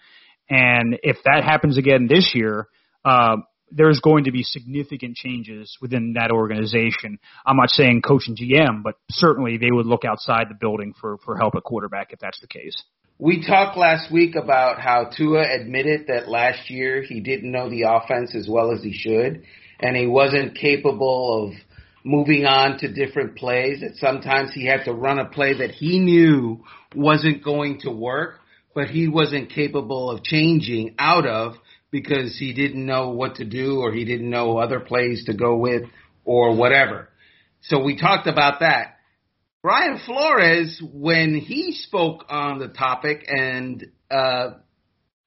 And 0.49 0.99
if 1.03 1.18
that 1.25 1.45
happens 1.45 1.79
again 1.79 2.07
this 2.09 2.33
year, 2.35 2.66
uh, 3.05 3.37
there's 3.74 4.00
going 4.00 4.24
to 4.24 4.32
be 4.32 4.42
significant 4.42 5.16
changes 5.16 5.76
within 5.80 6.14
that 6.14 6.30
organization. 6.30 7.18
I'm 7.46 7.56
not 7.56 7.70
saying 7.70 8.02
coach 8.02 8.24
and 8.28 8.37
GM, 8.37 8.82
but 8.82 8.96
certainly 9.11 9.56
they 9.56 9.70
would 9.70 9.87
look 9.87 10.04
outside 10.04 10.46
the 10.48 10.54
building 10.54 10.94
for, 11.00 11.18
for 11.24 11.37
help 11.37 11.54
at 11.56 11.62
quarterback 11.62 12.12
if 12.12 12.18
that's 12.18 12.40
the 12.40 12.46
case. 12.46 12.82
We 13.18 13.46
talked 13.46 13.76
last 13.76 14.11
week 14.11 14.35
about 14.35 14.80
how 14.80 15.11
Tua 15.16 15.44
admitted 15.54 16.06
that 16.08 16.28
last 16.28 16.70
year 16.70 17.02
he 17.02 17.20
didn't 17.20 17.52
know 17.52 17.70
the 17.70 17.82
offense 17.82 18.35
as 18.35 18.48
well 18.48 18.72
as 18.72 18.82
he 18.82 18.92
should, 18.92 19.44
and 19.80 19.96
he 19.96 20.06
wasn't 20.06 20.56
capable 20.56 21.46
of 21.46 21.54
moving 22.04 22.46
on 22.46 22.78
to 22.78 22.92
different 22.92 23.37
plays. 23.37 23.80
That 23.80 23.96
sometimes 23.96 24.52
he 24.52 24.66
had 24.66 24.85
to 24.87 24.92
run 24.92 25.18
a 25.18 25.26
play 25.26 25.58
that 25.58 25.70
he 25.70 25.98
knew 25.98 26.64
wasn't 26.96 27.44
going 27.44 27.80
to 27.80 27.90
work, 27.90 28.40
but 28.74 28.88
he 28.88 29.08
wasn't 29.08 29.50
capable 29.50 30.11
of 30.11 30.24
changing 30.24 30.94
out 30.98 31.26
of 31.26 31.54
because 31.92 32.37
he 32.37 32.52
didn't 32.52 32.85
know 32.85 33.11
what 33.11 33.37
to 33.37 33.44
do 33.44 33.81
or 33.81 33.92
he 33.92 34.05
didn't 34.05 34.31
know 34.31 34.59
other 34.59 34.81
plays 34.81 35.26
to 35.26 35.35
go 35.35 35.57
with 35.57 35.83
or 36.24 36.57
whatever. 36.57 37.09
So 37.61 37.81
we 37.85 37.96
talked 37.96 38.26
about 38.26 38.61
that. 38.61 38.96
Brian 39.62 40.00
Flores, 40.05 40.83
when 40.92 41.37
he 41.37 41.70
spoke 41.70 42.24
on 42.28 42.59
the 42.59 42.66
topic 42.66 43.24
and 43.28 43.87
uh, 44.11 44.55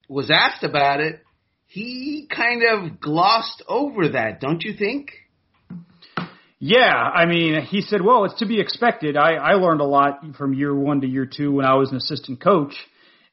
was 0.08 0.30
asked 0.30 0.62
about 0.62 1.00
it, 1.00 1.22
he 1.64 2.28
kind 2.30 2.62
of 2.62 3.00
glossed 3.00 3.62
over 3.66 4.10
that, 4.10 4.40
don't 4.40 4.62
you 4.62 4.74
think? 4.76 5.12
Yeah, 6.58 6.92
I 6.92 7.26
mean, 7.26 7.62
he 7.62 7.80
said, 7.80 8.02
well, 8.02 8.24
it's 8.24 8.38
to 8.40 8.46
be 8.46 8.60
expected. 8.60 9.16
I, 9.16 9.34
I 9.34 9.52
learned 9.54 9.80
a 9.80 9.86
lot 9.86 10.20
from 10.36 10.54
year 10.54 10.74
one 10.74 11.00
to 11.02 11.06
year 11.06 11.26
two 11.26 11.52
when 11.52 11.66
I 11.66 11.74
was 11.74 11.90
an 11.90 11.96
assistant 11.96 12.40
coach. 12.40 12.74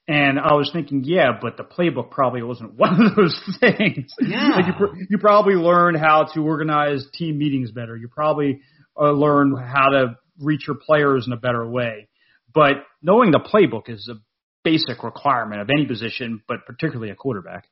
And 0.07 0.37
I 0.37 0.53
was 0.53 0.69
thinking, 0.73 1.03
yeah, 1.05 1.31
but 1.41 1.55
the 1.55 1.63
playbook 1.63 2.11
probably 2.11 2.43
wasn't 2.43 2.73
one 2.77 3.01
of 3.01 3.15
those 3.15 3.39
things. 3.59 4.13
Yeah. 4.19 4.49
like 4.55 4.65
you, 4.67 5.05
you 5.09 5.17
probably 5.17 5.55
learned 5.55 5.97
how 5.97 6.25
to 6.33 6.41
organize 6.41 7.05
team 7.13 7.37
meetings 7.37 7.71
better. 7.71 7.95
You 7.95 8.09
probably 8.09 8.61
uh, 8.99 9.11
learned 9.11 9.57
how 9.59 9.89
to 9.89 10.17
reach 10.39 10.67
your 10.67 10.77
players 10.77 11.25
in 11.27 11.33
a 11.33 11.37
better 11.37 11.67
way. 11.67 12.09
But 12.53 12.83
knowing 13.01 13.31
the 13.31 13.39
playbook 13.39 13.89
is 13.89 14.09
a 14.09 14.15
basic 14.63 15.03
requirement 15.03 15.61
of 15.61 15.69
any 15.69 15.85
position, 15.85 16.41
but 16.47 16.65
particularly 16.65 17.11
a 17.11 17.15
quarterback. 17.15 17.67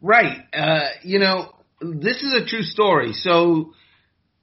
Right. 0.00 0.38
Uh, 0.52 0.88
you 1.02 1.18
know, 1.18 1.52
this 1.80 2.22
is 2.22 2.34
a 2.34 2.44
true 2.44 2.62
story. 2.62 3.12
So 3.12 3.72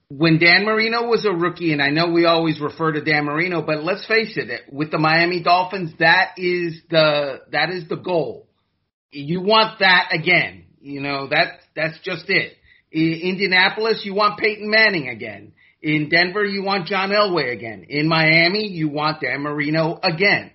when 0.09 0.39
Dan 0.39 0.65
Marino 0.65 1.07
was 1.07 1.23
a 1.23 1.31
rookie, 1.31 1.71
and 1.71 1.81
I 1.81 1.89
know 1.89 2.09
we 2.09 2.25
always 2.25 2.59
refer 2.59 2.91
to 2.91 3.01
Dan 3.01 3.25
Marino, 3.25 3.61
but 3.61 3.83
let's 3.83 4.05
face 4.07 4.37
it, 4.37 4.61
with 4.71 4.89
the 4.89 4.97
Miami 4.97 5.41
Dolphins, 5.43 5.91
that 5.99 6.33
is 6.37 6.81
the 6.89 7.41
that 7.51 7.69
is 7.69 7.87
the 7.87 7.95
goal. 7.95 8.47
You 9.11 9.41
want 9.41 9.79
that 9.79 10.09
again. 10.11 10.65
You 10.81 11.01
know 11.01 11.27
that 11.27 11.59
that's 11.75 11.99
just 11.99 12.25
it. 12.27 12.53
In 12.91 13.19
Indianapolis, 13.21 14.01
you 14.03 14.15
want 14.15 14.39
Peyton 14.39 14.69
Manning 14.69 15.09
again. 15.09 15.53
In 15.81 16.09
Denver, 16.09 16.43
you 16.43 16.63
want 16.63 16.87
John 16.87 17.11
Elway 17.11 17.53
again. 17.53 17.85
In 17.87 18.07
Miami, 18.07 18.67
you 18.67 18.89
want 18.89 19.21
Dan 19.21 19.41
Marino 19.41 19.99
again. 20.01 20.51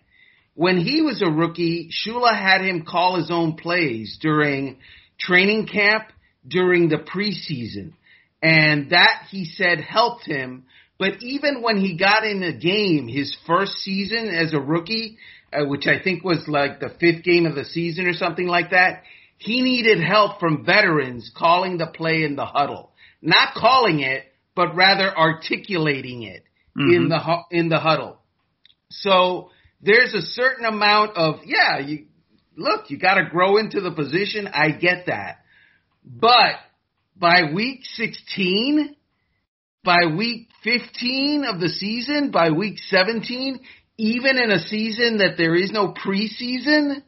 When 0.54 0.78
he 0.78 1.00
was 1.00 1.22
a 1.22 1.30
rookie, 1.30 1.90
Shula 1.90 2.36
had 2.36 2.60
him 2.60 2.84
call 2.84 3.16
his 3.16 3.30
own 3.30 3.54
plays 3.54 4.18
during 4.20 4.78
training 5.18 5.68
camp, 5.68 6.08
during 6.46 6.88
the 6.88 6.96
preseason 6.98 7.92
and 8.44 8.90
that 8.90 9.26
he 9.30 9.46
said 9.46 9.80
helped 9.80 10.26
him. 10.26 10.64
But 10.98 11.22
even 11.22 11.62
when 11.62 11.78
he 11.78 11.96
got 11.96 12.24
in 12.24 12.42
a 12.42 12.52
game, 12.52 13.08
his 13.08 13.34
first 13.46 13.72
season 13.78 14.28
as 14.28 14.52
a 14.52 14.60
rookie, 14.60 15.16
uh, 15.50 15.64
which 15.64 15.86
I 15.86 16.02
think 16.02 16.22
was 16.22 16.44
like 16.46 16.78
the 16.78 16.90
fifth 17.00 17.24
game 17.24 17.46
of 17.46 17.54
the 17.54 17.64
season 17.64 18.06
or 18.06 18.12
something 18.12 18.46
like 18.46 18.70
that. 18.70 19.02
He 19.38 19.62
needed 19.62 19.98
help 19.98 20.40
from 20.40 20.64
veterans 20.64 21.32
calling 21.34 21.78
the 21.78 21.86
play 21.86 22.22
in 22.22 22.36
the 22.36 22.44
huddle, 22.44 22.92
not 23.22 23.54
calling 23.54 24.00
it, 24.00 24.24
but 24.54 24.76
rather 24.76 25.16
articulating 25.16 26.22
it 26.22 26.44
mm-hmm. 26.78 26.92
in 26.92 27.08
the 27.08 27.36
in 27.50 27.68
the 27.70 27.78
huddle. 27.78 28.18
So 28.90 29.50
there's 29.80 30.12
a 30.12 30.22
certain 30.22 30.66
amount 30.66 31.16
of 31.16 31.40
yeah, 31.46 31.78
you 31.78 32.06
look, 32.56 32.90
you 32.90 32.98
got 32.98 33.14
to 33.14 33.24
grow 33.30 33.56
into 33.56 33.80
the 33.80 33.90
position. 33.90 34.48
I 34.48 34.70
get 34.70 35.06
that, 35.06 35.38
but 36.04 36.56
by 37.16 37.52
week 37.52 37.80
16, 37.94 38.94
by 39.84 40.06
week 40.16 40.48
15 40.62 41.44
of 41.44 41.60
the 41.60 41.68
season, 41.68 42.30
by 42.30 42.50
week 42.50 42.78
17, 42.78 43.60
even 43.96 44.38
in 44.38 44.50
a 44.50 44.58
season 44.58 45.18
that 45.18 45.36
there 45.36 45.54
is 45.54 45.70
no 45.70 45.94
preseason, 45.94 47.02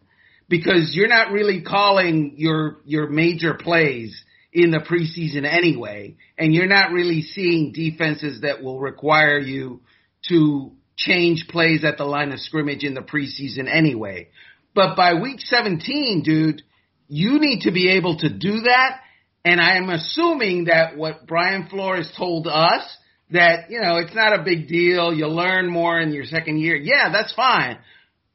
because 0.49 0.93
you're 0.95 1.09
not 1.09 1.33
really 1.33 1.63
calling 1.63 2.35
your 2.37 2.77
your 2.85 3.09
major 3.09 3.55
plays 3.55 4.23
in 4.53 4.71
the 4.71 4.79
preseason 4.79 5.45
anyway, 5.45 6.17
and 6.39 6.55
you're 6.55 6.67
not 6.67 6.93
really 6.93 7.23
seeing 7.23 7.73
defenses 7.73 8.43
that 8.43 8.63
will 8.63 8.79
require 8.79 9.39
you 9.39 9.81
to 10.29 10.73
change 10.97 11.47
plays 11.49 11.85
at 11.85 11.99
the 11.99 12.05
line 12.05 12.33
of 12.33 12.41
scrimmage 12.41 12.85
in 12.85 12.95
the 12.95 13.03
preseason 13.03 13.69
anyway. 13.71 14.29
But 14.75 14.97
by 14.97 15.15
week 15.15 15.41
17, 15.41 16.23
dude, 16.25 16.63
you 17.09 17.39
need 17.39 17.63
to 17.63 17.73
be 17.73 17.91
able 17.91 18.19
to 18.19 18.29
do 18.29 18.61
that. 18.63 19.01
And 19.47 19.61
I 19.61 19.77
am 19.77 19.91
assuming 19.91 20.65
that 20.65 20.97
what 20.97 21.25
Brian 21.25 21.69
Flores 21.69 22.11
told 22.17 22.49
us 22.49 22.83
that, 23.31 23.71
you 23.71 23.81
know, 23.81 23.99
it's 23.99 24.13
not 24.13 24.37
a 24.37 24.43
big 24.43 24.67
deal. 24.67 25.15
You 25.15 25.29
learn 25.29 25.71
more 25.71 26.01
in 26.01 26.13
your 26.13 26.25
second 26.25 26.59
year. 26.59 26.75
Yeah, 26.75 27.13
that's 27.13 27.33
fine. 27.33 27.79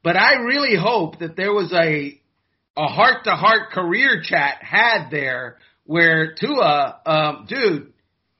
But 0.03 0.15
I 0.15 0.35
really 0.35 0.77
hope 0.77 1.19
that 1.19 1.35
there 1.35 1.51
was 1.51 1.73
a, 1.73 2.17
a 2.77 2.87
heart 2.87 3.25
to 3.25 3.31
heart 3.31 3.71
career 3.73 4.21
chat 4.23 4.63
had 4.63 5.09
there 5.11 5.57
where 5.83 6.33
Tua, 6.33 7.01
um, 7.05 7.45
dude, 7.49 7.91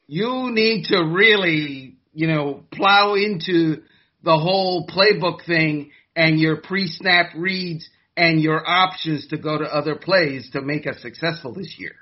you 0.07 0.51
need 0.53 0.85
to 0.85 1.03
really, 1.03 1.97
you 2.13 2.27
know, 2.27 2.63
plow 2.71 3.15
into 3.15 3.81
the 4.23 4.37
whole 4.37 4.87
playbook 4.87 5.45
thing 5.45 5.91
and 6.15 6.39
your 6.39 6.55
pre-snap 6.55 7.31
reads 7.35 7.89
and 8.15 8.39
your 8.39 8.65
options 8.65 9.27
to 9.27 9.37
go 9.37 9.57
to 9.57 9.65
other 9.65 9.95
plays 9.95 10.51
to 10.51 10.61
make 10.61 10.87
us 10.87 11.01
successful 11.01 11.53
this 11.53 11.75
year. 11.77 11.95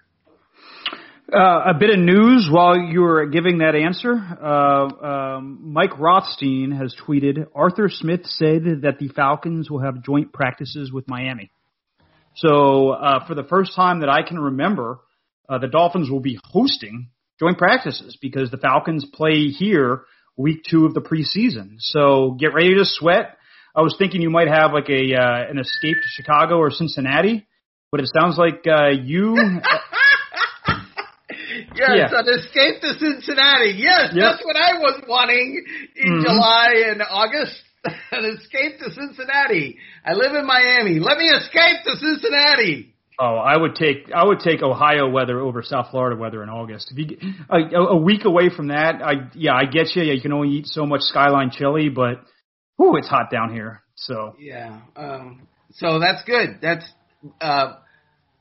Uh, 1.31 1.61
a 1.67 1.73
bit 1.79 1.91
of 1.91 1.99
news 1.99 2.49
while 2.51 2.75
you 2.75 3.01
were 3.01 3.27
giving 3.27 3.59
that 3.59 3.75
answer. 3.75 4.15
Uh, 4.15 5.05
um, 5.05 5.59
Mike 5.61 5.99
Rothstein 5.99 6.71
has 6.71 6.95
tweeted, 7.05 7.45
Arthur 7.53 7.87
Smith 7.87 8.21
said 8.25 8.81
that 8.81 8.97
the 8.99 9.09
Falcons 9.09 9.69
will 9.69 9.81
have 9.81 10.03
joint 10.03 10.33
practices 10.33 10.91
with 10.91 11.07
Miami. 11.07 11.51
So 12.35 12.91
uh, 12.91 13.27
for 13.27 13.35
the 13.35 13.43
first 13.43 13.75
time 13.75 13.99
that 13.99 14.09
I 14.09 14.27
can 14.27 14.39
remember, 14.39 15.01
uh, 15.47 15.59
the 15.59 15.67
Dolphins 15.67 16.09
will 16.09 16.19
be 16.19 16.39
hosting 16.43 17.09
joint 17.39 17.59
practices 17.59 18.17
because 18.19 18.49
the 18.49 18.57
Falcons 18.57 19.05
play 19.13 19.49
here 19.49 20.05
week 20.35 20.63
two 20.67 20.85
of 20.87 20.95
the 20.95 21.01
preseason. 21.01 21.75
So 21.77 22.37
get 22.39 22.55
ready 22.55 22.73
to 22.73 22.85
sweat. 22.85 23.37
I 23.75 23.81
was 23.81 23.95
thinking 23.99 24.23
you 24.23 24.31
might 24.31 24.47
have 24.47 24.73
like 24.73 24.89
a 24.89 25.13
uh, 25.13 25.51
an 25.51 25.59
escape 25.59 25.97
to 25.97 26.09
Chicago 26.09 26.55
or 26.55 26.71
Cincinnati, 26.71 27.45
but 27.91 27.99
it 27.99 28.09
sounds 28.19 28.35
like 28.35 28.65
uh, 28.65 28.89
you. 28.89 29.37
yes, 31.79 32.11
yeah. 32.11 32.19
an 32.19 32.27
escape 32.39 32.81
to 32.81 32.93
Cincinnati. 32.99 33.71
Yes, 33.77 34.11
yep. 34.13 34.35
that's 34.35 34.45
what 34.45 34.55
I 34.55 34.77
was 34.79 35.03
wanting 35.07 35.63
in 35.95 36.11
mm-hmm. 36.11 36.23
July 36.23 36.91
and 36.91 37.01
August. 37.01 37.55
an 38.11 38.25
escape 38.25 38.77
to 38.79 38.91
Cincinnati. 38.91 39.77
I 40.05 40.13
live 40.13 40.33
in 40.33 40.45
Miami. 40.45 40.99
Let 40.99 41.17
me 41.17 41.29
escape 41.29 41.83
to 41.85 41.95
Cincinnati. 41.95 42.93
Oh, 43.21 43.35
I 43.35 43.57
would 43.57 43.75
take 43.75 44.11
I 44.13 44.23
would 44.25 44.39
take 44.39 44.61
Ohio 44.61 45.09
weather 45.09 45.39
over 45.39 45.61
South 45.61 45.87
Florida 45.91 46.15
weather 46.19 46.41
in 46.41 46.49
August. 46.49 46.91
If 46.91 46.97
you 46.97 47.17
a, 47.49 47.57
a 47.57 47.97
week 47.97 48.23
away 48.23 48.49
from 48.49 48.67
that, 48.69 49.01
I 49.01 49.29
yeah, 49.33 49.53
I 49.53 49.65
get 49.65 49.95
you. 49.95 50.03
Yeah, 50.03 50.13
you 50.13 50.21
can 50.21 50.31
only 50.31 50.49
eat 50.49 50.67
so 50.67 50.85
much 50.85 51.01
skyline 51.01 51.51
chili, 51.51 51.89
but 51.89 52.21
whoo, 52.77 52.95
it's 52.95 53.09
hot 53.09 53.29
down 53.29 53.53
here. 53.53 53.83
So 53.95 54.35
yeah, 54.39 54.79
um, 54.95 55.47
so 55.71 55.99
that's 55.99 56.23
good. 56.23 56.59
That's 56.61 56.85
uh, 57.41 57.73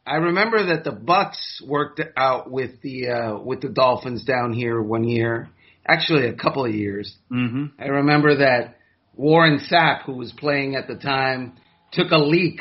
I 0.09 0.17
remember 0.17 0.67
that 0.67 0.85
the 0.85 0.93
Bucs 0.93 1.67
worked 1.67 2.01
out 2.17 2.51
with 2.51 2.81
the 2.81 3.09
uh, 3.09 3.39
with 3.41 3.61
the 3.61 3.69
Dolphins 3.69 4.25
down 4.25 4.55
here 4.55 4.81
one 4.81 5.05
year, 5.05 5.51
actually 5.87 6.27
a 6.27 6.35
couple 6.35 6.65
of 6.65 6.75
years. 6.75 7.15
Mm-hmm. 7.31 7.81
I 7.81 7.87
remember 7.87 8.39
that 8.39 8.79
Warren 9.15 9.61
Sapp, 9.71 10.05
who 10.05 10.15
was 10.15 10.33
playing 10.33 10.77
at 10.77 10.89
the 10.89 10.95
time, 10.95 11.59
took 11.93 12.11
a 12.11 12.17
leak 12.17 12.61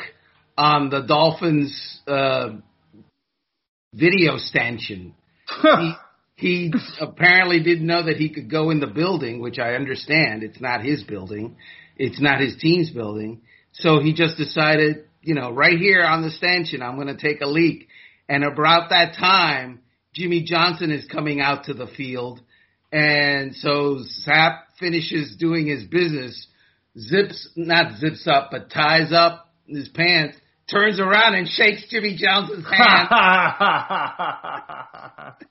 on 0.58 0.90
the 0.90 1.02
Dolphins 1.02 2.00
uh, 2.06 2.50
video 3.94 4.36
stanchion. 4.36 5.14
he, 5.62 5.92
he 6.36 6.72
apparently 7.00 7.62
didn't 7.62 7.86
know 7.86 8.04
that 8.04 8.16
he 8.16 8.28
could 8.28 8.50
go 8.50 8.70
in 8.70 8.80
the 8.80 8.86
building, 8.86 9.40
which 9.40 9.58
I 9.58 9.74
understand. 9.74 10.42
It's 10.42 10.60
not 10.60 10.84
his 10.84 11.02
building. 11.02 11.56
It's 11.96 12.20
not 12.20 12.40
his 12.40 12.56
team's 12.56 12.90
building. 12.90 13.40
So 13.72 14.00
he 14.00 14.12
just 14.12 14.36
decided, 14.36 15.07
you 15.22 15.34
know, 15.34 15.50
right 15.50 15.78
here 15.78 16.02
on 16.02 16.22
the 16.22 16.30
stanchion, 16.30 16.82
I'm 16.82 16.96
going 16.96 17.08
to 17.08 17.16
take 17.16 17.40
a 17.40 17.46
leak. 17.46 17.88
And 18.28 18.44
about 18.44 18.90
that 18.90 19.14
time, 19.14 19.80
Jimmy 20.14 20.42
Johnson 20.42 20.90
is 20.90 21.06
coming 21.06 21.40
out 21.40 21.64
to 21.64 21.74
the 21.74 21.86
field. 21.86 22.40
And 22.92 23.54
so 23.54 23.98
Sapp 24.26 24.60
finishes 24.78 25.36
doing 25.36 25.66
his 25.66 25.84
business, 25.84 26.46
zips, 26.98 27.48
not 27.56 27.98
zips 27.98 28.26
up, 28.26 28.48
but 28.50 28.70
ties 28.70 29.12
up 29.12 29.52
his 29.66 29.88
pants 29.88 30.38
turns 30.70 31.00
around 31.00 31.34
and 31.34 31.48
shakes 31.48 31.84
Jimmy 31.88 32.16
Johnson's 32.16 32.66
hand. 32.66 33.08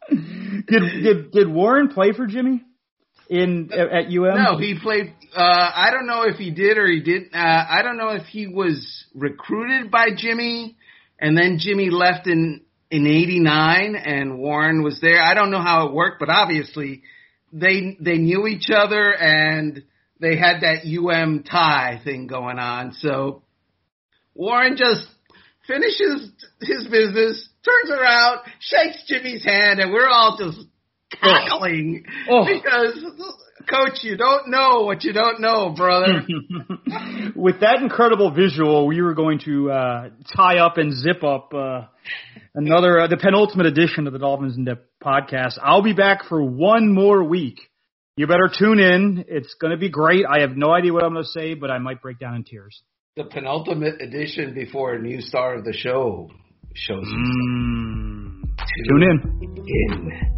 did, 0.68 1.04
did 1.04 1.32
did 1.32 1.48
Warren 1.48 1.90
play 1.90 2.14
for 2.14 2.28
Jimmy 2.28 2.64
in 3.30 3.70
at 3.74 4.08
UM? 4.08 4.44
No, 4.44 4.58
he 4.58 4.78
played. 4.82 5.14
Uh, 5.36 5.42
I 5.76 5.90
don't 5.92 6.08
know 6.08 6.24
if 6.24 6.38
he 6.38 6.52
did 6.52 6.78
or 6.78 6.88
he 6.88 7.02
didn't. 7.02 7.34
Uh, 7.34 7.66
I 7.70 7.82
don't 7.84 7.98
know 7.98 8.10
if 8.10 8.26
he 8.28 8.48
was 8.48 9.06
recruited 9.14 9.92
by 9.92 10.08
Jimmy, 10.16 10.78
and 11.20 11.38
then 11.38 11.58
Jimmy 11.60 11.90
left 11.90 12.28
in 12.28 12.62
in 12.90 13.06
'89, 13.06 13.96
and 13.96 14.40
Warren 14.40 14.84
was 14.84 15.00
there. 15.02 15.22
I 15.22 15.34
don't 15.34 15.52
know 15.52 15.62
how 15.62 15.88
it 15.88 15.94
worked, 15.94 16.20
but 16.20 16.30
obviously 16.30 17.04
they 17.52 17.98
they 18.00 18.18
knew 18.18 18.48
each 18.48 18.70
other 18.70 19.14
and 19.14 19.84
they 20.20 20.38
had 20.38 20.62
that 20.62 20.86
UM 20.86 21.44
tie 21.44 22.02
thing 22.04 22.28
going 22.28 22.60
on. 22.60 22.94
So 22.94 23.44
Warren 24.34 24.76
just 24.78 25.08
finishes 25.68 26.32
his 26.62 26.88
business, 26.88 27.50
turns 27.64 27.92
around, 27.92 28.40
shakes 28.60 29.04
Jimmy's 29.08 29.44
hand, 29.44 29.80
and 29.80 29.92
we're 29.92 30.08
all 30.08 30.38
just 30.38 30.60
cackling 31.12 32.06
oh. 32.30 32.46
because 32.46 33.04
coach, 33.70 34.00
you 34.04 34.18
don't 34.18 34.50
know 34.50 34.82
what 34.82 35.04
you 35.04 35.14
don't 35.14 35.42
know, 35.42 35.74
brother. 35.76 36.26
With 37.36 37.60
that 37.62 37.80
incredible 37.82 38.32
visual, 38.32 38.88
we 38.88 39.02
were 39.02 39.14
going 39.14 39.40
to 39.46 39.72
uh, 39.72 40.10
tie 40.36 40.60
up 40.60 40.78
and 40.78 40.94
zip 40.94 41.24
up 41.24 41.54
uh, 41.54 41.82
another 42.56 43.02
uh, 43.02 43.08
the 43.08 43.18
penultimate 43.18 43.66
edition 43.66 44.08
of 44.08 44.14
the 44.14 44.20
Dolphins 44.20 44.58
in 44.58 44.66
Depth 44.66 44.86
podcast. 45.04 45.58
I'll 45.62 45.84
be 45.84 45.94
back 45.94 46.26
for 46.28 46.42
one 46.42 46.94
more 46.94 47.24
week. 47.24 47.60
You 48.16 48.26
better 48.26 48.50
tune 48.52 48.80
in. 48.80 49.26
It's 49.28 49.54
going 49.62 49.72
to 49.72 49.78
be 49.78 49.90
great. 49.90 50.26
I 50.26 50.42
have 50.42 50.58
no 50.58 50.72
idea 50.72 50.92
what 50.92 51.04
I'm 51.04 51.14
going 51.14 51.24
to 51.24 51.30
say, 51.30 51.54
but 51.54 51.70
I 51.70 51.78
might 51.78 52.02
break 52.02 52.20
down 52.20 52.36
in 52.36 52.44
tears 52.44 52.82
the 53.18 53.24
penultimate 53.24 54.00
edition 54.00 54.54
before 54.54 54.94
a 54.94 55.02
new 55.02 55.20
star 55.22 55.56
of 55.56 55.66
the 55.66 55.74
show 55.74 56.30
shows 56.76 57.04
mm. 57.04 58.44
Tune 58.88 59.04
in. 59.04 59.56
In. 59.66 60.38